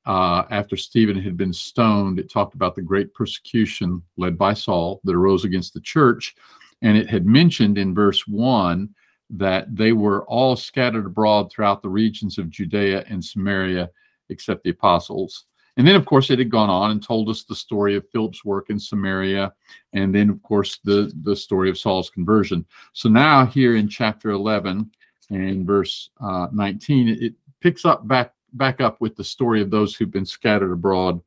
Uh, 0.05 0.44
after 0.51 0.77
Stephen 0.77 1.20
had 1.20 1.37
been 1.37 1.53
stoned, 1.53 2.18
it 2.18 2.31
talked 2.31 2.55
about 2.55 2.75
the 2.75 2.83
great 2.83 3.14
persecution 3.14 4.03
led 4.16 4.37
by 4.37 4.53
Saul 4.53 5.01
that 5.05 5.14
arose 5.14 5.44
against 5.44 5.75
the 5.75 5.81
church. 5.81 6.35
And 6.83 6.96
it 6.96 7.09
had 7.09 7.25
mentioned 7.25 7.79
in 7.79 7.94
verse 7.94 8.27
1 8.27 8.92
that 9.31 9.75
they 9.75 9.92
were 9.92 10.25
all 10.27 10.57
scattered 10.57 11.07
abroad 11.07 11.51
throughout 11.51 11.83
the 11.83 11.88
regions 11.88 12.37
of 12.38 12.51
Judea 12.51 13.05
and 13.09 13.25
Samaria, 13.25 13.90
except 14.29 14.64
the 14.64 14.70
apostles. 14.70 15.46
And 15.77 15.87
then, 15.87 15.96
of 15.96 16.05
course, 16.05 16.31
it 16.31 16.38
had 16.38 16.51
gone 16.51 16.68
on 16.68 16.90
and 16.90 17.03
told 17.03 17.31
us 17.31 17.44
the 17.44 17.55
story 17.55 17.96
of 17.96 18.09
Philip's 18.11 18.44
work 18.44 18.68
in 18.68 18.79
Samaria, 18.79 19.53
and 19.94 20.14
then, 20.14 20.29
of 20.29 20.42
course, 20.42 20.79
the, 20.85 21.11
the 21.22 21.35
story 21.35 21.70
of 21.70 21.79
Saul's 21.79 22.11
conversion. 22.11 22.66
So 22.92 23.09
now, 23.09 23.46
here 23.46 23.77
in 23.77 23.88
chapter 23.88 24.31
11 24.31 24.90
and 25.31 25.66
verse 25.66 26.11
uh, 26.20 26.48
19, 26.53 27.09
it, 27.09 27.22
it 27.22 27.35
picks 27.62 27.85
up 27.85 28.07
back 28.07 28.35
back 28.55 28.81
up 28.81 29.01
with 29.01 29.16
the 29.16 29.25
story 29.25 29.62
of 29.62 29.70
those 29.70 29.94
who've 29.94 30.11
been 30.11 30.27
scattered 30.27 30.72
abroad. 30.72 31.20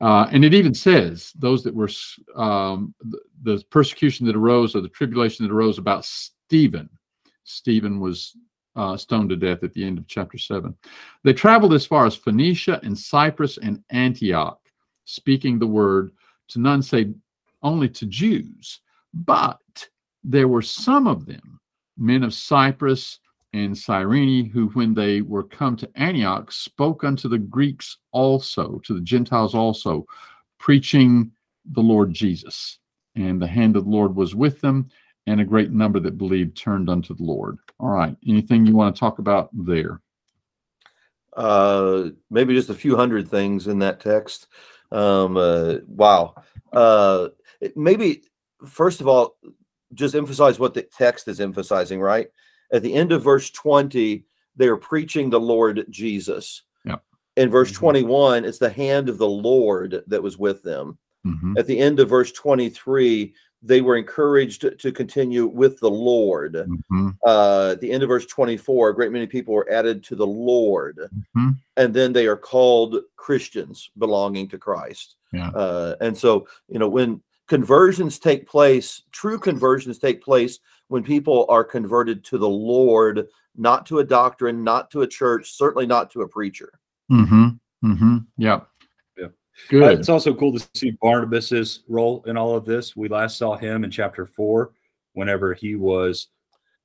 Uh, 0.00 0.26
and 0.32 0.44
it 0.44 0.54
even 0.54 0.74
says 0.74 1.32
those 1.38 1.62
that 1.62 1.74
were 1.74 1.90
um, 2.34 2.94
the, 3.00 3.18
the 3.42 3.64
persecution 3.70 4.26
that 4.26 4.36
arose 4.36 4.74
or 4.74 4.80
the 4.80 4.88
tribulation 4.88 5.46
that 5.46 5.54
arose 5.54 5.78
about 5.78 6.04
Stephen. 6.04 6.88
Stephen 7.44 8.00
was 8.00 8.36
uh, 8.76 8.96
stoned 8.96 9.28
to 9.28 9.36
death 9.36 9.62
at 9.62 9.74
the 9.74 9.84
end 9.84 9.98
of 9.98 10.06
chapter 10.06 10.38
7. 10.38 10.74
They 11.24 11.32
traveled 11.32 11.74
as 11.74 11.84
far 11.84 12.06
as 12.06 12.14
Phoenicia 12.14 12.80
and 12.82 12.98
Cyprus 12.98 13.58
and 13.58 13.82
Antioch, 13.90 14.60
speaking 15.04 15.58
the 15.58 15.66
word 15.66 16.12
to 16.48 16.60
none 16.60 16.82
save 16.82 17.14
only 17.62 17.88
to 17.90 18.06
Jews. 18.06 18.80
But 19.12 19.60
there 20.22 20.48
were 20.48 20.62
some 20.62 21.06
of 21.06 21.26
them, 21.26 21.60
men 21.98 22.22
of 22.22 22.32
Cyprus 22.32 23.18
and 23.52 23.76
Cyrene, 23.76 24.48
who, 24.48 24.68
when 24.68 24.94
they 24.94 25.22
were 25.22 25.42
come 25.42 25.76
to 25.76 25.90
Antioch, 25.96 26.52
spoke 26.52 27.02
unto 27.02 27.28
the 27.28 27.38
Greeks 27.38 27.98
also, 28.12 28.80
to 28.84 28.94
the 28.94 29.00
Gentiles 29.00 29.54
also, 29.54 30.06
preaching 30.58 31.32
the 31.72 31.80
Lord 31.80 32.12
Jesus. 32.12 32.78
And 33.16 33.42
the 33.42 33.46
hand 33.46 33.76
of 33.76 33.84
the 33.84 33.90
Lord 33.90 34.14
was 34.14 34.34
with 34.34 34.60
them, 34.60 34.88
and 35.26 35.40
a 35.40 35.44
great 35.44 35.72
number 35.72 35.98
that 36.00 36.18
believed 36.18 36.56
turned 36.56 36.88
unto 36.88 37.14
the 37.14 37.24
Lord. 37.24 37.58
All 37.80 37.90
right. 37.90 38.16
Anything 38.26 38.66
you 38.66 38.76
want 38.76 38.94
to 38.94 39.00
talk 39.00 39.18
about 39.18 39.50
there? 39.52 40.00
Uh, 41.36 42.10
maybe 42.30 42.54
just 42.54 42.70
a 42.70 42.74
few 42.74 42.96
hundred 42.96 43.28
things 43.28 43.66
in 43.66 43.80
that 43.80 44.00
text. 44.00 44.46
Um, 44.92 45.36
uh, 45.36 45.76
wow. 45.86 46.34
Uh, 46.72 47.28
maybe 47.74 48.22
first 48.66 49.00
of 49.00 49.08
all, 49.08 49.36
just 49.92 50.14
emphasize 50.14 50.58
what 50.58 50.74
the 50.74 50.82
text 50.82 51.26
is 51.26 51.40
emphasizing, 51.40 52.00
right? 52.00 52.28
At 52.72 52.82
the 52.82 52.94
end 52.94 53.12
of 53.12 53.22
verse 53.22 53.50
20, 53.50 54.24
they 54.56 54.68
are 54.68 54.76
preaching 54.76 55.30
the 55.30 55.40
Lord 55.40 55.86
Jesus. 55.90 56.62
In 57.36 57.48
verse 57.48 57.70
Mhm. 57.70 57.76
21, 57.76 58.44
it's 58.44 58.58
the 58.58 58.68
hand 58.68 59.08
of 59.08 59.16
the 59.16 59.28
Lord 59.28 60.02
that 60.08 60.22
was 60.22 60.36
with 60.36 60.62
them. 60.64 60.98
Mhm. 61.24 61.56
At 61.56 61.66
the 61.68 61.78
end 61.78 62.00
of 62.00 62.08
verse 62.08 62.32
23, 62.32 63.32
they 63.62 63.80
were 63.80 63.96
encouraged 63.96 64.66
to 64.78 64.92
continue 64.92 65.46
with 65.46 65.78
the 65.78 65.90
Lord. 65.90 66.54
Mhm. 66.54 67.16
Uh, 67.24 67.70
at 67.72 67.80
the 67.80 67.92
end 67.92 68.02
of 68.02 68.08
verse 68.08 68.26
24, 68.26 68.88
a 68.90 68.94
great 68.94 69.12
many 69.12 69.26
people 69.28 69.54
were 69.54 69.70
added 69.70 70.02
to 70.04 70.16
the 70.16 70.26
Lord 70.26 71.08
Mhm. 71.36 71.56
and 71.76 71.94
then 71.94 72.12
they 72.12 72.26
are 72.26 72.36
called 72.36 72.96
Christians 73.16 73.90
belonging 73.96 74.48
to 74.48 74.58
Christ. 74.58 75.14
Yeah. 75.32 75.50
Uh, 75.50 75.94
and 76.00 76.18
so, 76.18 76.48
you 76.68 76.80
know, 76.80 76.88
when 76.88 77.22
conversions 77.46 78.18
take 78.18 78.46
place, 78.46 79.02
true 79.12 79.38
conversions 79.38 79.98
take 79.98 80.20
place 80.20 80.58
when 80.90 81.04
people 81.04 81.46
are 81.48 81.62
converted 81.62 82.24
to 82.24 82.36
the 82.36 82.48
Lord, 82.48 83.28
not 83.56 83.86
to 83.86 84.00
a 84.00 84.04
doctrine, 84.04 84.64
not 84.64 84.90
to 84.90 85.02
a 85.02 85.06
church, 85.06 85.52
certainly 85.52 85.86
not 85.86 86.10
to 86.10 86.22
a 86.22 86.28
preacher. 86.28 86.72
Mhm. 87.10 87.60
Mhm. 87.84 88.26
Yeah. 88.36 88.62
Yeah. 89.16 89.26
Uh, 89.26 89.28
Good. 89.68 89.98
it's 90.00 90.08
also 90.08 90.34
cool 90.34 90.58
to 90.58 90.68
see 90.74 90.96
Barnabas's 91.00 91.84
role 91.86 92.24
in 92.26 92.36
all 92.36 92.56
of 92.56 92.64
this. 92.64 92.96
We 92.96 93.08
last 93.08 93.38
saw 93.38 93.56
him 93.56 93.84
in 93.84 93.90
chapter 93.92 94.26
four, 94.26 94.72
whenever 95.12 95.54
he 95.54 95.76
was, 95.76 96.26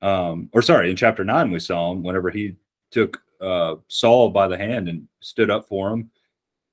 um, 0.04 0.50
or 0.54 0.62
sorry, 0.62 0.92
in 0.92 0.96
chapter 0.96 1.24
nine 1.26 1.50
we 1.50 1.60
saw 1.60 1.92
him 1.92 2.04
whenever 2.04 2.30
he 2.30 2.56
took 2.92 3.20
uh, 3.42 3.76
Saul 3.88 4.30
by 4.30 4.48
the 4.48 4.58
hand 4.58 4.88
and 4.88 5.08
stood 5.20 5.50
up 5.50 5.68
for 5.68 5.90
him 5.92 6.12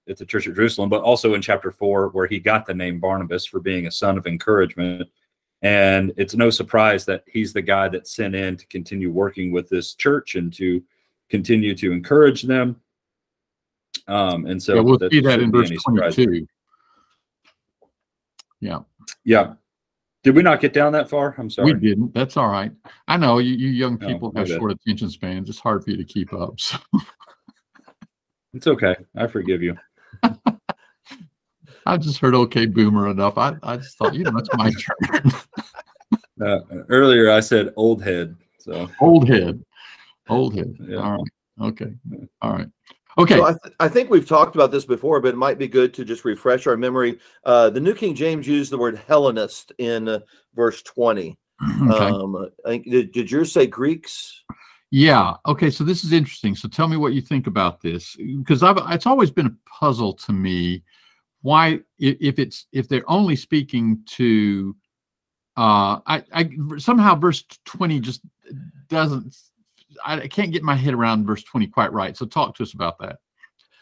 at 0.06 0.18
the 0.18 0.26
church 0.26 0.46
of 0.46 0.54
Jerusalem. 0.54 0.90
But 0.90 1.02
also 1.02 1.32
in 1.32 1.40
chapter 1.40 1.70
four, 1.70 2.08
where 2.10 2.26
he 2.26 2.38
got 2.38 2.66
the 2.66 2.74
name 2.74 3.00
Barnabas 3.00 3.46
for 3.46 3.58
being 3.58 3.86
a 3.86 3.90
son 3.90 4.18
of 4.18 4.26
encouragement. 4.26 5.08
And 5.62 6.12
it's 6.16 6.34
no 6.34 6.50
surprise 6.50 7.04
that 7.06 7.24
he's 7.26 7.52
the 7.52 7.62
guy 7.62 7.88
that's 7.88 8.14
sent 8.14 8.34
in 8.34 8.56
to 8.56 8.66
continue 8.66 9.10
working 9.10 9.52
with 9.52 9.68
this 9.68 9.94
church 9.94 10.34
and 10.34 10.52
to 10.54 10.82
continue 11.30 11.74
to 11.76 11.92
encourage 11.92 12.42
them. 12.42 12.80
Um, 14.08 14.46
and 14.46 14.60
so 14.60 14.74
yeah, 14.74 14.80
we'll 14.80 14.98
that 14.98 15.12
see 15.12 15.20
that 15.20 15.40
in 15.40 15.52
verse 15.52 15.70
any 15.70 15.78
surprise. 15.78 16.16
22. 16.16 16.46
Yeah. 18.60 18.80
Yeah. 19.24 19.54
Did 20.24 20.36
we 20.36 20.42
not 20.42 20.60
get 20.60 20.72
down 20.72 20.92
that 20.92 21.10
far? 21.10 21.34
I'm 21.38 21.50
sorry. 21.50 21.74
We 21.74 21.80
didn't. 21.80 22.14
That's 22.14 22.36
all 22.36 22.48
right. 22.48 22.72
I 23.08 23.16
know 23.16 23.38
you, 23.38 23.54
you 23.54 23.68
young 23.68 23.98
people 23.98 24.30
my 24.34 24.40
have 24.40 24.48
short 24.48 24.72
attention 24.72 25.10
spans. 25.10 25.48
It's 25.48 25.58
hard 25.58 25.84
for 25.84 25.90
you 25.90 25.96
to 25.96 26.04
keep 26.04 26.32
up. 26.32 26.60
So. 26.60 26.78
It's 28.54 28.66
okay. 28.66 28.94
I 29.16 29.26
forgive 29.26 29.62
you. 29.62 29.76
I 31.86 31.96
just 31.96 32.18
heard 32.18 32.34
"Okay, 32.34 32.66
Boomer" 32.66 33.08
enough. 33.08 33.38
I, 33.38 33.54
I 33.62 33.76
just 33.76 33.98
thought, 33.98 34.14
you 34.14 34.24
know, 34.24 34.36
it's 34.36 34.50
my 34.54 34.70
turn. 34.70 35.32
Uh, 36.40 36.58
earlier, 36.88 37.30
I 37.30 37.40
said 37.40 37.72
old 37.76 38.02
head. 38.02 38.36
So 38.58 38.88
old 39.00 39.28
head, 39.28 39.62
old 40.28 40.54
head. 40.54 40.74
Yeah. 40.80 40.96
All 40.96 41.12
right. 41.12 41.68
Okay. 41.68 41.94
All 42.40 42.52
right. 42.52 42.66
Okay. 43.18 43.36
So 43.36 43.44
I, 43.44 43.50
th- 43.50 43.74
I 43.78 43.88
think 43.88 44.10
we've 44.10 44.26
talked 44.26 44.54
about 44.54 44.70
this 44.70 44.84
before, 44.84 45.20
but 45.20 45.28
it 45.28 45.36
might 45.36 45.58
be 45.58 45.68
good 45.68 45.92
to 45.94 46.04
just 46.04 46.24
refresh 46.24 46.66
our 46.66 46.76
memory. 46.76 47.18
Uh, 47.44 47.70
the 47.70 47.80
New 47.80 47.94
King 47.94 48.14
James 48.14 48.46
used 48.46 48.72
the 48.72 48.78
word 48.78 49.00
Hellenist 49.08 49.72
in 49.78 50.08
uh, 50.08 50.20
verse 50.54 50.82
20. 50.82 51.38
okay. 51.82 52.04
Um, 52.04 52.50
I 52.66 52.78
did, 52.78 53.12
did 53.12 53.30
yours 53.30 53.52
say 53.52 53.66
Greeks? 53.66 54.42
Yeah. 54.90 55.34
Okay. 55.46 55.70
So 55.70 55.84
this 55.84 56.04
is 56.04 56.12
interesting. 56.12 56.56
So 56.56 56.68
tell 56.68 56.88
me 56.88 56.96
what 56.96 57.12
you 57.12 57.20
think 57.20 57.46
about 57.46 57.80
this, 57.80 58.16
because 58.16 58.62
I've 58.62 58.78
it's 58.90 59.06
always 59.06 59.30
been 59.30 59.46
a 59.46 59.68
puzzle 59.68 60.14
to 60.14 60.32
me 60.32 60.82
why 61.42 61.80
if 61.98 62.38
it's 62.38 62.66
if 62.72 62.88
they're 62.88 63.08
only 63.10 63.36
speaking 63.36 64.02
to 64.06 64.74
uh 65.56 66.00
I 66.06 66.24
I 66.32 66.50
somehow 66.78 67.14
verse 67.14 67.44
20 67.64 68.00
just 68.00 68.22
doesn't 68.88 69.34
I 70.04 70.26
can't 70.28 70.52
get 70.52 70.62
my 70.62 70.74
head 70.74 70.94
around 70.94 71.26
verse 71.26 71.42
20 71.42 71.66
quite 71.68 71.92
right. 71.92 72.16
So 72.16 72.26
talk 72.26 72.56
to 72.56 72.62
us 72.62 72.72
about 72.72 72.98
that. 73.00 73.18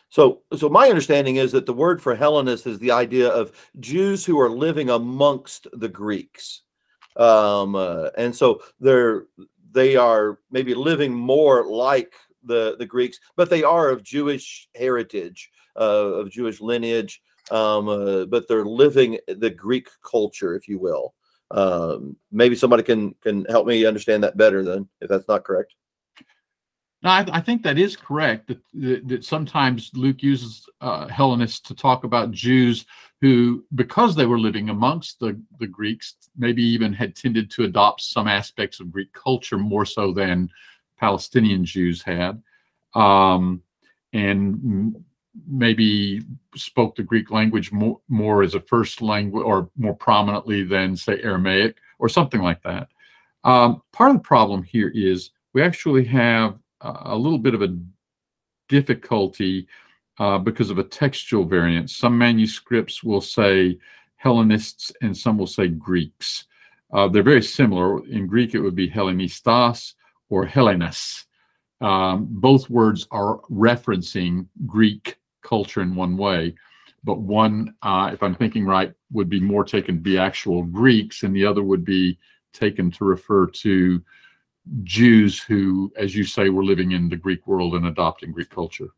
So, 0.09 0.43
so 0.57 0.69
my 0.69 0.89
understanding 0.89 1.37
is 1.37 1.53
that 1.53 1.67
the 1.67 1.73
word 1.73 2.03
for 2.03 2.17
Hellenist 2.17 2.67
is 2.67 2.81
the 2.81 2.91
idea 2.91 3.29
of 3.29 3.53
Jews 3.79 4.25
who 4.25 4.41
are 4.41 4.51
living 4.51 4.91
amongst 4.91 5.69
the 5.73 5.89
Greeks, 5.89 6.63
um, 7.17 7.77
uh, 7.77 8.09
and 8.19 8.35
so 8.35 8.61
they're 8.81 9.27
they 9.73 9.95
are 9.95 10.41
maybe 10.51 10.75
living 10.75 11.15
more 11.15 11.65
like 11.65 12.13
the 12.43 12.75
the 12.77 12.87
Greeks, 12.87 13.21
but 13.37 13.51
they 13.51 13.63
are 13.63 13.89
of 13.89 14.03
Jewish 14.03 14.69
heritage, 14.75 15.49
uh, 15.77 16.19
of 16.19 16.31
Jewish 16.31 16.61
lineage, 16.61 17.23
um, 17.51 17.89
uh, 17.89 18.25
but 18.27 18.47
they're 18.49 18.65
living 18.65 19.19
the 19.27 19.51
Greek 19.51 19.89
culture, 20.03 20.55
if 20.55 20.69
you 20.69 20.79
will. 20.79 21.15
Um, 21.51 22.17
maybe 22.31 22.55
somebody 22.55 22.83
can 22.83 23.15
can 23.23 23.45
help 23.47 23.67
me 23.67 23.85
understand 23.85 24.23
that 24.23 24.37
better, 24.37 24.63
then, 24.63 24.89
if 25.01 25.09
that's 25.09 25.29
not 25.29 25.45
correct. 25.45 25.75
No, 27.03 27.11
I, 27.11 27.27
I 27.33 27.41
think 27.41 27.63
that 27.63 27.79
is 27.79 27.97
correct. 27.97 28.49
That, 28.49 28.61
that, 28.75 29.09
that 29.09 29.25
sometimes 29.25 29.91
Luke 29.95 30.23
uses 30.23 30.69
uh, 30.83 31.09
Hellenists 31.09 31.61
to 31.61 31.75
talk 31.75 32.05
about 32.05 32.31
Jews 32.31 32.85
who, 33.21 33.65
because 33.75 34.15
they 34.15 34.27
were 34.27 34.39
living 34.39 34.69
amongst 34.71 35.19
the, 35.19 35.41
the 35.59 35.67
Greeks, 35.67 36.17
maybe 36.37 36.63
even 36.63 36.93
had 36.93 37.17
tended 37.17 37.51
to 37.53 37.65
adopt 37.65 38.03
some 38.03 38.29
aspects 38.29 38.81
of 38.81 38.93
Greek 38.93 39.13
culture 39.13 39.59
more 39.59 39.85
so 39.85 40.13
than 40.13 40.49
Palestinian 40.99 41.65
Jews 41.65 42.03
had, 42.03 42.43
um, 42.95 43.63
and 44.13 45.03
maybe 45.47 46.23
spoke 46.55 46.97
the 46.97 47.03
Greek 47.03 47.31
language 47.31 47.73
more, 47.73 48.01
more 48.09 48.43
as 48.43 48.55
a 48.55 48.61
first 48.61 49.03
language 49.03 49.45
or 49.45 49.71
more 49.77 49.95
prominently 49.95 50.65
than, 50.65 50.97
say, 50.97 51.21
Aramaic 51.23 51.77
or 51.99 52.09
something 52.09 52.41
like 52.41 52.63
that. 52.63 52.89
Um, 53.45 53.83
part 53.93 54.11
of 54.11 54.17
the 54.17 54.23
problem 54.23 54.63
here 54.63 54.91
is 54.95 55.31
we 55.53 55.63
actually 55.63 56.05
have 56.05 56.59
a 56.83 57.17
little 57.17 57.39
bit 57.39 57.55
of 57.55 57.63
a 57.63 57.77
difficulty 58.69 59.67
uh, 60.19 60.39
because 60.39 60.71
of 60.71 60.79
a 60.79 60.85
textual 60.85 61.45
variance. 61.45 61.97
Some 61.97 62.17
manuscripts 62.17 63.03
will 63.03 63.21
say 63.21 63.79
Hellenists 64.17 64.93
and 65.03 65.17
some 65.17 65.39
will 65.39 65.47
say 65.47 65.69
Greeks. 65.69 66.45
Uh, 66.93 67.09
they're 67.09 67.23
very 67.23 67.43
similar. 67.43 68.05
In 68.07 68.27
Greek, 68.27 68.55
it 68.55 68.61
would 68.61 68.75
be 68.75 68.89
Hellenistas 68.89 69.95
or 70.29 70.45
Hellenes. 70.45 71.27
Um, 71.81 72.27
both 72.31 72.69
words 72.69 73.07
are 73.11 73.41
referencing 73.51 74.47
Greek 74.67 75.17
culture 75.43 75.83
in 75.83 75.95
one 75.95 76.17
way, 76.17 76.55
but 77.05 77.21
one, 77.21 77.75
uh, 77.83 78.11
if 78.13 78.23
I'm 78.23 78.35
thinking 78.35 78.65
right, 78.67 78.93
would 79.13 79.29
be 79.29 79.41
more 79.41 79.65
taken 79.65 79.97
to 79.97 80.01
be 80.01 80.19
actual 80.19 80.63
Greeks, 80.63 81.23
and 81.23 81.35
the 81.35 81.47
other 81.47 81.63
would 81.63 81.85
be 81.85 82.19
taken 82.53 82.91
to 82.93 83.05
refer 83.05 83.47
to 83.47 84.03
Jews 84.83 85.41
who, 85.41 85.93
as 85.97 86.15
you 86.15 86.25
say, 86.25 86.49
were 86.49 86.65
living 86.65 86.93
in 86.93 87.09
the 87.09 87.17
Greek 87.17 87.47
world 87.47 87.75
and 87.75 87.87
adopting 87.87 88.33
Greek 88.33 88.51
culture. 88.51 88.91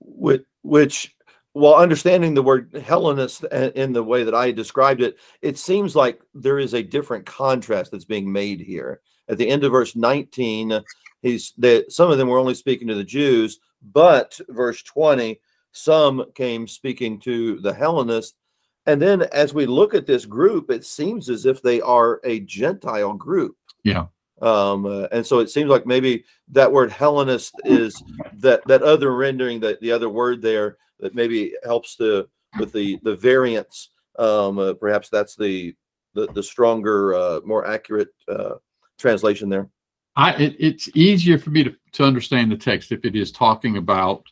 which, 0.00 0.44
which 0.62 1.14
while 1.52 1.74
understanding 1.74 2.34
the 2.34 2.42
word 2.42 2.72
Hellenist 2.72 3.44
in 3.76 3.92
the 3.92 4.02
way 4.02 4.24
that 4.24 4.34
I 4.34 4.50
described 4.50 5.00
it, 5.00 5.18
it 5.40 5.56
seems 5.56 5.94
like 5.94 6.20
there 6.34 6.58
is 6.58 6.74
a 6.74 6.82
different 6.82 7.26
contrast 7.26 7.92
that's 7.92 8.04
being 8.04 8.30
made 8.30 8.60
here. 8.60 9.00
At 9.28 9.38
the 9.38 9.48
end 9.48 9.64
of 9.64 9.72
verse 9.72 9.94
19, 9.94 10.80
he's 11.22 11.52
that 11.58 11.92
some 11.92 12.10
of 12.10 12.18
them 12.18 12.28
were 12.28 12.38
only 12.38 12.54
speaking 12.54 12.88
to 12.88 12.96
the 12.96 13.04
Jews, 13.04 13.60
but 13.92 14.38
verse 14.48 14.82
20, 14.82 15.40
some 15.74 16.24
came 16.34 16.66
speaking 16.66 17.18
to 17.20 17.60
the 17.60 17.74
Hellenists. 17.74 18.38
And 18.86 19.00
then 19.00 19.22
as 19.32 19.52
we 19.52 19.66
look 19.66 19.94
at 19.94 20.06
this 20.06 20.24
group, 20.24 20.70
it 20.70 20.84
seems 20.84 21.28
as 21.28 21.46
if 21.46 21.62
they 21.62 21.80
are 21.80 22.20
a 22.24 22.40
Gentile 22.40 23.14
group. 23.14 23.56
Yeah. 23.82 24.06
Um, 24.40 24.86
uh, 24.86 25.08
and 25.10 25.26
so 25.26 25.38
it 25.38 25.50
seems 25.50 25.70
like 25.70 25.86
maybe 25.86 26.24
that 26.52 26.70
word 26.70 26.90
Hellenist 26.90 27.52
is 27.64 28.02
that 28.34 28.64
that 28.66 28.82
other 28.82 29.14
rendering 29.14 29.60
that 29.60 29.80
the 29.80 29.92
other 29.92 30.08
word 30.08 30.42
there 30.42 30.76
that 31.00 31.14
maybe 31.14 31.54
helps 31.64 31.96
to 31.96 32.28
with 32.58 32.72
the 32.72 32.98
the 33.02 33.16
variance. 33.16 33.90
Um, 34.18 34.58
uh, 34.58 34.74
perhaps 34.74 35.08
that's 35.08 35.34
the 35.34 35.74
the, 36.14 36.28
the 36.32 36.42
stronger, 36.42 37.14
uh, 37.14 37.40
more 37.44 37.66
accurate 37.66 38.10
uh, 38.28 38.54
translation 38.98 39.48
there. 39.48 39.68
I 40.16 40.34
it, 40.34 40.56
it's 40.58 40.88
easier 40.94 41.38
for 41.38 41.50
me 41.50 41.64
to, 41.64 41.74
to 41.92 42.04
understand 42.04 42.52
the 42.52 42.56
text 42.56 42.92
if 42.92 43.04
it 43.04 43.16
is 43.16 43.32
talking 43.32 43.76
about 43.76 44.24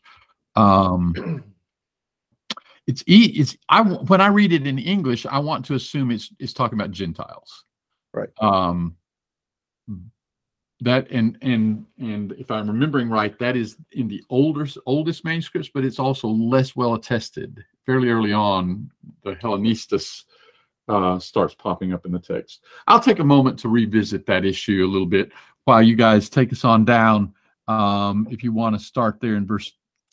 um 0.57 1.43
it's 2.87 3.03
e 3.07 3.33
it's 3.37 3.57
I 3.69 3.83
when 3.83 4.21
I 4.21 4.27
read 4.27 4.53
it 4.53 4.67
in 4.67 4.79
English 4.79 5.27
I 5.27 5.39
want 5.39 5.65
to 5.67 5.75
assume 5.75 6.11
it's 6.11 6.33
it's 6.39 6.53
talking 6.53 6.79
about 6.79 6.91
Gentiles. 6.91 7.65
Right. 8.13 8.31
Um 8.39 8.97
that 10.81 11.09
and 11.11 11.39
and 11.43 11.87
and 11.99 12.33
if 12.33 12.51
I'm 12.51 12.67
remembering 12.67 13.09
right 13.09 13.39
that 13.39 13.57
is 13.57 13.77
in 13.93 14.09
the 14.09 14.23
oldest 14.31 14.79
oldest 14.85 15.25
manuscripts 15.25 15.71
but 15.73 15.85
it's 15.85 15.99
also 15.99 16.29
less 16.29 16.75
well 16.75 16.95
attested. 16.95 17.65
Fairly 17.87 18.11
early 18.11 18.33
on 18.33 18.91
the 19.25 19.33
Hellenistas 19.37 20.25
uh, 20.89 21.19
starts 21.19 21.55
popping 21.55 21.93
up 21.93 22.07
in 22.07 22.13
the 22.13 22.19
text. 22.19 22.63
I'll 22.87 23.01
take 23.01 23.19
a 23.21 23.25
moment 23.25 23.59
to 23.61 23.69
revisit 23.69 24.27
that 24.27 24.45
issue 24.45 24.85
a 24.85 24.91
little 24.91 25.07
bit 25.07 25.33
while 25.65 25.83
you 25.83 25.97
guys 25.97 26.29
take 26.29 26.53
us 26.53 26.65
on 26.65 26.85
down. 26.85 27.35
Um, 27.69 28.27
if 28.31 28.43
you 28.43 28.53
want 28.53 28.77
to 28.77 28.85
start 28.85 29.21
there 29.21 29.37
in 29.37 29.47
verse 29.47 29.73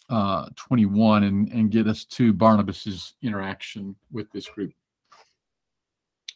uh, 0.09 0.49
21 0.55 1.23
and, 1.23 1.49
and 1.49 1.71
get 1.71 1.87
us 1.87 2.03
to 2.05 2.33
Barnabas's 2.33 3.13
interaction 3.21 3.95
with 4.11 4.31
this 4.31 4.47
group. 4.47 4.73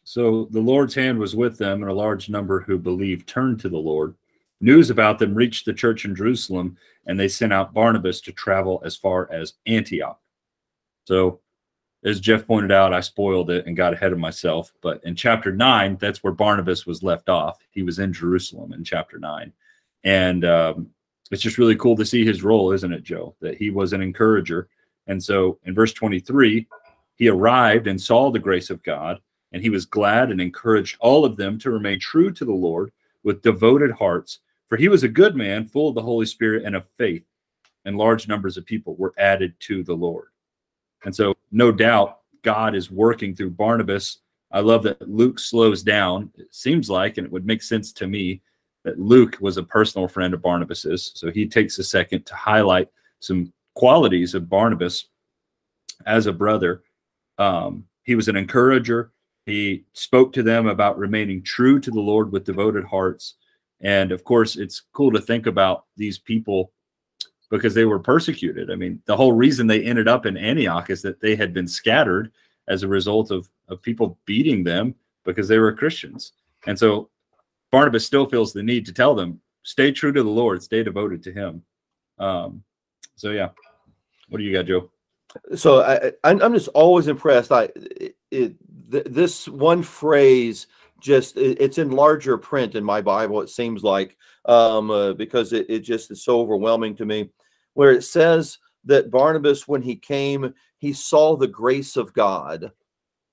So 0.03 0.47
the 0.51 0.59
Lord's 0.59 0.95
hand 0.95 1.17
was 1.17 1.35
with 1.35 1.57
them, 1.57 1.81
and 1.81 1.89
a 1.89 1.93
large 1.93 2.29
number 2.29 2.59
who 2.59 2.77
believed 2.77 3.27
turned 3.27 3.59
to 3.61 3.69
the 3.69 3.77
Lord. 3.77 4.15
News 4.61 4.89
about 4.89 5.17
them 5.17 5.33
reached 5.33 5.65
the 5.65 5.73
church 5.73 6.05
in 6.05 6.15
Jerusalem, 6.15 6.77
and 7.05 7.19
they 7.19 7.27
sent 7.27 7.51
out 7.51 7.73
Barnabas 7.73 8.21
to 8.21 8.31
travel 8.31 8.81
as 8.85 8.95
far 8.95 9.31
as 9.31 9.53
Antioch. 9.65 10.19
So, 11.05 11.39
as 12.05 12.19
Jeff 12.19 12.45
pointed 12.45 12.71
out, 12.71 12.93
I 12.93 12.99
spoiled 12.99 13.49
it 13.49 13.65
and 13.65 13.77
got 13.77 13.93
ahead 13.93 14.11
of 14.11 14.19
myself. 14.19 14.73
But 14.81 15.01
in 15.05 15.15
chapter 15.15 15.53
nine, 15.53 15.97
that's 15.99 16.21
where 16.21 16.33
Barnabas 16.33 16.85
was 16.85 17.01
left 17.01 17.29
off. 17.29 17.59
He 17.71 17.81
was 17.81 17.97
in 17.97 18.11
Jerusalem 18.11 18.73
in 18.73 18.83
chapter 18.83 19.17
nine. 19.19 19.53
And 20.03 20.43
um, 20.43 20.89
it's 21.33 21.43
just 21.43 21.57
really 21.57 21.75
cool 21.75 21.95
to 21.95 22.05
see 22.05 22.25
his 22.25 22.43
role, 22.43 22.71
isn't 22.71 22.93
it, 22.93 23.03
Joe? 23.03 23.35
That 23.41 23.57
he 23.57 23.69
was 23.69 23.93
an 23.93 24.01
encourager. 24.01 24.67
And 25.07 25.21
so 25.21 25.59
in 25.65 25.73
verse 25.73 25.93
23, 25.93 26.67
he 27.15 27.27
arrived 27.27 27.87
and 27.87 27.99
saw 27.99 28.31
the 28.31 28.39
grace 28.39 28.69
of 28.69 28.83
God 28.83 29.19
and 29.53 29.61
he 29.61 29.69
was 29.69 29.85
glad 29.85 30.31
and 30.31 30.41
encouraged 30.41 30.97
all 30.99 31.23
of 31.23 31.37
them 31.37 31.57
to 31.59 31.71
remain 31.71 31.99
true 31.99 32.31
to 32.31 32.43
the 32.43 32.51
Lord 32.51 32.91
with 33.23 33.41
devoted 33.41 33.91
hearts. 33.91 34.39
For 34.67 34.77
he 34.77 34.87
was 34.87 35.03
a 35.03 35.07
good 35.07 35.35
man, 35.35 35.67
full 35.67 35.89
of 35.89 35.95
the 35.95 36.01
Holy 36.01 36.25
Spirit 36.25 36.63
and 36.65 36.75
of 36.75 36.87
faith, 36.97 37.23
and 37.85 37.97
large 37.97 38.27
numbers 38.27 38.57
of 38.57 38.65
people 38.65 38.95
were 38.95 39.13
added 39.17 39.53
to 39.61 39.83
the 39.83 39.93
Lord. 39.93 40.29
And 41.05 41.15
so, 41.15 41.35
no 41.51 41.71
doubt, 41.71 42.19
God 42.41 42.75
is 42.75 42.89
working 42.89 43.35
through 43.35 43.51
Barnabas. 43.51 44.19
I 44.51 44.61
love 44.61 44.83
that 44.83 45.07
Luke 45.07 45.37
slows 45.37 45.83
down. 45.83 46.31
It 46.35 46.47
seems 46.53 46.89
like, 46.89 47.17
and 47.17 47.25
it 47.25 47.31
would 47.31 47.45
make 47.45 47.61
sense 47.61 47.93
to 47.93 48.07
me, 48.07 48.41
that 48.83 48.99
Luke 48.99 49.37
was 49.39 49.57
a 49.57 49.63
personal 49.63 50.07
friend 50.07 50.33
of 50.33 50.41
Barnabas's. 50.41 51.11
So 51.15 51.31
he 51.31 51.47
takes 51.47 51.79
a 51.79 51.83
second 51.83 52.25
to 52.25 52.35
highlight 52.35 52.89
some 53.19 53.51
qualities 53.75 54.35
of 54.35 54.49
Barnabas 54.49 55.05
as 56.05 56.27
a 56.27 56.33
brother. 56.33 56.83
Um, 57.37 57.85
he 58.03 58.15
was 58.15 58.27
an 58.27 58.35
encourager. 58.35 59.11
He 59.45 59.85
spoke 59.93 60.33
to 60.33 60.43
them 60.43 60.67
about 60.67 60.97
remaining 60.97 61.41
true 61.41 61.79
to 61.79 61.91
the 61.91 61.99
Lord 61.99 62.31
with 62.31 62.45
devoted 62.45 62.83
hearts. 62.83 63.35
And 63.81 64.11
of 64.11 64.23
course, 64.23 64.55
it's 64.55 64.81
cool 64.93 65.11
to 65.11 65.21
think 65.21 65.45
about 65.47 65.85
these 65.97 66.17
people 66.17 66.71
because 67.49 67.73
they 67.73 67.85
were 67.85 67.99
persecuted. 67.99 68.71
I 68.71 68.75
mean, 68.75 69.01
the 69.05 69.15
whole 69.15 69.33
reason 69.33 69.67
they 69.67 69.83
ended 69.83 70.07
up 70.07 70.25
in 70.25 70.37
Antioch 70.37 70.89
is 70.89 71.01
that 71.03 71.19
they 71.19 71.35
had 71.35 71.53
been 71.53 71.67
scattered 71.67 72.31
as 72.67 72.83
a 72.83 72.87
result 72.87 73.31
of, 73.31 73.49
of 73.67 73.81
people 73.81 74.17
beating 74.25 74.63
them 74.63 74.95
because 75.23 75.47
they 75.47 75.59
were 75.59 75.73
Christians. 75.73 76.33
And 76.65 76.79
so 76.79 77.09
Barnabas 77.73 78.05
still 78.05 78.27
feels 78.27 78.53
the 78.53 78.61
need 78.61 78.85
to 78.85 78.93
tell 78.93 79.15
them, 79.15 79.41
stay 79.63 79.91
true 79.91 80.13
to 80.13 80.21
the 80.21 80.29
Lord, 80.29 80.61
stay 80.61 80.83
devoted 80.83 81.23
to 81.23 81.33
him. 81.33 81.63
Um, 82.19 82.63
so, 83.15 83.31
yeah, 83.31 83.49
What 84.29 84.39
do 84.39 84.45
you 84.45 84.53
got, 84.53 84.65
Joe? 84.65 84.89
So 85.55 85.81
I, 85.81 86.11
I'm 86.23 86.53
just 86.53 86.69
always 86.69 87.07
impressed. 87.07 87.51
I 87.51 87.69
it, 88.31 88.55
th- 88.91 89.05
this 89.05 89.47
one 89.47 89.83
phrase 89.83 90.67
just 90.99 91.37
it, 91.37 91.57
it's 91.59 91.77
in 91.77 91.91
larger 91.91 92.37
print 92.37 92.75
in 92.75 92.83
my 92.83 93.01
Bible. 93.01 93.41
It 93.41 93.49
seems 93.49 93.83
like 93.83 94.17
um, 94.45 94.89
uh, 94.89 95.13
because 95.13 95.53
it, 95.53 95.67
it 95.69 95.79
just 95.79 96.11
is 96.11 96.23
so 96.23 96.39
overwhelming 96.39 96.95
to 96.95 97.05
me, 97.05 97.29
where 97.73 97.91
it 97.91 98.03
says 98.03 98.57
that 98.85 99.11
Barnabas, 99.11 99.67
when 99.67 99.81
he 99.81 99.95
came, 99.95 100.53
he 100.77 100.93
saw 100.93 101.35
the 101.35 101.47
grace 101.47 101.95
of 101.95 102.13
God. 102.13 102.71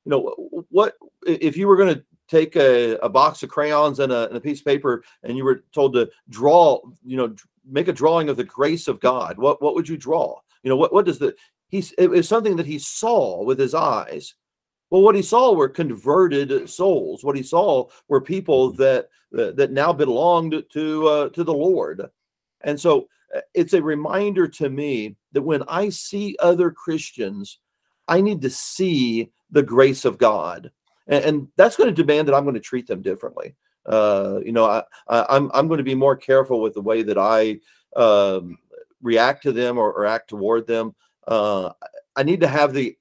You 0.05 0.11
know 0.11 0.65
what? 0.71 0.97
If 1.27 1.57
you 1.57 1.67
were 1.67 1.77
going 1.77 1.95
to 1.95 2.05
take 2.31 2.57
a, 2.57 2.93
a 2.99 3.09
box 3.09 3.43
of 3.43 3.51
crayons 3.51 3.99
and 3.99 4.13
a, 4.13 4.29
and 4.29 4.37
a 4.37 4.41
piece 4.41 4.61
of 4.61 4.67
paper 4.67 5.03
and 5.25 5.37
you 5.37 5.45
were 5.45 5.65
told 5.73 5.93
to 5.95 6.09
draw, 6.29 6.81
you 7.05 7.17
know, 7.17 7.35
make 7.69 7.89
a 7.89 7.93
drawing 7.93 8.29
of 8.29 8.37
the 8.37 8.45
grace 8.45 8.89
of 8.89 9.01
God, 9.01 9.37
what 9.39 9.61
what 9.61 9.75
would 9.75 9.89
you 9.89 9.97
draw? 9.97 10.39
You 10.63 10.71
know, 10.71 10.77
what 10.77 10.93
what 10.93 11.05
does 11.05 11.19
the 11.19 11.35
he's 11.69 11.93
it 11.93 12.09
was 12.09 12.29
something 12.29 12.57
that 12.57 12.67
he 12.67 12.79
saw 12.79 13.43
with 13.43 13.59
his 13.59 13.75
eyes. 13.75 14.35
Well, 14.91 15.03
what 15.03 15.15
he 15.15 15.23
saw 15.23 15.53
were 15.53 15.69
converted 15.69 16.69
souls. 16.69 17.23
What 17.23 17.37
he 17.37 17.43
saw 17.43 17.89
were 18.09 18.21
people 18.21 18.73
that 18.73 19.09
that, 19.33 19.57
that 19.57 19.73
now 19.73 19.93
belonged 19.93 20.63
to 20.73 21.07
uh, 21.07 21.29
to 21.31 21.45
the 21.45 21.55
Lord, 21.55 22.09
and 22.63 22.79
so 22.79 23.09
uh, 23.35 23.41
it's 23.55 23.73
a 23.73 23.83
reminder 23.83 24.49
to 24.49 24.69
me 24.69 25.17
that 25.33 25.43
when 25.43 25.63
I 25.69 25.89
see 25.91 26.37
other 26.41 26.71
Christians, 26.71 27.59
I 28.09 28.21
need 28.21 28.43
to 28.43 28.51
see 28.51 29.31
the 29.53 29.63
grace 29.63 30.05
of 30.05 30.19
God, 30.19 30.73
and, 31.11 31.25
and 31.25 31.49
that's 31.57 31.77
going 31.77 31.95
to 31.95 32.03
demand 32.03 32.29
that 32.29 32.35
I'm 32.35 32.45
going 32.45 32.55
to 32.55 32.61
treat 32.61 32.87
them 32.87 33.03
differently. 33.03 33.55
Uh, 33.85 34.41
you 34.45 34.53
know, 34.53 34.65
I, 34.65 34.83
I, 35.09 35.27
I'm 35.29 35.51
I'm 35.53 35.69
going 35.69 35.79
to 35.79 35.85
be 35.85 35.95
more 35.95 36.17
careful 36.17 36.61
with 36.61 36.75
the 36.75 36.81
way 36.81 37.03
that 37.03 37.19
I 37.19 37.61
um, 38.01 38.59
react 39.03 39.43
to 39.43 39.53
them 39.53 39.77
or, 39.77 39.93
or 39.93 40.07
act 40.07 40.31
toward 40.31 40.67
them. 40.67 40.95
Uh, 41.27 41.71
I 42.17 42.23
need 42.23 42.41
to 42.41 42.49
have 42.49 42.73
the 42.73 42.97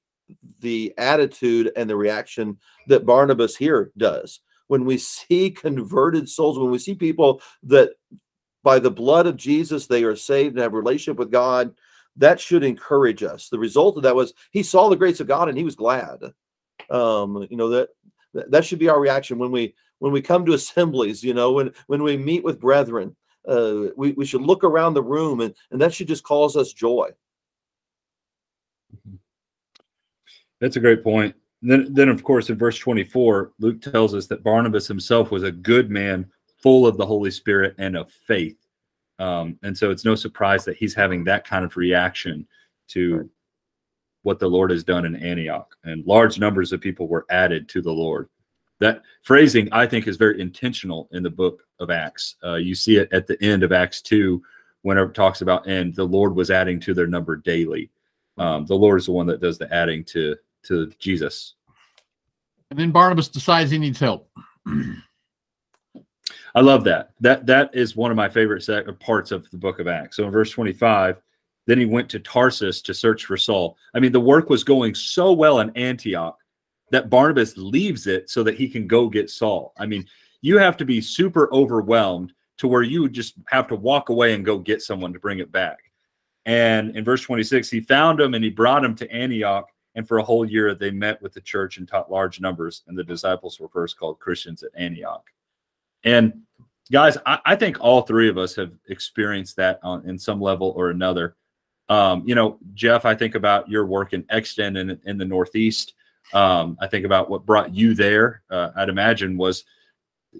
the 0.60 0.92
attitude 0.98 1.72
and 1.76 1.88
the 1.88 1.96
reaction 1.96 2.58
that 2.86 3.06
Barnabas 3.06 3.56
here 3.56 3.90
does. 3.96 4.40
When 4.68 4.84
we 4.84 4.98
see 4.98 5.50
converted 5.50 6.28
souls, 6.28 6.58
when 6.58 6.70
we 6.70 6.78
see 6.78 6.94
people 6.94 7.42
that 7.64 7.90
by 8.62 8.78
the 8.78 8.90
blood 8.90 9.26
of 9.26 9.36
Jesus 9.36 9.86
they 9.86 10.04
are 10.04 10.16
saved 10.16 10.54
and 10.54 10.62
have 10.62 10.72
relationship 10.72 11.18
with 11.18 11.30
God, 11.30 11.74
that 12.16 12.40
should 12.40 12.62
encourage 12.62 13.22
us. 13.22 13.48
The 13.48 13.58
result 13.58 13.96
of 13.96 14.04
that 14.04 14.16
was 14.16 14.32
he 14.50 14.62
saw 14.62 14.88
the 14.88 14.96
grace 14.96 15.20
of 15.20 15.26
God 15.26 15.48
and 15.48 15.58
he 15.58 15.64
was 15.64 15.74
glad. 15.74 16.20
Um, 16.90 17.46
you 17.50 17.56
know 17.56 17.68
that 17.68 17.88
that 18.34 18.64
should 18.64 18.78
be 18.78 18.88
our 18.88 19.00
reaction 19.00 19.38
when 19.38 19.50
we 19.50 19.74
when 19.98 20.12
we 20.12 20.22
come 20.22 20.44
to 20.46 20.54
assemblies. 20.54 21.22
You 21.22 21.34
know 21.34 21.52
when 21.52 21.72
when 21.86 22.02
we 22.02 22.16
meet 22.16 22.44
with 22.44 22.60
brethren, 22.60 23.16
uh, 23.46 23.86
we 23.96 24.12
we 24.12 24.24
should 24.24 24.42
look 24.42 24.64
around 24.64 24.94
the 24.94 25.02
room 25.02 25.40
and 25.40 25.54
and 25.70 25.80
that 25.80 25.94
should 25.94 26.08
just 26.08 26.24
cause 26.24 26.56
us 26.56 26.72
joy. 26.72 27.10
That's 30.60 30.76
a 30.76 30.80
great 30.80 31.02
point. 31.02 31.34
Then, 31.62 31.92
then 31.92 32.08
of 32.08 32.22
course, 32.22 32.50
in 32.50 32.56
verse 32.56 32.78
24, 32.78 33.52
Luke 33.58 33.82
tells 33.82 34.14
us 34.14 34.26
that 34.26 34.42
Barnabas 34.42 34.86
himself 34.86 35.30
was 35.30 35.42
a 35.42 35.52
good 35.52 35.90
man, 35.90 36.30
full 36.62 36.86
of 36.86 36.96
the 36.96 37.06
Holy 37.06 37.30
Spirit 37.30 37.74
and 37.78 37.96
of 37.96 38.10
faith. 38.10 38.56
Um, 39.18 39.58
and 39.62 39.76
so 39.76 39.90
it's 39.90 40.04
no 40.04 40.14
surprise 40.14 40.64
that 40.64 40.76
he's 40.76 40.94
having 40.94 41.24
that 41.24 41.46
kind 41.46 41.64
of 41.64 41.76
reaction 41.76 42.46
to. 42.88 43.28
What 44.22 44.38
the 44.38 44.48
Lord 44.48 44.70
has 44.70 44.84
done 44.84 45.04
in 45.04 45.16
Antioch. 45.16 45.74
And 45.84 46.06
large 46.06 46.38
numbers 46.38 46.72
of 46.72 46.80
people 46.80 47.08
were 47.08 47.26
added 47.30 47.68
to 47.70 47.82
the 47.82 47.92
Lord. 47.92 48.28
That 48.78 49.02
phrasing, 49.22 49.68
I 49.72 49.86
think, 49.86 50.06
is 50.06 50.16
very 50.16 50.40
intentional 50.40 51.08
in 51.12 51.22
the 51.22 51.30
book 51.30 51.62
of 51.78 51.90
Acts. 51.90 52.36
Uh, 52.42 52.54
you 52.54 52.74
see 52.74 52.96
it 52.96 53.12
at 53.12 53.26
the 53.26 53.42
end 53.42 53.62
of 53.62 53.72
Acts 53.72 54.00
2, 54.02 54.42
whenever 54.82 55.10
it 55.10 55.14
talks 55.14 55.42
about, 55.42 55.66
and 55.66 55.94
the 55.94 56.04
Lord 56.04 56.34
was 56.34 56.50
adding 56.50 56.80
to 56.80 56.94
their 56.94 57.06
number 57.06 57.36
daily. 57.36 57.90
Um, 58.38 58.64
the 58.64 58.74
Lord 58.74 58.98
is 58.98 59.06
the 59.06 59.12
one 59.12 59.26
that 59.26 59.40
does 59.40 59.58
the 59.58 59.72
adding 59.72 60.04
to 60.04 60.36
to 60.62 60.90
Jesus. 60.98 61.54
And 62.70 62.78
then 62.78 62.90
Barnabas 62.90 63.28
decides 63.28 63.70
he 63.70 63.78
needs 63.78 63.98
help. 63.98 64.30
I 66.54 66.60
love 66.60 66.84
that. 66.84 67.10
That 67.20 67.46
that 67.46 67.74
is 67.74 67.96
one 67.96 68.10
of 68.10 68.16
my 68.16 68.28
favorite 68.28 68.66
parts 69.00 69.30
of 69.30 69.50
the 69.50 69.56
book 69.56 69.78
of 69.78 69.88
Acts. 69.88 70.16
So 70.16 70.24
in 70.24 70.30
verse 70.30 70.50
25, 70.50 71.20
then 71.70 71.78
he 71.78 71.86
went 71.86 72.08
to 72.10 72.18
Tarsus 72.18 72.82
to 72.82 72.94
search 72.94 73.24
for 73.24 73.36
Saul. 73.36 73.76
I 73.94 74.00
mean, 74.00 74.12
the 74.12 74.20
work 74.20 74.50
was 74.50 74.64
going 74.64 74.94
so 74.94 75.32
well 75.32 75.60
in 75.60 75.70
Antioch 75.76 76.36
that 76.90 77.10
Barnabas 77.10 77.56
leaves 77.56 78.06
it 78.06 78.28
so 78.28 78.42
that 78.42 78.56
he 78.56 78.68
can 78.68 78.86
go 78.86 79.08
get 79.08 79.30
Saul. 79.30 79.72
I 79.78 79.86
mean, 79.86 80.06
you 80.42 80.58
have 80.58 80.76
to 80.78 80.84
be 80.84 81.00
super 81.00 81.52
overwhelmed 81.52 82.32
to 82.58 82.68
where 82.68 82.82
you 82.82 83.08
just 83.08 83.34
have 83.48 83.68
to 83.68 83.76
walk 83.76 84.08
away 84.08 84.34
and 84.34 84.44
go 84.44 84.58
get 84.58 84.82
someone 84.82 85.12
to 85.12 85.20
bring 85.20 85.38
it 85.38 85.52
back. 85.52 85.78
And 86.46 86.96
in 86.96 87.04
verse 87.04 87.22
26, 87.22 87.70
he 87.70 87.80
found 87.80 88.20
him 88.20 88.34
and 88.34 88.42
he 88.42 88.50
brought 88.50 88.84
him 88.84 88.94
to 88.96 89.10
Antioch 89.10 89.70
and 89.94 90.06
for 90.06 90.18
a 90.18 90.22
whole 90.22 90.44
year, 90.44 90.74
they 90.74 90.90
met 90.90 91.20
with 91.20 91.32
the 91.32 91.40
church 91.40 91.78
and 91.78 91.88
taught 91.88 92.10
large 92.10 92.40
numbers, 92.40 92.82
and 92.86 92.96
the 92.96 93.04
disciples 93.04 93.58
were 93.58 93.68
first 93.68 93.98
called 93.98 94.20
Christians 94.20 94.62
at 94.62 94.70
Antioch. 94.76 95.24
And 96.04 96.42
guys, 96.92 97.18
I, 97.26 97.40
I 97.44 97.56
think 97.56 97.78
all 97.80 98.02
three 98.02 98.28
of 98.28 98.38
us 98.38 98.54
have 98.54 98.72
experienced 98.88 99.56
that 99.56 99.80
on, 99.82 100.08
in 100.08 100.18
some 100.18 100.40
level 100.40 100.72
or 100.76 100.90
another. 100.90 101.36
Um, 101.90 102.22
you 102.24 102.34
know, 102.34 102.58
Jeff, 102.72 103.04
I 103.04 103.14
think 103.14 103.34
about 103.34 103.68
your 103.68 103.84
work 103.84 104.12
in 104.12 104.24
Extend 104.30 104.78
in, 104.78 104.98
in 105.04 105.18
the 105.18 105.24
Northeast. 105.24 105.94
Um, 106.32 106.78
I 106.80 106.86
think 106.86 107.04
about 107.04 107.28
what 107.28 107.44
brought 107.44 107.74
you 107.74 107.94
there. 107.94 108.42
Uh, 108.48 108.70
I'd 108.76 108.88
imagine 108.88 109.36
was 109.36 109.64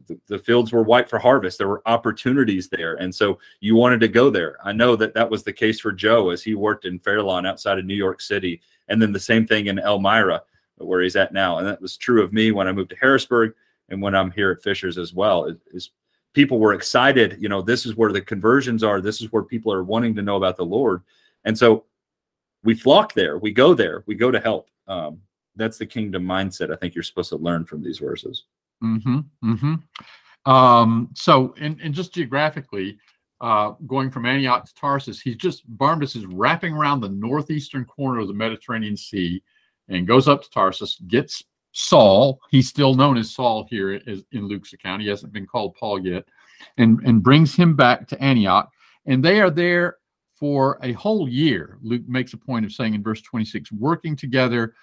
the, 0.07 0.19
the, 0.29 0.39
fields 0.39 0.73
were 0.73 0.85
white 0.85 1.11
for 1.11 1.19
harvest. 1.19 1.59
There 1.59 1.69
were 1.69 1.83
opportunities 1.87 2.69
there, 2.69 2.95
and 2.95 3.13
so 3.13 3.41
you 3.59 3.75
wanted 3.75 3.99
to 4.01 4.09
go 4.09 4.31
there. 4.31 4.57
I 4.65 4.73
know 4.73 4.95
that 4.95 5.15
that 5.15 5.29
was 5.29 5.43
the 5.43 5.53
case 5.53 5.81
for 5.81 5.91
Joe 5.91 6.31
as 6.31 6.45
he 6.45 6.55
worked 6.55 6.85
in 6.85 7.01
Fairlawn 7.01 7.45
outside 7.45 7.79
of 7.79 7.85
New 7.85 7.95
York 7.97 8.21
City, 8.21 8.61
and 8.87 9.03
then 9.03 9.13
the 9.13 9.19
same 9.19 9.45
thing 9.45 9.67
in 9.67 9.81
Elmira, 9.81 10.43
where 10.77 11.03
he's 11.03 11.17
at 11.17 11.33
now. 11.33 11.59
And 11.59 11.67
that 11.67 11.83
was 11.83 11.97
true 11.97 12.23
of 12.23 12.33
me 12.33 12.53
when 12.53 12.69
I 12.69 12.73
moved 12.73 12.91
to 12.91 12.97
Harrisburg 12.97 13.55
and 13.89 14.01
when 14.01 14.15
I'm 14.15 14.31
here 14.31 14.53
at 14.53 14.63
Fishers 14.63 14.97
as 14.97 15.13
well. 15.13 15.47
Is, 15.47 15.57
is 15.73 15.91
people 16.33 16.61
were 16.61 16.75
excited. 16.75 17.39
You 17.41 17.49
know, 17.49 17.61
this 17.61 17.85
is 17.85 17.97
where 17.97 18.13
the 18.13 18.21
conversions 18.21 18.85
are. 18.85 19.01
This 19.01 19.21
is 19.21 19.33
where 19.33 19.43
people 19.43 19.73
are 19.73 19.83
wanting 19.83 20.15
to 20.15 20.23
know 20.23 20.37
about 20.37 20.57
the 20.57 20.65
Lord, 20.65 21.03
and 21.44 21.57
so 21.57 21.85
we 22.62 22.74
flock 22.74 23.14
there. 23.14 23.38
We 23.38 23.53
go 23.53 23.74
there. 23.74 24.05
We 24.07 24.14
go 24.14 24.31
to 24.31 24.40
help. 24.40 24.68
Um, 24.87 25.20
that's 25.57 25.79
the 25.79 25.87
kingdom 25.87 26.24
mindset. 26.24 26.72
I 26.72 26.76
think 26.76 26.94
you're 26.94 27.03
supposed 27.05 27.31
to 27.31 27.37
learn 27.37 27.64
from 27.64 27.83
these 27.83 27.98
verses. 27.98 28.44
Mm-hmm. 28.83 29.20
Mm-hmm. 29.44 30.50
Um, 30.50 31.11
so, 31.14 31.55
and, 31.59 31.81
and 31.81 31.94
just 31.94 32.14
geographically, 32.14 32.98
uh, 33.40 33.70
going 33.87 34.11
from 34.11 34.26
Antioch 34.26 34.66
to 34.66 34.74
Tarsus, 34.74 35.20
he's 35.20 35.37
just 35.37 35.62
Barnabas 35.79 36.16
is 36.16 36.26
wrapping 36.26 36.74
around 36.74 37.00
the 37.00 37.09
northeastern 37.09 37.85
corner 37.85 38.20
of 38.20 38.29
the 38.29 38.35
Mediterranean 38.35 38.96
Sea 38.96 39.42
and 39.88 40.07
goes 40.07 40.29
up 40.29 40.42
to 40.42 40.50
Tarsus, 40.50 41.00
gets 41.09 41.42
Saul. 41.72 42.40
He's 42.50 42.68
still 42.68 42.94
known 42.94 43.16
as 43.16 43.31
Saul 43.31 43.66
here 43.68 43.94
in 43.94 44.24
Luke's 44.33 44.72
account. 44.72 45.03
He 45.03 45.09
hasn't 45.09 45.33
been 45.33 45.46
called 45.46 45.74
Paul 45.74 46.05
yet, 46.05 46.24
and 46.76 47.00
and 47.00 47.22
brings 47.22 47.55
him 47.55 47.76
back 47.76 48.07
to 48.09 48.22
Antioch. 48.22 48.70
And 49.07 49.24
they 49.24 49.40
are 49.40 49.50
there 49.50 49.96
for 50.40 50.79
a 50.83 50.92
whole 50.92 51.29
year. 51.29 51.79
Luke 51.83 52.09
makes 52.09 52.33
a 52.33 52.38
point 52.38 52.64
of 52.64 52.72
saying 52.72 52.94
in 52.94 53.03
verse 53.03 53.20
26, 53.20 53.70
working 53.72 54.16
together, 54.16 54.74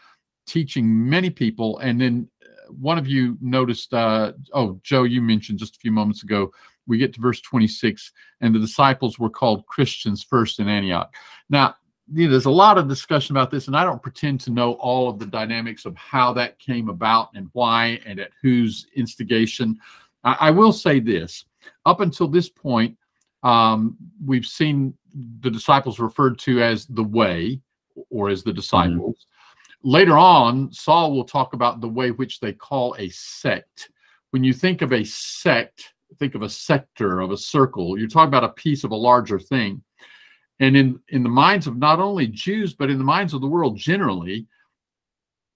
teaching 0.46 1.10
many 1.10 1.32
people. 1.32 1.80
And 1.80 2.00
then 2.00 2.30
uh, 2.44 2.72
one 2.72 3.00
of 3.00 3.08
you 3.08 3.38
noticed, 3.42 3.94
uh, 3.94 4.34
oh, 4.54 4.80
Joe, 4.84 5.04
you 5.04 5.22
mentioned 5.22 5.58
just 5.58 5.76
a 5.76 5.80
few 5.80 5.92
moments 5.92 6.24
ago 6.24 6.52
we 6.86 6.98
get 6.98 7.14
to 7.14 7.22
verse 7.22 7.42
26, 7.42 8.14
and 8.42 8.56
the 8.56 8.60
disciples 8.60 9.20
were 9.20 9.30
called 9.30 9.66
Christians 9.66 10.24
first 10.24 10.60
in 10.60 10.70
Antioch. 10.70 11.14
Now, 11.50 11.76
you 12.14 12.26
know, 12.26 12.32
there's 12.32 12.46
a 12.46 12.50
lot 12.50 12.78
of 12.78 12.88
discussion 12.88 13.36
about 13.36 13.52
this, 13.52 13.68
and 13.68 13.76
I 13.76 13.84
don't 13.84 14.02
pretend 14.02 14.40
to 14.42 14.52
know 14.52 14.74
all 14.74 15.10
of 15.10 15.20
the 15.20 15.26
dynamics 15.26 15.86
of 15.86 15.96
how 15.98 16.32
that 16.34 16.58
came 16.60 16.88
about 16.88 17.30
and 17.36 17.50
why 17.52 18.00
and 18.06 18.20
at 18.20 18.32
whose 18.42 18.88
instigation. 18.96 19.78
I, 20.24 20.38
I 20.40 20.52
will 20.52 20.72
say 20.72 21.02
this 21.02 21.44
up 21.86 22.00
until 22.00 22.30
this 22.30 22.48
point, 22.48 22.98
um, 23.44 23.98
we've 24.26 24.46
seen 24.46 24.97
the 25.40 25.50
disciples 25.50 26.00
referred 26.00 26.40
to 26.40 26.62
as 26.62 26.86
the 26.88 27.04
way 27.04 27.62
or 28.10 28.30
as 28.30 28.44
the 28.44 28.54
disciples. 28.54 29.16
Mm-hmm. 29.16 29.90
Later 29.90 30.18
on, 30.18 30.72
Saul 30.72 31.14
will 31.14 31.24
talk 31.24 31.54
about 31.54 31.82
the 31.82 31.88
way 31.88 32.12
which 32.12 32.40
they 32.40 32.54
call 32.54 32.96
a 32.98 33.10
sect. 33.10 33.90
When 34.32 34.44
you 34.44 34.54
think 34.54 34.82
of 34.82 34.92
a 34.92 35.04
sect, 35.04 35.94
think 36.20 36.36
of 36.36 36.42
a 36.42 36.50
sector 36.50 37.20
of 37.20 37.32
a 37.32 37.38
circle. 37.38 37.98
You're 37.98 38.08
talking 38.08 38.30
about 38.30 38.44
a 38.44 38.50
piece 38.50 38.84
of 38.84 38.92
a 38.92 38.96
larger 38.96 39.40
thing. 39.40 39.82
And 40.60 40.76
in, 40.76 41.00
in 41.10 41.24
the 41.24 41.30
minds 41.30 41.68
of 41.68 41.78
not 41.78 42.00
only 42.00 42.28
Jews, 42.28 42.74
but 42.74 42.90
in 42.90 42.98
the 42.98 43.04
minds 43.04 43.34
of 43.34 43.42
the 43.42 43.48
world 43.48 43.78
generally, 43.78 44.48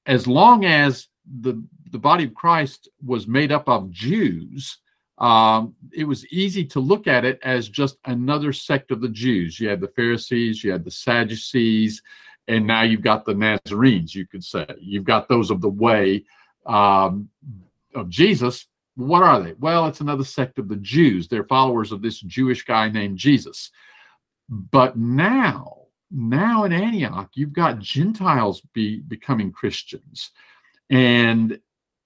as 0.06 0.28
long 0.28 0.66
as 0.66 1.08
the, 1.42 1.64
the 1.92 2.00
body 2.00 2.26
of 2.26 2.34
Christ 2.34 2.90
was 3.04 3.28
made 3.28 3.52
up 3.52 3.68
of 3.68 3.90
Jews, 3.90 4.78
um, 5.22 5.76
it 5.94 6.04
was 6.04 6.26
easy 6.28 6.66
to 6.66 6.80
look 6.80 7.08
at 7.08 7.24
it 7.26 7.40
as 7.44 7.70
just 7.70 7.98
another 8.06 8.52
sect 8.52 8.92
of 8.92 9.02
the 9.02 9.10
Jews. 9.10 9.60
You 9.60 9.70
had 9.70 9.80
the 9.80 9.88
Pharisees, 9.90 10.64
you 10.64 10.72
had 10.72 10.84
the 10.84 10.92
Sadducees, 10.92 12.02
and 12.48 12.66
now 12.66 12.82
you've 12.82 13.04
got 13.04 13.26
the 13.26 13.34
Nazarenes, 13.34 14.16
you 14.16 14.26
could 14.26 14.44
say. 14.44 14.66
You've 14.80 15.04
got 15.04 15.30
those 15.30 15.52
of 15.52 15.62
the 15.62 15.70
way 15.70 16.26
um, 16.66 17.30
of 17.96 18.10
Jesus, 18.10 18.68
what 18.96 19.24
are 19.24 19.42
they? 19.42 19.54
Well, 19.54 19.88
it's 19.88 20.02
another 20.02 20.26
sect 20.26 20.60
of 20.60 20.68
the 20.68 20.76
Jews. 20.78 21.28
They're 21.28 21.46
followers 21.46 21.92
of 21.92 22.02
this 22.02 22.20
Jewish 22.20 22.64
guy 22.66 22.90
named 22.90 23.18
Jesus. 23.18 23.72
But 24.50 24.98
now 24.98 25.82
now 26.12 26.66
in 26.66 26.74
Antioch, 26.74 27.30
you've 27.34 27.54
got 27.54 27.80
Gentiles 27.80 28.62
be 28.74 29.00
becoming 29.00 29.52
Christians. 29.52 30.32
And 30.90 31.60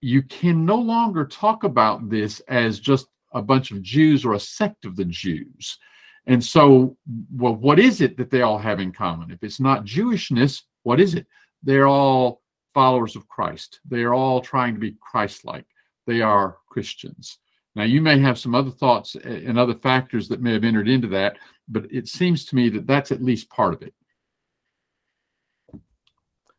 you 0.06 0.22
can 0.22 0.68
no 0.68 0.76
longer 0.76 1.26
talk 1.26 1.64
about 1.64 2.12
this 2.12 2.40
as 2.42 2.80
just 2.80 3.08
a 3.34 3.42
bunch 3.42 3.72
of 3.72 3.82
Jews 3.82 4.24
or 4.24 4.34
a 4.34 4.40
sect 4.40 4.86
of 4.86 4.96
the 4.96 5.06
Jews. 5.06 5.80
And 6.28 6.44
so, 6.44 6.96
well, 7.36 7.56
what 7.56 7.80
is 7.80 8.02
it 8.02 8.16
that 8.18 8.30
they 8.30 8.44
all 8.44 8.60
have 8.60 8.80
in 8.80 8.92
common? 8.92 9.32
If 9.32 9.44
it's 9.44 9.60
not 9.60 9.84
Jewishness, 9.84 10.62
what 10.84 11.00
is 11.00 11.16
it? 11.16 11.26
They're 11.64 11.88
all 11.88 12.44
followers 12.76 13.16
of 13.16 13.28
Christ. 13.28 13.80
They 13.84 14.04
are 14.04 14.14
all 14.14 14.42
trying 14.42 14.76
to 14.76 14.80
be 14.80 14.96
Christ 15.02 15.44
like. 15.44 15.66
They 16.06 16.22
are 16.22 16.58
Christians. 16.70 17.40
Now, 17.76 17.84
you 17.84 18.00
may 18.00 18.20
have 18.20 18.38
some 18.38 18.54
other 18.54 18.70
thoughts 18.70 19.16
and 19.16 19.58
other 19.58 19.74
factors 19.74 20.28
that 20.28 20.42
may 20.42 20.54
have 20.54 20.64
entered 20.64 20.88
into 20.88 21.08
that, 21.08 21.38
but 21.68 21.92
it 21.92 22.08
seems 22.08 22.46
to 22.46 22.56
me 22.56 22.70
that 22.70 22.86
that's 22.86 23.12
at 23.12 23.24
least 23.24 23.50
part 23.50 23.74
of 23.74 23.82
it. 23.82 23.96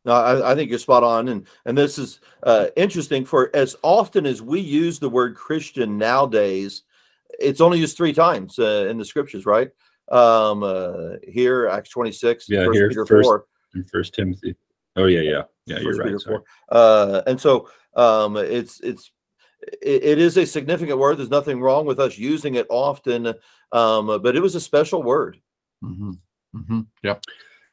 No, 0.07 0.13
I, 0.13 0.53
I 0.53 0.55
think 0.55 0.71
you're 0.71 0.79
spot 0.79 1.03
on, 1.03 1.29
and 1.29 1.47
and 1.65 1.77
this 1.77 1.99
is 1.99 2.21
uh, 2.45 2.69
interesting. 2.77 3.25
For 3.25 3.51
as 3.55 3.75
often 3.83 4.25
as 4.25 4.41
we 4.41 4.61
use 4.61 5.01
the 5.01 5.09
word 5.11 5.35
Christian 5.35 5.99
nowadays, 5.99 6.83
it's 7.41 7.61
only 7.61 7.81
used 7.81 7.97
three 7.97 8.13
times 8.13 8.57
uh, 8.61 8.87
in 8.89 8.99
the 8.99 9.05
scriptures, 9.05 9.45
right? 9.45 9.69
Um, 10.13 10.63
uh, 10.63 11.17
here, 11.27 11.67
Acts 11.67 11.91
26, 11.91 12.49
Yeah, 12.49 12.65
First 12.67 12.77
here, 12.79 12.89
Peter 12.89 13.05
first- 13.05 13.27
4. 13.27 13.47
In 13.75 13.85
First 13.85 14.15
Timothy. 14.15 14.55
Oh 14.95 15.07
yeah, 15.07 15.21
yeah, 15.21 15.43
yeah. 15.67 15.81
You're 15.81 15.91
First 15.91 15.99
right. 15.99 16.07
Peter 16.07 16.19
sorry. 16.21 16.39
4. 16.71 16.79
Uh, 16.79 17.23
and 17.27 17.41
so 17.41 17.69
um, 17.97 18.37
it's 18.37 18.79
it's 18.81 19.11
it, 19.83 20.05
it 20.05 20.19
is 20.19 20.37
a 20.37 20.47
significant 20.47 21.01
word. 21.01 21.19
There's 21.19 21.31
nothing 21.31 21.61
wrong 21.61 21.85
with 21.85 21.99
us 21.99 22.17
using 22.17 22.55
it 22.55 22.67
often, 22.71 23.35
um, 23.73 24.07
but 24.23 24.37
it 24.37 24.41
was 24.41 24.55
a 24.55 24.61
special 24.61 25.03
word. 25.03 25.41
hmm 25.83 26.13
hmm 26.55 26.81
Yeah. 27.03 27.17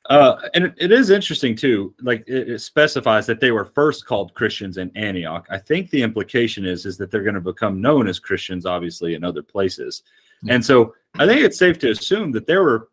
Uh, 0.10 0.50
and 0.54 0.74
it, 0.78 0.92
is 0.92 1.10
interesting 1.10 1.56
too. 1.56 1.94
Like 2.02 2.24
it, 2.28 2.50
it 2.50 2.60
specifies 2.60 3.26
that 3.28 3.39
they 3.39 3.52
were 3.52 3.66
first 3.66 4.06
called 4.06 4.34
Christians 4.34 4.78
in 4.78 4.92
Antioch. 4.98 5.48
I 5.50 5.58
think 5.58 5.89
the 5.89 6.04
implication 6.04 6.66
is 6.66 6.86
is 6.86 6.98
that 6.98 7.10
they're 7.10 7.24
going 7.24 7.36
to 7.36 7.42
become 7.42 7.80
known 7.80 8.08
as 8.08 8.20
Christians, 8.20 8.66
obviously, 8.66 9.13
in 9.16 9.24
other 9.24 9.42
places. 9.42 10.04
And 10.50 10.66
so 10.66 10.94
I 11.16 11.26
think 11.26 11.42
it's 11.42 11.58
safe 11.58 11.80
to 11.80 11.92
assume 11.92 12.34
that 12.34 12.48
there 12.48 12.63
were 12.63 12.89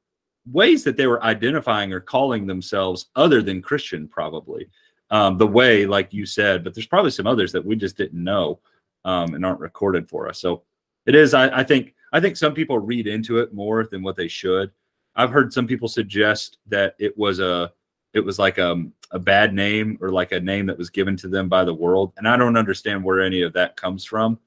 ways 0.53 0.85
that 0.85 0.97
they 0.97 1.09
were 1.09 1.23
identifying 1.25 1.93
or 1.93 2.01
calling 2.01 2.47
themselves 2.47 3.07
other 3.17 3.43
than 3.43 3.61
Christian, 3.61 4.07
probably. 4.07 4.69
Um, 5.11 5.37
the 5.37 5.47
way, 5.47 5.87
like 5.87 6.13
you 6.13 6.25
said, 6.25 6.63
but 6.63 6.75
there's 6.75 6.87
probably 6.87 7.11
some 7.11 7.27
others 7.27 7.51
that 7.51 7.65
we 7.65 7.75
just 7.75 7.97
didn't 7.97 8.23
know 8.23 8.61
um, 9.05 9.35
and 9.35 9.45
aren't 9.45 9.59
recorded 9.59 10.09
for 10.09 10.29
us. 10.29 10.41
So 10.41 10.63
it 11.07 11.17
is. 11.17 11.35
I, 11.35 11.59
I 11.59 11.65
think. 11.65 11.95
I 12.13 12.19
think 12.19 12.37
some 12.37 12.55
people 12.55 12.77
read 12.81 13.07
into 13.07 13.39
it 13.39 13.55
more 13.55 13.87
than 13.87 14.03
what 14.03 14.17
they 14.17 14.27
should. 14.27 14.73
I've 15.17 15.31
heard 15.31 15.53
some 15.53 15.67
people 15.67 15.89
suggest 15.89 16.59
that 16.69 16.95
it 16.99 17.17
was 17.19 17.41
a 17.41 17.73
it 18.13 18.21
was 18.21 18.39
like 18.39 18.59
a, 18.59 18.85
a 19.13 19.19
bad 19.19 19.55
name 19.55 19.99
or 20.01 20.11
like 20.11 20.33
a 20.33 20.41
name 20.41 20.67
that 20.67 20.79
was 20.79 20.91
given 20.91 21.17
to 21.19 21.29
them 21.29 21.49
by 21.49 21.65
the 21.65 21.75
world. 21.75 22.13
And 22.17 22.27
I 22.27 22.37
don't 22.37 22.57
understand 22.57 23.05
where 23.05 23.21
any 23.21 23.43
of 23.43 23.53
that 23.53 23.77
comes 23.77 24.05
from. 24.05 24.39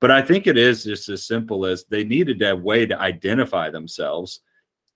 But 0.00 0.12
I 0.12 0.22
think 0.22 0.46
it 0.46 0.56
is 0.56 0.84
just 0.84 1.08
as 1.08 1.26
simple 1.26 1.66
as 1.66 1.84
they 1.84 2.04
needed 2.04 2.40
a 2.42 2.54
way 2.54 2.86
to 2.86 3.00
identify 3.00 3.70
themselves. 3.70 4.40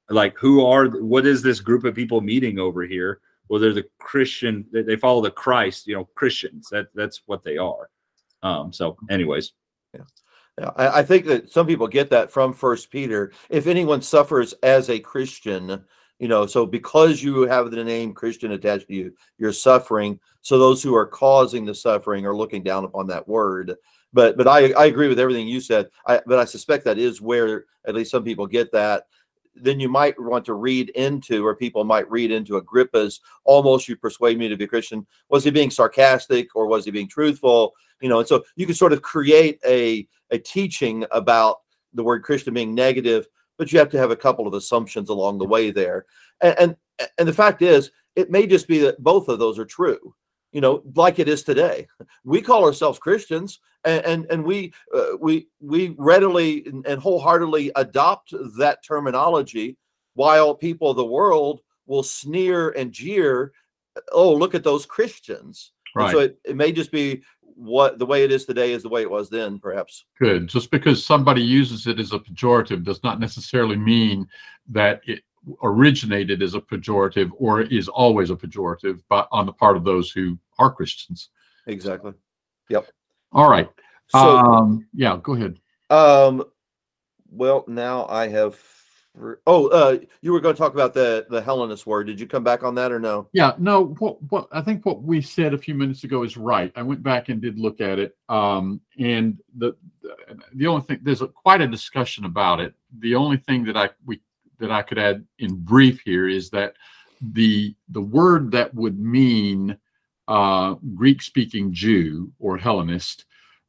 Like 0.09 0.37
who 0.39 0.65
are 0.65 0.87
what 0.87 1.27
is 1.27 1.43
this 1.43 1.61
group 1.61 1.85
of 1.85 1.95
people 1.95 2.21
meeting 2.21 2.59
over 2.59 2.83
here? 2.83 3.21
Well, 3.49 3.61
they're 3.61 3.73
the 3.73 3.89
Christian, 3.99 4.65
they, 4.73 4.83
they 4.83 4.97
follow 4.97 5.21
the 5.21 5.31
Christ, 5.31 5.87
you 5.87 5.95
know, 5.95 6.09
Christians. 6.15 6.69
That 6.71 6.89
that's 6.95 7.23
what 7.27 7.43
they 7.43 7.59
are. 7.59 7.91
Um, 8.43 8.73
so 8.73 8.97
anyways, 9.11 9.53
Yeah, 9.95 10.03
I, 10.77 11.01
I 11.01 11.03
think 11.03 11.27
that 11.27 11.51
some 11.51 11.67
people 11.67 11.89
get 11.89 12.11
that 12.11 12.31
from 12.31 12.53
First 12.53 12.91
Peter. 12.91 13.33
If 13.49 13.67
anyone 13.67 14.03
suffers 14.03 14.53
as 14.63 14.91
a 14.91 15.01
Christian, 15.01 15.85
you 16.19 16.29
know, 16.29 16.47
so 16.47 16.67
because 16.67 17.23
you 17.23 17.43
have 17.43 17.71
the 17.71 17.83
name 17.83 18.13
Christian 18.13 18.53
attached 18.53 18.89
to 18.89 18.95
you, 18.95 19.15
you're 19.39 19.53
suffering. 19.53 20.21
So 20.43 20.59
those 20.59 20.83
who 20.83 20.95
are 20.95 21.07
causing 21.07 21.65
the 21.65 21.75
suffering 21.75 22.27
are 22.27 22.37
looking 22.37 22.63
down 22.63 22.85
upon 22.85 23.07
that 23.09 23.27
word. 23.27 23.77
But 24.13 24.37
but 24.37 24.47
I, 24.47 24.73
I 24.73 24.87
agree 24.87 25.09
with 25.09 25.19
everything 25.19 25.49
you 25.49 25.61
said. 25.61 25.89
I 26.07 26.21
but 26.27 26.39
I 26.39 26.45
suspect 26.45 26.85
that 26.85 26.99
is 26.99 27.21
where 27.21 27.65
at 27.87 27.95
least 27.95 28.11
some 28.11 28.25
people 28.25 28.47
get 28.47 28.71
that. 28.73 29.07
Then 29.55 29.81
you 29.81 29.89
might 29.89 30.21
want 30.21 30.45
to 30.47 30.55
read 30.55 30.91
into, 30.91 31.47
or 31.47 31.55
people 31.55 31.85
might 31.85 32.11
read 32.11 32.31
into 32.31 32.57
Agrippa's 32.57 33.21
almost 33.45 33.89
you 33.89 33.97
persuade 33.97 34.39
me 34.39 34.49
to 34.49 34.57
be 34.57 34.65
a 34.65 34.69
Christian. 34.69 35.07
Was 35.29 35.45
he 35.45 35.51
being 35.51 35.71
sarcastic 35.71 36.55
or 36.55 36.67
was 36.67 36.85
he 36.85 36.91
being 36.91 37.09
truthful? 37.09 37.75
You 38.01 38.09
know, 38.09 38.21
and 38.21 38.29
so 38.29 38.45
you 38.57 38.67
can 38.67 38.75
sort 38.75 38.93
of 38.93 39.03
create 39.03 39.61
a 39.67 40.07
a 40.33 40.39
teaching 40.39 41.05
about 41.13 41.59
the 41.95 42.03
word 42.03 42.25
Christian 42.25 42.55
being 42.55 42.75
negative, 42.75 43.27
but 43.59 43.73
you 43.73 43.79
have 43.79 43.91
to 43.91 43.99
have 43.99 44.11
a 44.11 44.17
couple 44.17 44.49
of 44.49 44.55
assumptions 44.55 45.09
along 45.09 45.39
the 45.39 45.45
way 45.45 45.71
there. 45.71 46.07
And 46.41 46.57
and, 46.59 46.77
and 47.19 47.29
the 47.29 47.33
fact 47.33 47.63
is, 47.63 47.93
it 48.17 48.31
may 48.31 48.47
just 48.47 48.67
be 48.67 48.79
that 48.81 49.03
both 49.03 49.29
of 49.29 49.39
those 49.39 49.59
are 49.59 49.65
true. 49.65 50.15
You 50.53 50.61
know, 50.61 50.83
like 50.97 51.19
it 51.19 51.29
is 51.29 51.43
today. 51.43 51.87
We 52.25 52.43
call 52.43 52.65
ourselves 52.65 52.99
Christians, 52.99 53.61
and 53.85 54.05
and, 54.05 54.27
and 54.31 54.45
we 54.45 54.73
uh, 54.95 55.17
we 55.21 55.49
we 55.61 55.95
readily 55.99 56.67
and 56.67 57.01
wholeheartedly 57.01 57.73
adopt 57.77 58.35
that 58.59 58.85
terminology, 58.85 59.77
while 60.15 60.55
people 60.55 60.91
of 60.91 60.97
the 60.97 61.05
world 61.05 61.61
will 61.87 62.03
sneer 62.03 62.71
and 62.71 62.93
jeer. 62.93 63.53
Oh, 64.11 64.35
look 64.35 64.55
at 64.55 64.65
those 64.65 64.87
Christians. 64.87 65.73
Right. 65.95 66.11
So 66.11 66.21
it, 66.21 66.39
it 66.45 66.57
may 66.57 66.73
just 66.73 66.91
be 66.91 67.23
what 67.57 67.99
the 67.99 68.07
way 68.07 68.25
it 68.25 68.33
is 68.33 68.45
today 68.45 68.73
is 68.73 68.83
the 68.83 68.89
way 68.89 69.03
it 69.03 69.11
was 69.11 69.29
then, 69.29 69.59
perhaps. 69.59 70.05
Good. 70.19 70.49
Just 70.49 70.71
because 70.71 71.05
somebody 71.05 71.43
uses 71.43 71.87
it 71.87 71.99
as 71.99 72.13
a 72.13 72.19
pejorative 72.19 72.85
does 72.85 73.03
not 73.03 73.21
necessarily 73.21 73.77
mean 73.77 74.27
that 74.71 75.01
it 75.05 75.23
originated 75.63 76.43
as 76.43 76.55
a 76.55 76.61
pejorative 76.61 77.31
or 77.37 77.63
is 77.63 77.89
always 77.89 78.31
a 78.31 78.37
pejorative, 78.37 79.01
but 79.09 79.29
on 79.33 79.47
the 79.47 79.53
part 79.53 79.77
of 79.77 79.85
those 79.85 80.11
who 80.11 80.39
are 80.59 80.73
Christians. 80.73 81.31
Exactly. 81.67 82.13
Yep. 82.69 82.89
All 83.33 83.51
right. 83.51 83.69
So, 84.09 84.19
um, 84.19 84.87
yeah, 84.93 85.19
go 85.23 85.35
ahead. 85.35 85.59
um, 85.91 86.45
well, 87.31 87.65
now 87.67 88.07
I 88.07 88.29
have. 88.29 88.59
Oh, 89.47 89.69
uh, 89.69 89.99
you 90.23 90.33
were 90.33 90.41
going 90.41 90.55
to 90.55 90.59
talk 90.59 90.73
about 90.73 90.95
the 90.95 91.27
the 91.29 91.43
Hellenist 91.43 91.87
word. 91.87 92.07
Did 92.07 92.19
you 92.19 92.27
come 92.27 92.43
back 92.43 92.63
on 92.63 92.75
that 92.77 92.91
or 92.91 92.99
no? 92.99 93.29
Yeah, 93.35 93.53
no, 93.59 93.95
what 93.99 94.23
what 94.31 94.49
I 94.53 94.63
think 94.63 94.87
what 94.87 95.03
we 95.03 95.21
said 95.21 95.53
a 95.53 95.59
few 95.59 95.75
minutes 95.75 96.05
ago 96.05 96.23
is 96.23 96.39
right. 96.39 96.73
I 96.77 96.83
went 96.83 97.03
back 97.03 97.29
and 97.29 97.41
did 97.41 97.59
look 97.59 97.83
at 97.83 97.99
it. 97.99 98.17
Um, 98.31 98.81
and 98.99 99.39
the 99.59 99.77
the, 100.01 100.17
the 100.55 100.67
only 100.67 100.83
thing 100.83 101.01
there's 101.03 101.21
a, 101.21 101.29
quite 101.29 101.61
a 101.61 101.67
discussion 101.67 102.25
about 102.25 102.61
it. 102.61 102.75
The 103.01 103.15
only 103.15 103.37
thing 103.37 103.65
that 103.65 103.77
I 103.77 103.91
we 104.07 104.23
that 104.61 104.71
I 104.71 104.81
could 104.81 104.99
add 104.99 105.27
in 105.39 105.57
brief 105.57 106.01
here 106.05 106.27
is 106.27 106.49
that 106.51 106.75
the 107.21 107.75
the 107.91 108.01
word 108.01 108.51
that 108.53 108.75
would 108.75 108.99
mean 108.99 109.77
uh, 110.27 110.75
Greek 110.95 111.21
speaking 111.21 111.71
Jew 111.73 112.33
or 112.39 112.57
Hellenist 112.57 113.27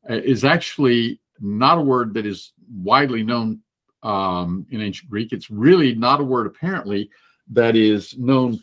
uh, 0.10 0.14
is 0.14 0.46
actually 0.46 1.20
not 1.42 1.80
a 1.80 1.82
word 1.82 2.14
that 2.14 2.26
is 2.26 2.54
widely 2.72 3.24
known 3.24 3.60
um, 4.04 4.66
in 4.70 4.82
ancient 4.82 5.10
Greek. 5.10 5.32
It's 5.32 5.50
really 5.50 5.96
not 5.96 6.22
a 6.22 6.24
word 6.24 6.48
apparently 6.48 7.10
that 7.52 7.76
is 7.76 8.18
known 8.18 8.60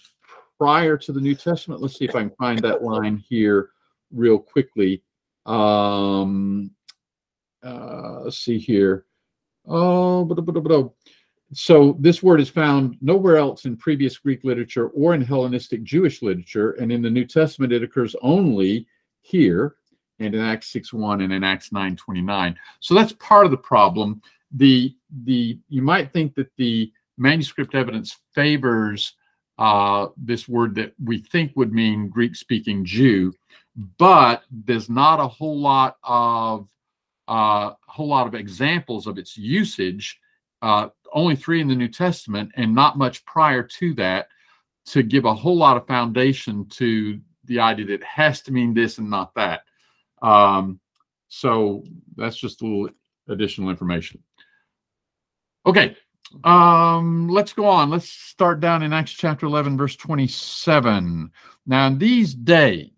prior 0.59 0.97
to 0.97 1.13
the 1.13 1.21
New 1.21 1.35
Testament. 1.35 1.81
Let's 1.81 1.99
see 1.99 2.05
if 2.05 2.15
I 2.15 2.21
can 2.21 2.31
find 2.39 2.59
that 2.61 2.83
line 2.83 3.23
here 3.29 3.71
real 4.13 4.39
quickly. 4.39 5.03
Um, 5.47 6.71
uh, 7.65 8.21
let's 8.25 8.39
see 8.39 8.59
here. 8.59 9.07
Oh, 9.67 10.95
so 11.53 11.97
this 11.99 12.23
word 12.23 12.41
is 12.41 12.49
found 12.49 12.97
nowhere 13.01 13.37
else 13.37 13.65
in 13.65 13.77
previous 13.77 14.17
Greek 14.19 14.45
literature 14.45 14.89
or 14.89 15.15
in 15.15 15.21
Hellenistic 15.21 15.83
Jewish 15.83 16.23
literature, 16.23 16.73
and 16.73 16.93
in 16.93 17.03
the 17.03 17.11
New 17.11 17.25
Testament 17.25 17.73
it 17.73 17.83
occurs 17.83 18.15
only 18.23 18.87
here 19.21 19.77
and 20.21 20.35
in 20.35 20.41
Acts 20.41 20.69
6:1 20.73 21.23
and 21.23 21.33
in 21.33 21.43
Acts 21.43 21.73
9:29. 21.73 22.57
So 22.81 22.95
that's 22.95 23.13
part 23.15 23.47
of 23.47 23.51
the 23.51 23.57
problem. 23.57 24.23
The 24.53 24.95
the 25.25 25.59
you 25.69 25.83
might 25.83 26.13
think 26.13 26.35
that 26.35 26.51
the 26.57 26.93
manuscript 27.17 27.75
evidence 27.75 28.19
favors 28.35 29.15
uh, 29.59 30.09
this 30.17 30.49
word 30.49 30.75
that 30.75 30.95
we 31.05 31.19
think 31.19 31.53
would 31.55 31.73
mean 31.73 32.09
Greek 32.09 32.35
speaking 32.35 32.85
Jew, 32.85 33.33
but 33.99 34.43
there's 34.51 34.89
not 34.89 35.21
a 35.21 35.29
whole 35.29 35.61
lot 35.61 35.99
of 36.03 36.67
uh, 37.29 37.73
whole 37.87 38.09
lot 38.09 38.27
of 38.27 38.35
examples 38.35 39.07
of 39.07 39.19
its 39.19 39.37
usage. 39.37 40.19
Uh, 40.63 40.89
only 41.13 41.37
three 41.37 41.61
in 41.61 41.69
the 41.69 41.75
New 41.75 41.89
Testament, 41.89 42.51
and 42.57 42.75
not 42.75 42.99
much 42.99 43.25
prior 43.25 43.63
to 43.63 43.95
that, 43.95 44.29
to 44.87 45.03
give 45.03 45.25
a 45.25 45.35
whole 45.35 45.57
lot 45.57 45.77
of 45.77 45.87
foundation 45.87 46.67
to 46.71 47.21
the 47.45 47.61
idea 47.61 47.87
that 47.87 47.95
it 47.95 48.05
has 48.05 48.43
to 48.43 48.53
mean 48.53 48.75
this 48.75 48.99
and 48.99 49.11
not 49.11 49.35
that. 49.35 49.63
Um, 50.23 50.81
so 51.29 51.85
that's 52.17 52.37
just 52.37 52.63
a 52.63 52.65
little 52.65 52.89
additional 53.29 53.71
information. 53.71 54.23
Okay, 55.67 55.95
um, 56.45 57.29
let's 57.29 57.53
go 57.53 57.67
on. 57.67 57.91
Let's 57.91 58.09
start 58.09 58.61
down 58.61 58.83
in 58.83 58.93
Acts 58.93 59.13
chapter 59.13 59.47
11, 59.47 59.77
verse 59.77 59.97
27. 59.97 61.31
Now, 61.67 61.87
in 61.87 61.99
these 61.99 62.35
days, 62.35 62.91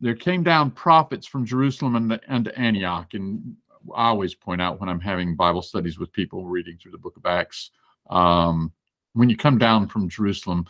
there 0.00 0.14
came 0.14 0.42
down 0.42 0.70
prophets 0.72 1.26
from 1.26 1.44
Jerusalem 1.44 1.94
and, 1.96 2.20
and 2.26 2.48
Antioch. 2.56 3.14
And 3.14 3.56
I 3.94 4.08
always 4.08 4.34
point 4.34 4.60
out 4.60 4.80
when 4.80 4.88
I'm 4.88 5.00
having 5.00 5.36
Bible 5.36 5.62
studies 5.62 5.98
with 5.98 6.12
people 6.12 6.46
reading 6.46 6.78
through 6.78 6.92
the 6.92 6.98
book 6.98 7.16
of 7.16 7.26
Acts, 7.26 7.70
um, 8.08 8.72
when 9.12 9.28
you 9.28 9.36
come 9.36 9.58
down 9.58 9.88
from 9.88 10.08
Jerusalem, 10.08 10.66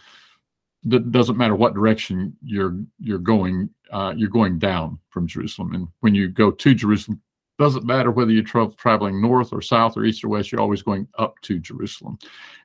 that 0.84 1.12
doesn't 1.12 1.36
matter 1.36 1.54
what 1.54 1.74
direction 1.74 2.36
you're 2.42 2.78
you're 2.98 3.18
going, 3.18 3.68
uh, 3.92 4.14
you're 4.16 4.30
going 4.30 4.58
down 4.58 4.98
from 5.11 5.26
Jerusalem. 5.26 5.74
And 5.74 5.88
when 6.00 6.14
you 6.14 6.28
go 6.28 6.50
to 6.50 6.74
Jerusalem, 6.74 7.20
doesn't 7.61 7.84
matter 7.84 8.11
whether 8.11 8.32
you're 8.32 8.42
tra- 8.42 8.72
traveling 8.76 9.20
north 9.20 9.52
or 9.52 9.62
south 9.62 9.96
or 9.96 10.04
east 10.04 10.24
or 10.24 10.28
west, 10.28 10.50
you're 10.50 10.61
always 10.61 10.82
going 10.82 11.06
up 11.18 11.38
to 11.42 11.58
Jerusalem. 11.58 12.18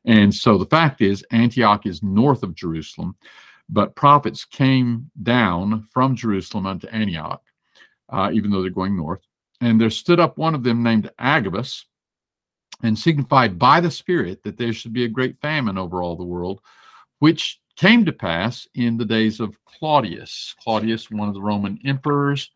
And 0.05 0.33
so 0.33 0.57
the 0.57 0.65
fact 0.65 1.01
is, 1.01 1.23
Antioch 1.31 1.85
is 1.85 2.01
north 2.01 2.41
of 2.41 2.55
Jerusalem, 2.55 3.15
but 3.69 3.95
prophets 3.95 4.45
came 4.45 5.11
down 5.21 5.85
from 5.93 6.15
Jerusalem 6.15 6.65
unto 6.65 6.87
Antioch, 6.87 7.43
uh, 8.09 8.31
even 8.33 8.49
though 8.49 8.61
they're 8.61 8.71
going 8.71 8.95
north. 8.95 9.21
And 9.61 9.79
there 9.79 9.89
stood 9.89 10.19
up 10.19 10.37
one 10.37 10.55
of 10.55 10.63
them 10.63 10.81
named 10.81 11.11
Agabus, 11.19 11.85
and 12.83 12.97
signified 12.97 13.57
by 13.57 13.79
the 13.79 13.91
Spirit 13.91 14.43
that 14.43 14.57
there 14.57 14.73
should 14.73 14.93
be 14.93 15.05
a 15.05 15.09
great 15.09 15.37
famine 15.41 15.77
over 15.77 16.01
all 16.01 16.15
the 16.15 16.23
world, 16.23 16.61
which 17.19 17.61
came 17.77 18.05
to 18.05 18.11
pass 18.11 18.67
in 18.75 18.97
the 18.97 19.05
days 19.05 19.39
of 19.39 19.57
Claudius. 19.65 20.55
Claudius, 20.61 21.09
one 21.09 21.27
of 21.27 21.33
the 21.33 21.41
Roman 21.41 21.79
emperors. 21.85 22.51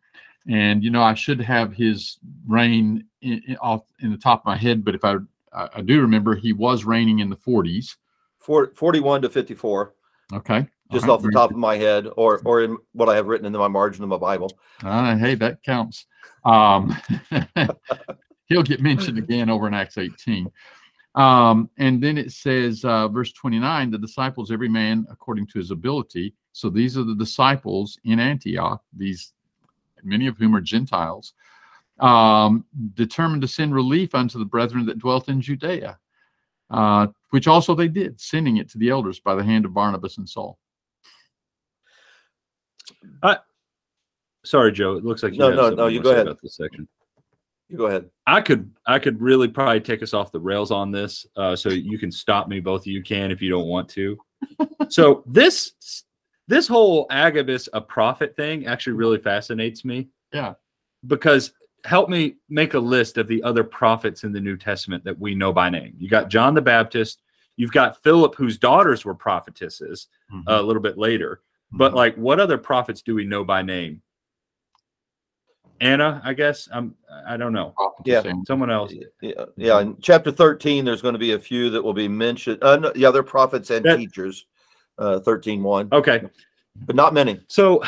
And, 0.47 0.83
you 0.83 0.89
know, 0.89 1.01
I 1.01 1.13
should 1.13 1.39
have 1.41 1.73
his 1.73 2.17
reign 2.47 3.05
in, 3.21 3.41
in, 3.47 3.57
off 3.57 3.83
in 3.99 4.11
the 4.11 4.17
top 4.17 4.41
of 4.41 4.45
my 4.45 4.57
head, 4.57 4.83
but 4.83 4.95
if 4.95 5.03
I, 5.03 5.15
I, 5.53 5.69
I 5.75 5.81
do 5.81 6.01
remember, 6.01 6.35
he 6.35 6.53
was 6.53 6.85
reigning 6.85 7.19
in 7.19 7.29
the 7.29 7.35
40s. 7.35 7.95
For, 8.39 8.71
41 8.75 9.23
to 9.23 9.29
54, 9.29 9.93
Okay. 10.33 10.67
just 10.91 11.05
All 11.05 11.09
right, 11.09 11.15
off 11.15 11.23
the 11.23 11.31
top 11.31 11.51
of 11.51 11.57
my 11.57 11.75
head, 11.75 12.07
or 12.15 12.39
or 12.45 12.63
in 12.63 12.77
what 12.93 13.09
I 13.09 13.15
have 13.15 13.27
written 13.27 13.45
in 13.45 13.53
my 13.53 13.67
margin 13.67 14.03
of 14.03 14.09
my 14.09 14.17
Bible. 14.17 14.51
Uh, 14.83 15.17
hey, 15.17 15.35
that 15.35 15.61
counts. 15.63 16.05
Um, 16.45 16.95
he'll 18.45 18.63
get 18.63 18.81
mentioned 18.81 19.17
again 19.19 19.49
over 19.49 19.67
in 19.67 19.73
Acts 19.73 19.97
18. 19.97 20.51
Um, 21.15 21.69
and 21.77 22.01
then 22.01 22.17
it 22.17 22.31
says, 22.31 22.85
uh, 22.85 23.07
verse 23.07 23.33
29, 23.33 23.91
the 23.91 23.97
disciples, 23.97 24.51
every 24.51 24.69
man 24.69 25.05
according 25.11 25.47
to 25.47 25.59
his 25.59 25.71
ability. 25.71 26.33
So 26.53 26.69
these 26.69 26.97
are 26.97 27.03
the 27.03 27.15
disciples 27.15 27.97
in 28.05 28.19
Antioch, 28.19 28.81
these 28.95 29.33
many 30.03 30.27
of 30.27 30.37
whom 30.37 30.55
are 30.55 30.61
Gentiles, 30.61 31.33
um, 31.99 32.65
determined 32.93 33.41
to 33.41 33.47
send 33.47 33.73
relief 33.73 34.15
unto 34.15 34.39
the 34.39 34.45
brethren 34.45 34.85
that 34.85 34.99
dwelt 34.99 35.29
in 35.29 35.41
Judea, 35.41 35.99
uh, 36.69 37.07
which 37.31 37.47
also 37.47 37.75
they 37.75 37.87
did, 37.87 38.19
sending 38.19 38.57
it 38.57 38.69
to 38.71 38.77
the 38.77 38.89
elders 38.89 39.19
by 39.19 39.35
the 39.35 39.43
hand 39.43 39.65
of 39.65 39.73
Barnabas 39.73 40.17
and 40.17 40.27
Saul. 40.27 40.57
Sorry, 44.49 44.71
Joe. 44.71 44.95
It 44.95 45.05
looks 45.05 45.21
like 45.21 45.33
you 45.33 45.39
No, 45.39 45.51
no, 45.51 45.69
no, 45.69 45.87
you 45.87 45.97
you 45.97 46.03
go 46.03 46.11
ahead. 46.11 46.27
about 46.27 46.41
this 46.41 46.55
section. 46.55 46.87
You 47.67 47.77
go 47.77 47.85
ahead. 47.85 48.09
I 48.25 48.41
could 48.41 48.71
I 48.87 48.97
could 48.97 49.21
really 49.21 49.47
probably 49.47 49.79
take 49.79 50.01
us 50.01 50.13
off 50.13 50.31
the 50.31 50.39
rails 50.39 50.71
on 50.71 50.91
this. 50.91 51.25
Uh, 51.35 51.55
so 51.55 51.69
you 51.69 51.99
can 51.99 52.11
stop 52.11 52.47
me, 52.47 52.59
both 52.59 52.81
of 52.81 52.87
you 52.87 53.03
can 53.03 53.31
if 53.31 53.41
you 53.41 53.49
don't 53.49 53.67
want 53.67 53.89
to. 53.89 54.17
so 54.89 55.23
this 55.27 55.73
this 56.49 56.67
whole 56.67 57.05
Agabus 57.11 57.69
a 57.73 57.79
prophet 57.79 58.35
thing 58.35 58.65
actually 58.65 58.93
really 58.93 59.19
fascinates 59.19 59.85
me. 59.85 60.09
Yeah. 60.33 60.55
Because 61.05 61.53
help 61.85 62.09
me 62.09 62.37
make 62.49 62.73
a 62.73 62.79
list 62.79 63.19
of 63.19 63.27
the 63.27 63.41
other 63.43 63.63
prophets 63.63 64.23
in 64.23 64.33
the 64.33 64.41
New 64.41 64.57
Testament 64.57 65.03
that 65.03 65.17
we 65.17 65.35
know 65.35 65.53
by 65.53 65.69
name. 65.69 65.93
You 65.99 66.09
got 66.09 66.27
John 66.27 66.55
the 66.55 66.61
Baptist, 66.61 67.21
you've 67.55 67.71
got 67.71 68.01
Philip, 68.01 68.33
whose 68.33 68.57
daughters 68.57 69.05
were 69.05 69.13
prophetesses 69.13 70.07
mm-hmm. 70.33 70.49
uh, 70.49 70.59
a 70.59 70.63
little 70.63 70.81
bit 70.81 70.97
later. 70.97 71.41
But 71.71 71.89
mm-hmm. 71.89 71.97
like 71.97 72.15
what 72.15 72.39
other 72.39 72.57
prophets 72.57 73.03
do 73.03 73.13
we 73.13 73.25
know 73.25 73.43
by 73.43 73.61
name? 73.61 74.01
Anna, 75.79 76.19
I 76.25 76.33
guess. 76.33 76.67
I'm 76.73 76.95
I 77.27 77.37
don't 77.37 77.53
know. 77.53 77.75
Yeah. 78.05 78.23
Someone 78.47 78.71
else. 78.71 78.91
Yeah, 79.21 79.45
yeah. 79.55 79.79
In 79.81 79.97
chapter 80.01 80.31
13, 80.31 80.83
there's 80.83 81.03
going 81.03 81.13
to 81.13 81.19
be 81.19 81.33
a 81.33 81.39
few 81.39 81.69
that 81.69 81.81
will 81.81 81.93
be 81.93 82.07
mentioned. 82.07 82.57
Uh, 82.63 82.77
no, 82.77 82.91
yeah, 82.95 83.11
they're 83.11 83.21
prophets 83.21 83.69
and 83.69 83.85
That- 83.85 83.97
teachers. 83.97 84.47
Uh, 84.99 85.19
13 85.21 85.63
1, 85.63 85.89
Okay. 85.91 86.21
but 86.85 86.95
not 86.95 87.13
many. 87.13 87.39
So 87.47 87.81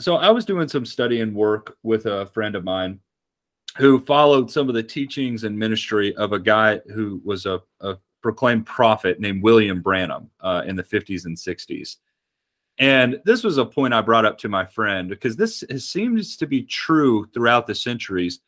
so 0.00 0.16
I 0.16 0.30
was 0.30 0.44
doing 0.44 0.68
some 0.68 0.86
study 0.86 1.20
and 1.20 1.34
work 1.34 1.76
with 1.82 2.06
a 2.06 2.26
friend 2.26 2.54
of 2.56 2.64
mine 2.64 2.98
who 3.76 4.00
followed 4.00 4.50
some 4.50 4.68
of 4.68 4.74
the 4.74 4.82
teachings 4.82 5.44
and 5.44 5.58
ministry 5.58 6.14
of 6.16 6.32
a 6.32 6.38
guy 6.38 6.78
who 6.94 7.20
was 7.24 7.46
a, 7.46 7.60
a 7.80 7.96
proclaimed 8.22 8.66
prophet 8.66 9.20
named 9.20 9.42
William 9.42 9.80
Branham 9.82 10.30
uh, 10.40 10.62
in 10.66 10.76
the 10.76 10.82
50s 10.82 11.24
and 11.26 11.36
60s. 11.36 11.96
And 12.78 13.20
this 13.24 13.44
was 13.44 13.58
a 13.58 13.64
point 13.66 13.92
I 13.94 14.00
brought 14.00 14.24
up 14.24 14.38
to 14.38 14.48
my 14.48 14.64
friend 14.64 15.08
because 15.08 15.36
this 15.36 15.62
is, 15.64 15.88
seems 15.88 16.36
to 16.38 16.46
be 16.46 16.62
true 16.62 17.26
throughout 17.34 17.66
the 17.66 17.74
centuries 17.74 18.40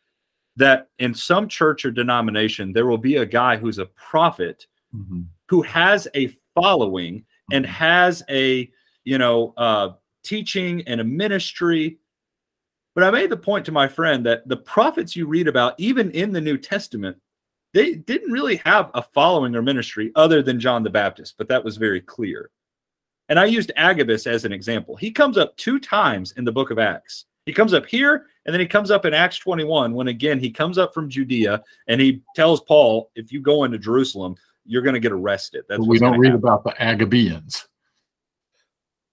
that 0.56 0.88
in 0.98 1.12
some 1.14 1.48
church 1.48 1.84
or 1.84 1.90
denomination, 1.90 2.72
there 2.72 2.86
will 2.86 2.98
be 2.98 3.16
a 3.16 3.26
guy 3.26 3.56
who's 3.56 3.78
a 3.78 3.86
prophet 3.86 4.66
Mhm. 4.94 5.26
who 5.48 5.60
has 5.62 6.06
a 6.14 6.32
following 6.54 7.24
and 7.52 7.64
Mhm. 7.64 7.68
has 7.68 8.22
a 8.30 8.70
you 9.04 9.18
know 9.18 9.52
uh 9.56 9.90
teaching 10.22 10.82
and 10.86 11.00
a 11.00 11.04
ministry. 11.04 11.98
But 12.94 13.04
i 13.04 13.10
made 13.10 13.30
the 13.30 13.36
point 13.36 13.66
to 13.66 13.72
my 13.72 13.88
friend 13.88 14.24
that 14.26 14.48
the 14.48 14.56
prophets 14.56 15.16
you 15.16 15.26
read 15.26 15.48
about 15.48 15.74
even 15.78 16.10
in 16.12 16.32
the 16.32 16.40
new 16.40 16.56
testament 16.56 17.16
they 17.74 17.96
didn't 17.96 18.30
really 18.30 18.56
have 18.64 18.90
a 18.94 19.02
following 19.02 19.56
or 19.56 19.62
ministry 19.62 20.12
other 20.14 20.42
than 20.42 20.60
john 20.60 20.82
the 20.84 20.90
baptist 20.90 21.34
but 21.36 21.48
that 21.48 21.64
was 21.64 21.76
very 21.76 22.00
clear. 22.00 22.50
And 23.28 23.38
i 23.38 23.46
used 23.46 23.72
agabus 23.76 24.26
as 24.26 24.44
an 24.44 24.52
example. 24.52 24.96
He 24.96 25.10
comes 25.10 25.36
up 25.38 25.56
two 25.56 25.78
times 25.80 26.32
in 26.36 26.44
the 26.44 26.52
book 26.52 26.70
of 26.70 26.78
acts. 26.78 27.24
He 27.46 27.52
comes 27.52 27.74
up 27.74 27.84
here 27.86 28.26
and 28.46 28.54
then 28.54 28.60
he 28.60 28.66
comes 28.66 28.90
up 28.90 29.04
in 29.06 29.12
acts 29.14 29.38
21 29.38 29.92
when 29.92 30.08
again 30.08 30.38
he 30.38 30.50
comes 30.50 30.78
up 30.78 30.94
from 30.94 31.08
judea 31.10 31.62
and 31.88 32.00
he 32.00 32.22
tells 32.36 32.60
paul 32.62 33.10
if 33.16 33.32
you 33.32 33.40
go 33.40 33.64
into 33.64 33.78
jerusalem 33.78 34.34
you're 34.64 34.82
going 34.82 34.94
to 34.94 35.00
get 35.00 35.12
arrested 35.12 35.64
that's 35.68 35.86
we 35.86 35.98
don't 35.98 36.18
read 36.18 36.32
happen. 36.32 36.40
about 36.40 36.64
the 36.64 36.70
Agabeans. 36.72 37.64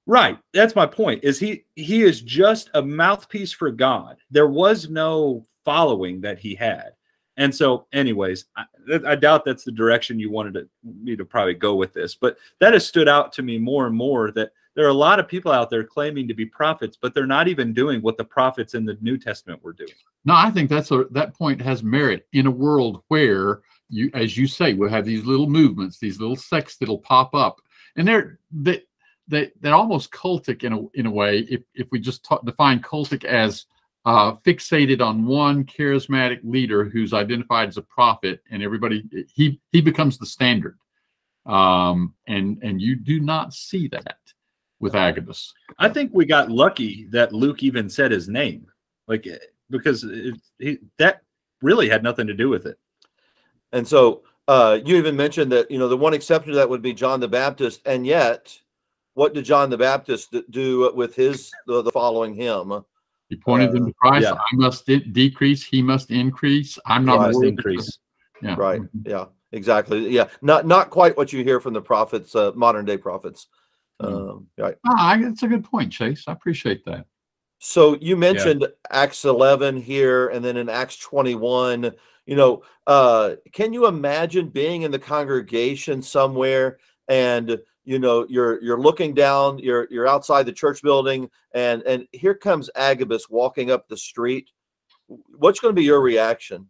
Right. 0.08 0.40
That's 0.54 0.76
my 0.76 0.86
point. 0.86 1.24
Is 1.24 1.40
he 1.40 1.66
he 1.76 2.02
is 2.02 2.22
just 2.22 2.70
a 2.74 2.82
mouthpiece 2.82 3.54
for 3.54 3.72
God. 3.72 4.18
There 4.32 4.48
was 4.48 4.90
no 4.90 5.44
following 5.64 6.22
that 6.22 6.40
he 6.40 6.56
had. 6.56 6.92
And 7.38 7.54
so 7.56 7.88
anyways, 7.94 8.46
I, 8.56 8.66
I 9.06 9.16
doubt 9.16 9.46
that's 9.46 9.64
the 9.64 9.72
direction 9.72 10.20
you 10.20 10.30
wanted 10.30 10.54
to, 10.56 10.68
me 10.84 11.16
to 11.16 11.24
probably 11.24 11.54
go 11.54 11.76
with 11.76 11.94
this, 11.94 12.16
but 12.16 12.38
that 12.60 12.74
has 12.74 12.86
stood 12.86 13.08
out 13.08 13.32
to 13.34 13.42
me 13.42 13.58
more 13.58 13.88
and 13.88 13.96
more 13.96 14.32
that 14.32 14.52
there 14.76 14.86
are 14.86 14.90
a 14.90 14.94
lot 14.94 15.20
of 15.20 15.28
people 15.28 15.52
out 15.52 15.70
there 15.70 15.84
claiming 15.84 16.28
to 16.28 16.34
be 16.34 16.46
prophets, 16.46 16.98
but 17.00 17.14
they're 17.14 17.26
not 17.26 17.48
even 17.48 17.74
doing 17.74 18.02
what 18.02 18.18
the 18.18 18.24
prophets 18.24 18.74
in 18.74 18.86
the 18.86 18.98
New 19.02 19.18
Testament 19.18 19.64
were 19.64 19.74
doing. 19.74 19.92
No, 20.24 20.34
I 20.36 20.50
think 20.50 20.70
that's 20.70 20.92
a 20.92 21.06
that 21.12 21.34
point 21.34 21.62
has 21.62 21.84
merit 21.84 22.28
in 22.34 22.48
a 22.48 22.52
world 22.52 23.04
where 23.08 23.62
you, 23.92 24.10
as 24.14 24.38
you 24.38 24.48
say, 24.48 24.74
we'll 24.74 24.90
have 24.90 25.06
these 25.06 25.26
little 25.26 25.48
movements, 25.48 26.00
these 26.00 26.20
little 26.20 26.36
sects 26.36 26.78
that'll 26.78 27.00
pop 27.00 27.36
up, 27.36 27.58
and 27.96 28.08
they're 28.08 28.40
they 28.52 28.82
they 29.28 29.52
they're 29.60 29.76
almost 29.76 30.12
cultic 30.12 30.64
in 30.64 30.74
a 30.74 30.88
in 30.94 31.06
a 31.06 31.12
way. 31.12 31.40
If 31.50 31.62
if 31.76 31.88
we 31.92 32.00
just 32.00 32.28
define 32.46 32.80
cultic 32.80 33.26
as 33.26 33.66
uh, 34.06 34.34
fixated 34.34 35.02
on 35.02 35.26
one 35.26 35.66
charismatic 35.66 36.40
leader 36.44 36.86
who's 36.86 37.14
identified 37.14 37.68
as 37.68 37.78
a 37.78 37.84
prophet, 37.84 38.42
and 38.50 38.64
everybody 38.64 39.04
he 39.34 39.60
he 39.72 39.82
becomes 39.82 40.18
the 40.18 40.26
standard, 40.26 40.78
um, 41.46 42.14
and 42.28 42.58
and 42.64 42.82
you 42.82 42.96
do 42.96 43.20
not 43.20 43.54
see 43.54 43.88
that 43.90 44.18
with 44.80 44.96
Agabus. 44.96 45.54
I 45.78 45.90
think 45.90 46.12
we 46.14 46.26
got 46.26 46.50
lucky 46.50 47.08
that 47.12 47.34
Luke 47.34 47.62
even 47.62 47.90
said 47.90 48.12
his 48.12 48.30
name, 48.30 48.68
like 49.08 49.28
because 49.70 50.04
it, 50.04 50.36
he, 50.58 50.80
that 50.98 51.22
really 51.62 51.90
had 51.90 52.04
nothing 52.04 52.28
to 52.28 52.34
do 52.34 52.50
with 52.50 52.66
it. 52.66 52.78
And 53.74 53.88
so 53.88 54.24
uh, 54.48 54.80
you 54.84 54.98
even 54.98 55.16
mentioned 55.16 55.52
that, 55.52 55.72
you 55.72 55.80
know, 55.80 55.88
the 55.88 55.98
one 55.98 56.14
exception 56.14 56.52
to 56.52 56.58
that 56.58 56.70
would 56.70 56.82
be 56.82 56.94
John 56.94 57.20
the 57.20 57.28
Baptist. 57.28 57.82
And 57.86 58.06
yet, 58.06 58.58
what 59.14 59.34
did 59.34 59.46
John 59.46 59.70
the 59.70 59.78
Baptist 59.78 60.36
do 60.50 60.92
with 60.94 61.16
his, 61.16 61.52
the, 61.68 61.82
the 61.82 61.92
following 61.92 62.34
him? 62.34 62.84
He 63.30 63.38
pointed 63.38 63.72
them 63.72 63.84
Uh, 63.84 63.88
to 63.88 63.94
Christ. 63.94 64.24
yeah. 64.24 64.34
I 64.34 64.56
must 64.56 64.86
de- 64.86 65.00
decrease; 65.00 65.64
he 65.64 65.82
must 65.82 66.12
increase. 66.12 66.78
I'm 66.86 67.06
not 67.06 67.34
increase. 67.36 67.98
Yeah. 68.42 68.56
Right. 68.58 68.82
Yeah, 69.06 69.26
exactly. 69.54 70.10
Yeah. 70.10 70.28
Not, 70.42 70.68
not 70.68 70.90
quite 70.90 71.16
what 71.16 71.32
you 71.32 71.42
hear 71.44 71.62
from 71.62 71.74
the 71.74 71.82
prophets, 71.82 72.36
uh, 72.36 72.52
modern 72.56 72.84
day 72.84 72.98
prophets. 72.98 73.48
Mm. 74.02 74.32
Um, 74.32 74.48
right. 74.58 74.76
Ah, 74.86 75.18
that's 75.22 75.44
a 75.44 75.48
good 75.48 75.64
point, 75.64 75.94
Chase. 75.94 76.26
I 76.28 76.34
appreciate 76.34 76.84
that. 76.86 77.06
So 77.60 77.96
you 78.02 78.18
mentioned 78.18 78.68
Acts 78.90 79.24
11 79.24 79.78
here, 79.78 80.28
and 80.30 80.44
then 80.44 80.58
in 80.58 80.68
Acts 80.68 80.98
21, 80.98 81.92
you 82.26 82.36
know, 82.36 82.64
uh, 82.88 83.36
can 83.52 83.74
you 83.74 83.88
imagine 83.88 84.50
being 84.50 84.84
in 84.84 84.92
the 84.92 85.00
congregation 85.00 86.02
somewhere 86.02 86.78
and 87.08 87.60
you 87.84 88.00
know 88.00 88.26
you're 88.30 88.62
you're 88.64 88.80
looking 88.80 89.14
down, 89.14 89.60
you're 89.60 89.88
you're 89.90 90.08
outside 90.08 90.46
the 90.46 90.54
church 90.54 90.82
building, 90.82 91.30
and 91.54 91.82
and 91.84 92.08
here 92.12 92.36
comes 92.36 92.70
Agabus 92.76 93.30
walking 93.30 93.72
up 93.72 93.88
the 93.88 93.98
street. 93.98 94.50
What's 95.08 95.60
going 95.60 95.76
to 95.76 95.80
be 95.80 95.86
your 95.86 96.02
reaction? 96.02 96.70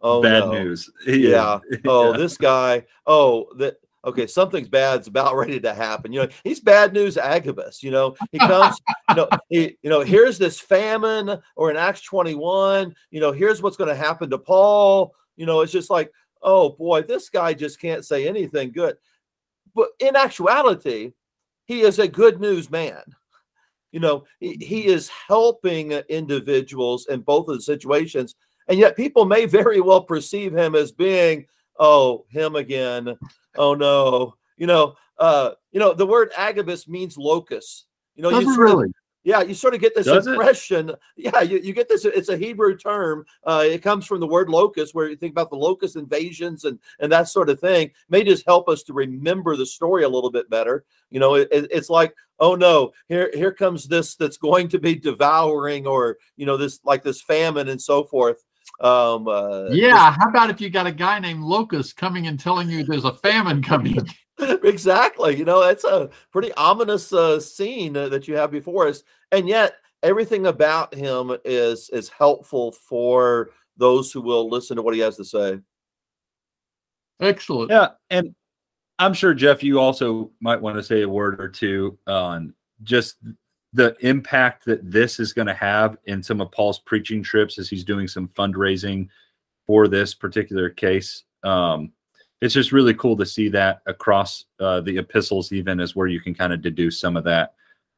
Oh, 0.00 0.22
Bad 0.22 0.44
no. 0.46 0.52
news. 0.52 0.90
Yeah. 1.06 1.60
Oh, 1.84 2.10
Yeah. 2.12 2.16
this 2.16 2.36
guy. 2.36 2.84
Oh, 3.06 3.46
that. 3.58 3.76
Okay, 4.06 4.26
something's 4.26 4.68
bad's 4.68 5.08
about 5.08 5.36
ready 5.36 5.60
to 5.60 5.74
happen. 5.74 6.12
You 6.12 6.22
know, 6.22 6.28
he's 6.44 6.60
bad 6.60 6.92
news 6.92 7.18
Agabus. 7.18 7.82
You 7.82 7.90
know, 7.90 8.16
he 8.30 8.38
comes. 8.38 8.80
you 9.10 9.16
know, 9.16 9.28
he, 9.48 9.76
you 9.82 9.90
know, 9.90 10.00
here's 10.00 10.38
this 10.38 10.60
famine, 10.60 11.38
or 11.56 11.70
in 11.70 11.76
Acts 11.76 12.02
21. 12.02 12.94
You 13.10 13.20
know, 13.20 13.32
here's 13.32 13.60
what's 13.60 13.76
going 13.76 13.90
to 13.90 13.96
happen 13.96 14.30
to 14.30 14.38
Paul. 14.38 15.14
You 15.36 15.46
know, 15.46 15.60
it's 15.60 15.72
just 15.72 15.90
like, 15.90 16.12
oh 16.42 16.70
boy, 16.70 17.02
this 17.02 17.28
guy 17.28 17.52
just 17.52 17.80
can't 17.80 18.04
say 18.04 18.28
anything 18.28 18.72
good. 18.72 18.96
But 19.74 19.88
in 19.98 20.16
actuality, 20.16 21.12
he 21.66 21.82
is 21.82 21.98
a 21.98 22.08
good 22.08 22.40
news 22.40 22.70
man. 22.70 23.02
You 23.92 24.00
know, 24.00 24.24
he, 24.40 24.56
he 24.60 24.80
mm-hmm. 24.82 24.90
is 24.90 25.10
helping 25.28 25.92
individuals 25.92 27.06
in 27.08 27.20
both 27.20 27.48
of 27.48 27.56
the 27.56 27.62
situations. 27.62 28.34
And 28.68 28.78
yet 28.78 28.96
people 28.96 29.24
may 29.24 29.46
very 29.46 29.80
well 29.80 30.02
perceive 30.02 30.56
him 30.56 30.74
as 30.74 30.92
being, 30.92 31.46
oh, 31.78 32.24
him 32.28 32.56
again. 32.56 33.16
Oh 33.56 33.74
no. 33.74 34.34
You 34.56 34.66
know, 34.66 34.94
uh, 35.18 35.52
you 35.72 35.80
know, 35.80 35.92
the 35.94 36.06
word 36.06 36.30
Agabus 36.36 36.88
means 36.88 37.16
locust. 37.18 37.86
You 38.14 38.22
know, 38.22 38.30
Does 38.30 38.44
you 38.44 38.52
it 38.52 38.54
sort 38.54 38.68
of 38.68 38.74
really? 38.78 38.92
yeah, 39.24 39.42
you 39.42 39.54
sort 39.54 39.74
of 39.74 39.80
get 39.80 39.94
this 39.94 40.06
Does 40.06 40.26
it? 40.26 40.30
impression. 40.30 40.92
Yeah, 41.16 41.40
you, 41.40 41.58
you 41.58 41.72
get 41.72 41.88
this. 41.88 42.04
It's 42.04 42.28
a 42.28 42.36
Hebrew 42.36 42.76
term. 42.76 43.24
Uh, 43.44 43.64
it 43.66 43.82
comes 43.82 44.06
from 44.06 44.20
the 44.20 44.26
word 44.26 44.48
locust, 44.48 44.94
where 44.94 45.08
you 45.10 45.16
think 45.16 45.32
about 45.32 45.50
the 45.50 45.56
locust 45.56 45.96
invasions 45.96 46.64
and 46.64 46.78
and 47.00 47.10
that 47.12 47.28
sort 47.28 47.50
of 47.50 47.58
thing. 47.60 47.90
May 48.08 48.22
just 48.22 48.46
help 48.46 48.68
us 48.68 48.82
to 48.84 48.92
remember 48.92 49.56
the 49.56 49.66
story 49.66 50.04
a 50.04 50.08
little 50.08 50.30
bit 50.30 50.48
better. 50.48 50.84
You 51.10 51.20
know, 51.20 51.34
it, 51.34 51.48
it- 51.50 51.70
it's 51.72 51.90
like, 51.90 52.14
oh 52.38 52.54
no, 52.54 52.92
here 53.08 53.30
here 53.34 53.52
comes 53.52 53.88
this 53.88 54.14
that's 54.14 54.36
going 54.36 54.68
to 54.68 54.78
be 54.78 54.94
devouring, 54.94 55.86
or 55.86 56.18
you 56.36 56.46
know, 56.46 56.56
this 56.56 56.80
like 56.84 57.02
this 57.02 57.20
famine 57.20 57.68
and 57.68 57.82
so 57.82 58.04
forth. 58.04 58.44
Um, 58.80 59.28
uh, 59.28 59.66
Yeah. 59.70 60.12
How 60.12 60.28
about 60.28 60.50
if 60.50 60.60
you 60.60 60.70
got 60.70 60.86
a 60.86 60.92
guy 60.92 61.18
named 61.18 61.42
Locust 61.42 61.96
coming 61.96 62.26
and 62.26 62.38
telling 62.38 62.68
you 62.68 62.84
there's 62.84 63.04
a 63.04 63.14
famine 63.14 63.62
coming? 63.62 63.98
exactly. 64.38 65.36
You 65.36 65.44
know, 65.44 65.62
it's 65.62 65.84
a 65.84 66.10
pretty 66.30 66.52
ominous 66.54 67.12
uh, 67.12 67.40
scene 67.40 67.96
uh, 67.96 68.08
that 68.10 68.28
you 68.28 68.36
have 68.36 68.50
before 68.50 68.88
us, 68.88 69.02
and 69.32 69.48
yet 69.48 69.76
everything 70.02 70.46
about 70.46 70.94
him 70.94 71.36
is 71.44 71.88
is 71.90 72.08
helpful 72.08 72.72
for 72.72 73.50
those 73.76 74.12
who 74.12 74.20
will 74.20 74.48
listen 74.48 74.76
to 74.76 74.82
what 74.82 74.94
he 74.94 75.00
has 75.00 75.16
to 75.16 75.24
say. 75.24 75.58
Excellent. 77.20 77.70
Yeah, 77.70 77.88
and 78.10 78.34
I'm 78.98 79.14
sure 79.14 79.34
Jeff, 79.34 79.62
you 79.62 79.80
also 79.80 80.30
might 80.40 80.60
want 80.60 80.76
to 80.76 80.82
say 80.82 81.02
a 81.02 81.08
word 81.08 81.40
or 81.40 81.48
two 81.48 81.98
on 82.06 82.54
just 82.82 83.16
the 83.76 83.96
impact 84.00 84.64
that 84.64 84.90
this 84.90 85.20
is 85.20 85.32
going 85.32 85.46
to 85.46 85.54
have 85.54 85.96
in 86.06 86.22
some 86.22 86.40
of 86.40 86.50
Paul's 86.50 86.78
preaching 86.78 87.22
trips 87.22 87.58
as 87.58 87.68
he's 87.68 87.84
doing 87.84 88.08
some 88.08 88.28
fundraising 88.28 89.08
for 89.66 89.86
this 89.86 90.14
particular 90.14 90.70
case. 90.70 91.24
Um, 91.42 91.92
it's 92.40 92.54
just 92.54 92.72
really 92.72 92.94
cool 92.94 93.16
to 93.16 93.26
see 93.26 93.48
that 93.50 93.82
across 93.86 94.46
uh, 94.60 94.80
the 94.80 94.98
epistles, 94.98 95.52
even 95.52 95.80
as 95.80 95.94
where 95.94 96.06
you 96.06 96.20
can 96.20 96.34
kind 96.34 96.52
of 96.52 96.62
deduce 96.62 97.00
some 97.00 97.16
of 97.16 97.24
that. 97.24 97.54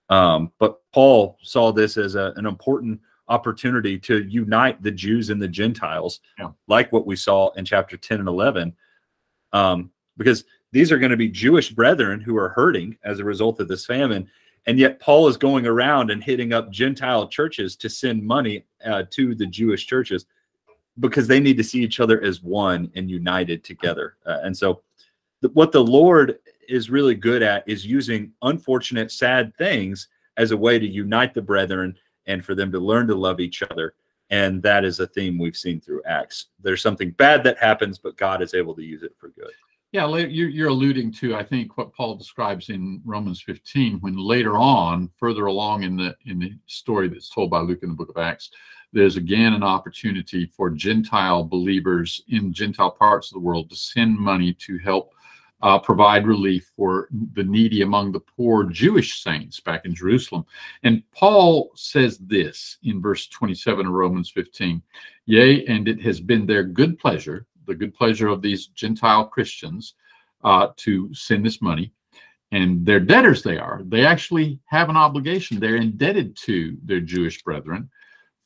Um, 0.08 0.52
but 0.58 0.80
Paul 0.92 1.38
saw 1.42 1.72
this 1.72 1.96
as 1.96 2.14
a, 2.14 2.32
an 2.36 2.46
important 2.46 3.00
opportunity 3.28 3.98
to 3.98 4.24
unite 4.24 4.82
the 4.82 4.90
Jews 4.90 5.30
and 5.30 5.40
the 5.40 5.48
Gentiles, 5.48 6.20
Yeah. 6.38 6.50
like 6.66 6.92
what 6.92 7.06
we 7.06 7.14
saw 7.14 7.50
in 7.50 7.64
chapter 7.64 7.96
10 7.96 8.20
and 8.20 8.28
11 8.28 8.74
um, 9.52 9.90
because 10.16 10.44
these 10.72 10.92
are 10.92 10.98
going 10.98 11.10
to 11.10 11.16
be 11.16 11.28
Jewish 11.28 11.70
brethren 11.70 12.20
who 12.20 12.36
are 12.36 12.50
hurting 12.50 12.96
as 13.04 13.20
a 13.20 13.24
result 13.24 13.60
of 13.60 13.68
this 13.68 13.86
famine. 13.86 14.28
And 14.66 14.78
yet, 14.78 15.00
Paul 15.00 15.28
is 15.28 15.36
going 15.36 15.66
around 15.66 16.10
and 16.10 16.22
hitting 16.22 16.52
up 16.52 16.70
Gentile 16.70 17.28
churches 17.28 17.76
to 17.76 17.88
send 17.88 18.22
money 18.22 18.64
uh, 18.84 19.04
to 19.10 19.34
the 19.34 19.46
Jewish 19.46 19.86
churches 19.86 20.26
because 21.00 21.26
they 21.26 21.40
need 21.40 21.56
to 21.56 21.64
see 21.64 21.82
each 21.82 22.00
other 22.00 22.20
as 22.22 22.42
one 22.42 22.90
and 22.94 23.10
united 23.10 23.64
together. 23.64 24.16
Uh, 24.26 24.38
and 24.42 24.56
so, 24.56 24.82
th- 25.40 25.54
what 25.54 25.72
the 25.72 25.82
Lord 25.82 26.38
is 26.68 26.90
really 26.90 27.14
good 27.14 27.42
at 27.42 27.66
is 27.66 27.86
using 27.86 28.32
unfortunate, 28.42 29.10
sad 29.10 29.56
things 29.56 30.08
as 30.36 30.50
a 30.50 30.56
way 30.56 30.78
to 30.78 30.86
unite 30.86 31.34
the 31.34 31.42
brethren 31.42 31.96
and 32.26 32.44
for 32.44 32.54
them 32.54 32.70
to 32.70 32.78
learn 32.78 33.08
to 33.08 33.14
love 33.14 33.40
each 33.40 33.62
other. 33.62 33.94
And 34.30 34.62
that 34.62 34.84
is 34.84 35.00
a 35.00 35.06
theme 35.06 35.38
we've 35.38 35.56
seen 35.56 35.80
through 35.80 36.02
Acts. 36.04 36.46
There's 36.60 36.82
something 36.82 37.12
bad 37.12 37.42
that 37.44 37.58
happens, 37.58 37.98
but 37.98 38.18
God 38.18 38.42
is 38.42 38.52
able 38.52 38.74
to 38.74 38.82
use 38.82 39.02
it 39.02 39.16
for 39.18 39.28
good. 39.28 39.52
Yeah, 39.90 40.06
you're, 40.16 40.68
alluding 40.68 41.12
to, 41.14 41.34
I 41.34 41.42
think, 41.42 41.78
what 41.78 41.94
Paul 41.94 42.16
describes 42.16 42.68
in 42.68 43.00
Romans 43.06 43.40
15, 43.40 44.00
when 44.00 44.18
later 44.18 44.58
on, 44.58 45.08
further 45.16 45.46
along 45.46 45.82
in 45.82 45.96
the 45.96 46.14
in 46.26 46.38
the 46.38 46.52
story 46.66 47.08
that's 47.08 47.30
told 47.30 47.50
by 47.50 47.60
Luke 47.60 47.82
in 47.82 47.88
the 47.88 47.94
book 47.94 48.10
of 48.10 48.18
Acts, 48.18 48.50
there's 48.92 49.16
again 49.16 49.54
an 49.54 49.62
opportunity 49.62 50.44
for 50.54 50.68
Gentile 50.68 51.42
believers 51.42 52.22
in 52.28 52.52
Gentile 52.52 52.90
parts 52.90 53.28
of 53.28 53.34
the 53.34 53.46
world 53.46 53.70
to 53.70 53.76
send 53.76 54.18
money 54.18 54.52
to 54.54 54.76
help 54.76 55.14
uh, 55.62 55.78
provide 55.78 56.26
relief 56.26 56.70
for 56.76 57.08
the 57.32 57.42
needy 57.42 57.82
among 57.82 58.12
the 58.12 58.20
poor 58.20 58.64
Jewish 58.64 59.22
saints 59.22 59.58
back 59.58 59.84
in 59.86 59.94
Jerusalem. 59.94 60.44
And 60.82 61.02
Paul 61.12 61.70
says 61.74 62.18
this 62.18 62.76
in 62.82 63.00
verse 63.00 63.26
27 63.28 63.86
of 63.86 63.92
Romans 63.92 64.30
15 64.30 64.82
Yea, 65.26 65.66
and 65.66 65.88
it 65.88 66.00
has 66.00 66.20
been 66.20 66.46
their 66.46 66.64
good 66.64 66.98
pleasure, 66.98 67.46
the 67.68 67.74
good 67.74 67.94
pleasure 67.94 68.26
of 68.26 68.42
these 68.42 68.66
Gentile 68.66 69.26
Christians, 69.26 69.94
uh, 70.42 70.68
to 70.78 71.12
send 71.14 71.44
this 71.44 71.62
money. 71.62 71.92
And 72.50 72.84
they're 72.84 73.00
debtors, 73.00 73.42
they 73.42 73.58
are. 73.58 73.82
They 73.84 74.04
actually 74.04 74.58
have 74.66 74.88
an 74.88 74.96
obligation. 74.96 75.60
They're 75.60 75.76
indebted 75.76 76.36
to 76.38 76.76
their 76.82 77.00
Jewish 77.00 77.42
brethren. 77.42 77.90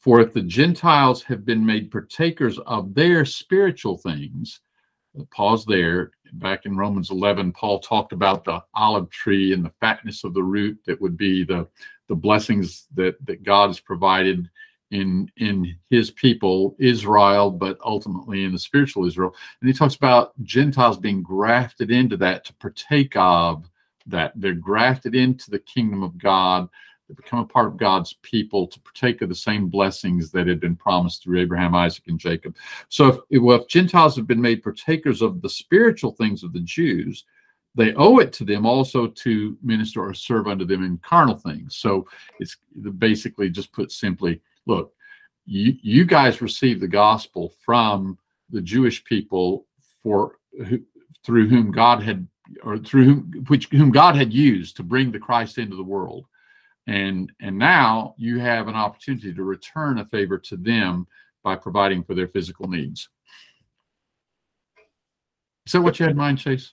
For 0.01 0.21
if 0.21 0.33
the 0.33 0.43
Gentiles 0.43 1.23
have 1.23 1.45
been 1.45 1.65
made 1.65 1.93
partakers 1.93 2.59
of 2.59 2.93
their 2.93 3.25
spiritual 3.25 3.97
things, 3.97 4.61
pause 5.31 5.65
there. 5.65 6.11
Back 6.33 6.67
in 6.67 6.77
Romans 6.77 7.11
11, 7.11 7.53
Paul 7.53 7.79
talked 7.79 8.13
about 8.13 8.45
the 8.45 8.63
olive 8.75 9.11
tree 9.11 9.53
and 9.53 9.65
the 9.65 9.73
fatness 9.81 10.25
of 10.25 10.35
the 10.35 10.43
root 10.43 10.81
that 10.87 11.01
would 11.01 11.17
be 11.17 11.45
the, 11.45 11.69
the 12.09 12.15
blessings 12.15 12.87
that, 12.95 13.15
that 13.27 13.43
God 13.43 13.69
has 13.69 13.79
provided 13.79 14.51
in 14.93 15.31
in 15.39 15.75
his 15.91 16.11
people 16.11 16.77
Israel, 16.79 17.51
but 17.51 17.79
ultimately 17.85 18.45
in 18.45 18.53
the 18.53 18.59
spiritual 18.59 19.07
Israel. 19.07 19.35
And 19.61 19.69
he 19.69 19.75
talks 19.75 19.97
about 19.97 20.33
Gentiles 20.43 20.99
being 20.99 21.23
grafted 21.23 21.91
into 21.91 22.17
that 22.19 22.45
to 22.45 22.55
partake 22.55 23.17
of 23.17 23.69
that. 24.07 24.33
They're 24.37 24.55
grafted 24.55 25.15
into 25.15 25.51
the 25.51 25.59
kingdom 25.59 26.03
of 26.03 26.19
God. 26.19 26.69
They 27.09 27.15
become 27.15 27.41
a 27.41 27.47
part 27.47 27.67
of 27.67 27.77
God's 27.77 28.13
people 28.23 28.67
to 28.69 28.81
partake 28.81 29.23
of 29.23 29.29
the 29.29 29.35
same 29.35 29.69
blessings 29.69 30.31
that 30.31 30.47
had 30.47 30.61
been 30.61 30.77
promised 30.77 31.23
through 31.23 31.41
Abraham, 31.41 31.75
Isaac, 31.75 32.05
and 32.07 32.19
Jacob. 32.19 32.55
So 32.89 33.09
if, 33.09 33.19
if 33.31 33.69
Gentiles 33.69 34.15
have 34.17 34.27
been 34.27 34.41
made 34.41 34.63
partakers 34.63 35.23
of 35.23 35.43
the 35.43 35.49
spiritual 35.49 36.13
things 36.13 36.43
of 36.43 36.53
the 36.53 36.61
Jews, 36.61 37.25
they 37.75 37.95
owe 37.95 38.19
it 38.19 38.33
to 38.35 38.45
them 38.45 38.67
also 38.67 39.07
to 39.07 39.57
minister 39.63 40.03
or 40.03 40.13
serve 40.13 40.47
unto 40.47 40.65
them 40.65 40.85
in 40.85 40.99
carnal 40.99 41.39
things. 41.39 41.77
So 41.77 42.07
it's 42.39 42.57
basically 42.99 43.49
just 43.49 43.73
put 43.73 43.91
simply, 43.91 44.41
look, 44.67 44.93
you, 45.45 45.77
you 45.83 46.05
guys 46.05 46.43
received 46.43 46.81
the 46.81 46.89
gospel 46.89 47.53
from 47.65 48.19
the 48.51 48.61
Jewish 48.61 49.03
people 49.05 49.67
for 50.03 50.39
who, 50.67 50.81
through 51.25 51.49
whom 51.49 51.71
God 51.71 52.03
had 52.03 52.27
or 52.63 52.79
through 52.79 53.05
whom 53.05 53.45
which 53.49 53.69
whom 53.69 53.91
God 53.91 54.15
had 54.15 54.33
used 54.33 54.77
to 54.77 54.83
bring 54.83 55.11
the 55.11 55.19
Christ 55.19 55.59
into 55.59 55.77
the 55.77 55.83
world. 55.83 56.27
And 56.87 57.33
and 57.41 57.59
now 57.59 58.15
you 58.19 58.39
have 58.41 58.69
an 58.69 58.75
opportunity 58.75 59.33
to 59.33 59.43
return 59.43 59.99
a 59.99 60.05
favor 60.07 60.39
to 60.39 60.57
them 60.57 61.07
by 61.43 61.57
providing 61.57 62.03
for 62.05 62.15
their 62.15 62.29
physical 62.29 62.69
needs. 62.69 63.09
Is 65.67 65.73
that 65.73 65.81
what 65.81 65.99
you 65.99 66.05
had 66.05 66.13
in 66.13 66.19
mind, 66.19 66.39
Chase? 66.39 66.73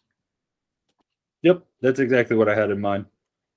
Yep, 1.44 1.64
that's 1.82 2.00
exactly 2.00 2.36
what 2.36 2.50
I 2.50 2.56
had 2.56 2.72
in 2.72 2.82
mind. 2.82 3.06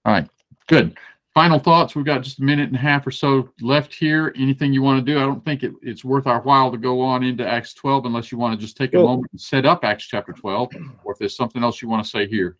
All 0.05 0.12
right, 0.12 0.28
good. 0.68 0.97
Final 1.35 1.59
thoughts. 1.59 1.95
We've 1.95 2.05
got 2.05 2.22
just 2.22 2.41
a 2.41 2.43
minute 2.43 2.68
and 2.68 2.76
a 2.76 2.80
half 2.80 3.07
or 3.07 3.11
so 3.11 3.49
left 3.62 3.95
here. 3.95 4.35
Anything 4.37 4.74
you 4.74 4.83
want 4.83 5.05
to 5.05 5.12
do? 5.12 5.18
I 5.18 5.22
don't 5.22 5.43
think 5.43 5.62
it, 5.62 5.72
it's 5.80 6.05
worth 6.05 6.26
our 6.26 6.43
while 6.43 6.70
to 6.70 6.76
go 6.76 7.01
on 7.01 7.22
into 7.22 7.47
Acts 7.47 7.72
12 7.72 8.05
unless 8.05 8.30
you 8.30 8.37
want 8.37 8.59
to 8.59 8.64
just 8.64 8.76
take 8.76 8.93
a 8.93 8.99
Well- 8.99 9.09
moment 9.09 9.33
and 9.33 9.41
set 9.41 9.64
up 9.64 9.83
Acts 9.83 10.05
chapter 10.05 10.33
12, 10.33 10.70
or 11.05 11.12
if 11.12 11.18
there's 11.18 11.37
something 11.37 11.62
else 11.62 11.80
you 11.80 11.89
want 11.89 12.05
to 12.05 12.11
say 12.11 12.26
here. 12.26 12.59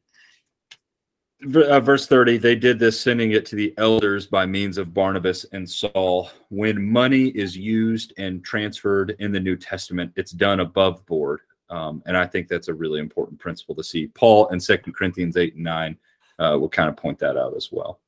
Uh, 1.45 1.81
verse 1.81 2.07
30 2.07 2.39
they 2.39 2.55
did 2.55 2.79
this 2.79 3.01
sending 3.01 3.33
it 3.33 3.45
to 3.45 3.57
the 3.57 3.75
elders 3.77 4.29
by 4.29 4.47
means 4.47 4.79
of 4.79 4.95
barnabas 4.95 5.45
and 5.51 5.69
saul 5.69 6.31
when 6.51 6.81
money 6.81 7.31
is 7.31 7.57
used 7.57 8.13
and 8.17 8.45
transferred 8.45 9.17
in 9.19 9.33
the 9.33 9.41
new 9.41 9.57
testament 9.57 10.13
it's 10.15 10.31
done 10.31 10.61
above 10.61 11.05
board 11.05 11.41
um, 11.69 12.01
and 12.07 12.17
i 12.17 12.25
think 12.25 12.47
that's 12.47 12.69
a 12.69 12.75
really 12.75 13.01
important 13.01 13.41
principle 13.41 13.75
to 13.75 13.83
see 13.83 14.07
paul 14.07 14.47
in 14.51 14.61
Second 14.61 14.93
corinthians 14.93 15.37
8 15.37 15.57
and 15.57 15.65
9 15.65 15.99
uh, 16.39 16.57
will 16.61 16.69
kind 16.69 16.89
of 16.89 16.97
point 16.97 17.19
that 17.19 17.37
out 17.37 17.57
as 17.57 17.71
well 17.73 17.99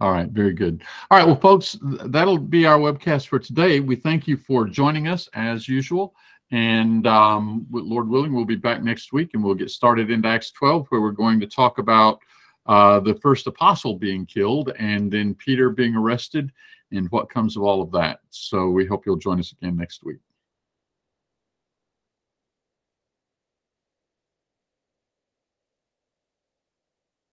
All 0.00 0.12
right, 0.12 0.28
very 0.28 0.52
good. 0.52 0.82
All 1.10 1.18
right, 1.18 1.26
well, 1.26 1.40
folks, 1.40 1.76
that'll 1.82 2.38
be 2.38 2.66
our 2.66 2.78
webcast 2.78 3.26
for 3.26 3.40
today. 3.40 3.80
We 3.80 3.96
thank 3.96 4.28
you 4.28 4.36
for 4.36 4.64
joining 4.64 5.08
us 5.08 5.28
as 5.34 5.68
usual. 5.68 6.14
And 6.52 7.06
um, 7.06 7.66
Lord 7.70 8.08
willing, 8.08 8.32
we'll 8.32 8.44
be 8.44 8.56
back 8.56 8.82
next 8.82 9.12
week 9.12 9.30
and 9.34 9.42
we'll 9.42 9.54
get 9.54 9.70
started 9.70 10.10
into 10.10 10.28
Acts 10.28 10.52
12, 10.52 10.86
where 10.88 11.00
we're 11.00 11.10
going 11.10 11.40
to 11.40 11.46
talk 11.46 11.78
about 11.78 12.20
uh, 12.66 13.00
the 13.00 13.14
first 13.16 13.46
apostle 13.46 13.96
being 13.96 14.24
killed 14.24 14.72
and 14.78 15.10
then 15.10 15.34
Peter 15.34 15.68
being 15.70 15.96
arrested 15.96 16.52
and 16.92 17.10
what 17.10 17.28
comes 17.28 17.56
of 17.56 17.64
all 17.64 17.82
of 17.82 17.90
that. 17.92 18.20
So 18.30 18.70
we 18.70 18.86
hope 18.86 19.04
you'll 19.04 19.16
join 19.16 19.40
us 19.40 19.52
again 19.52 19.76
next 19.76 20.04
week. 20.04 20.18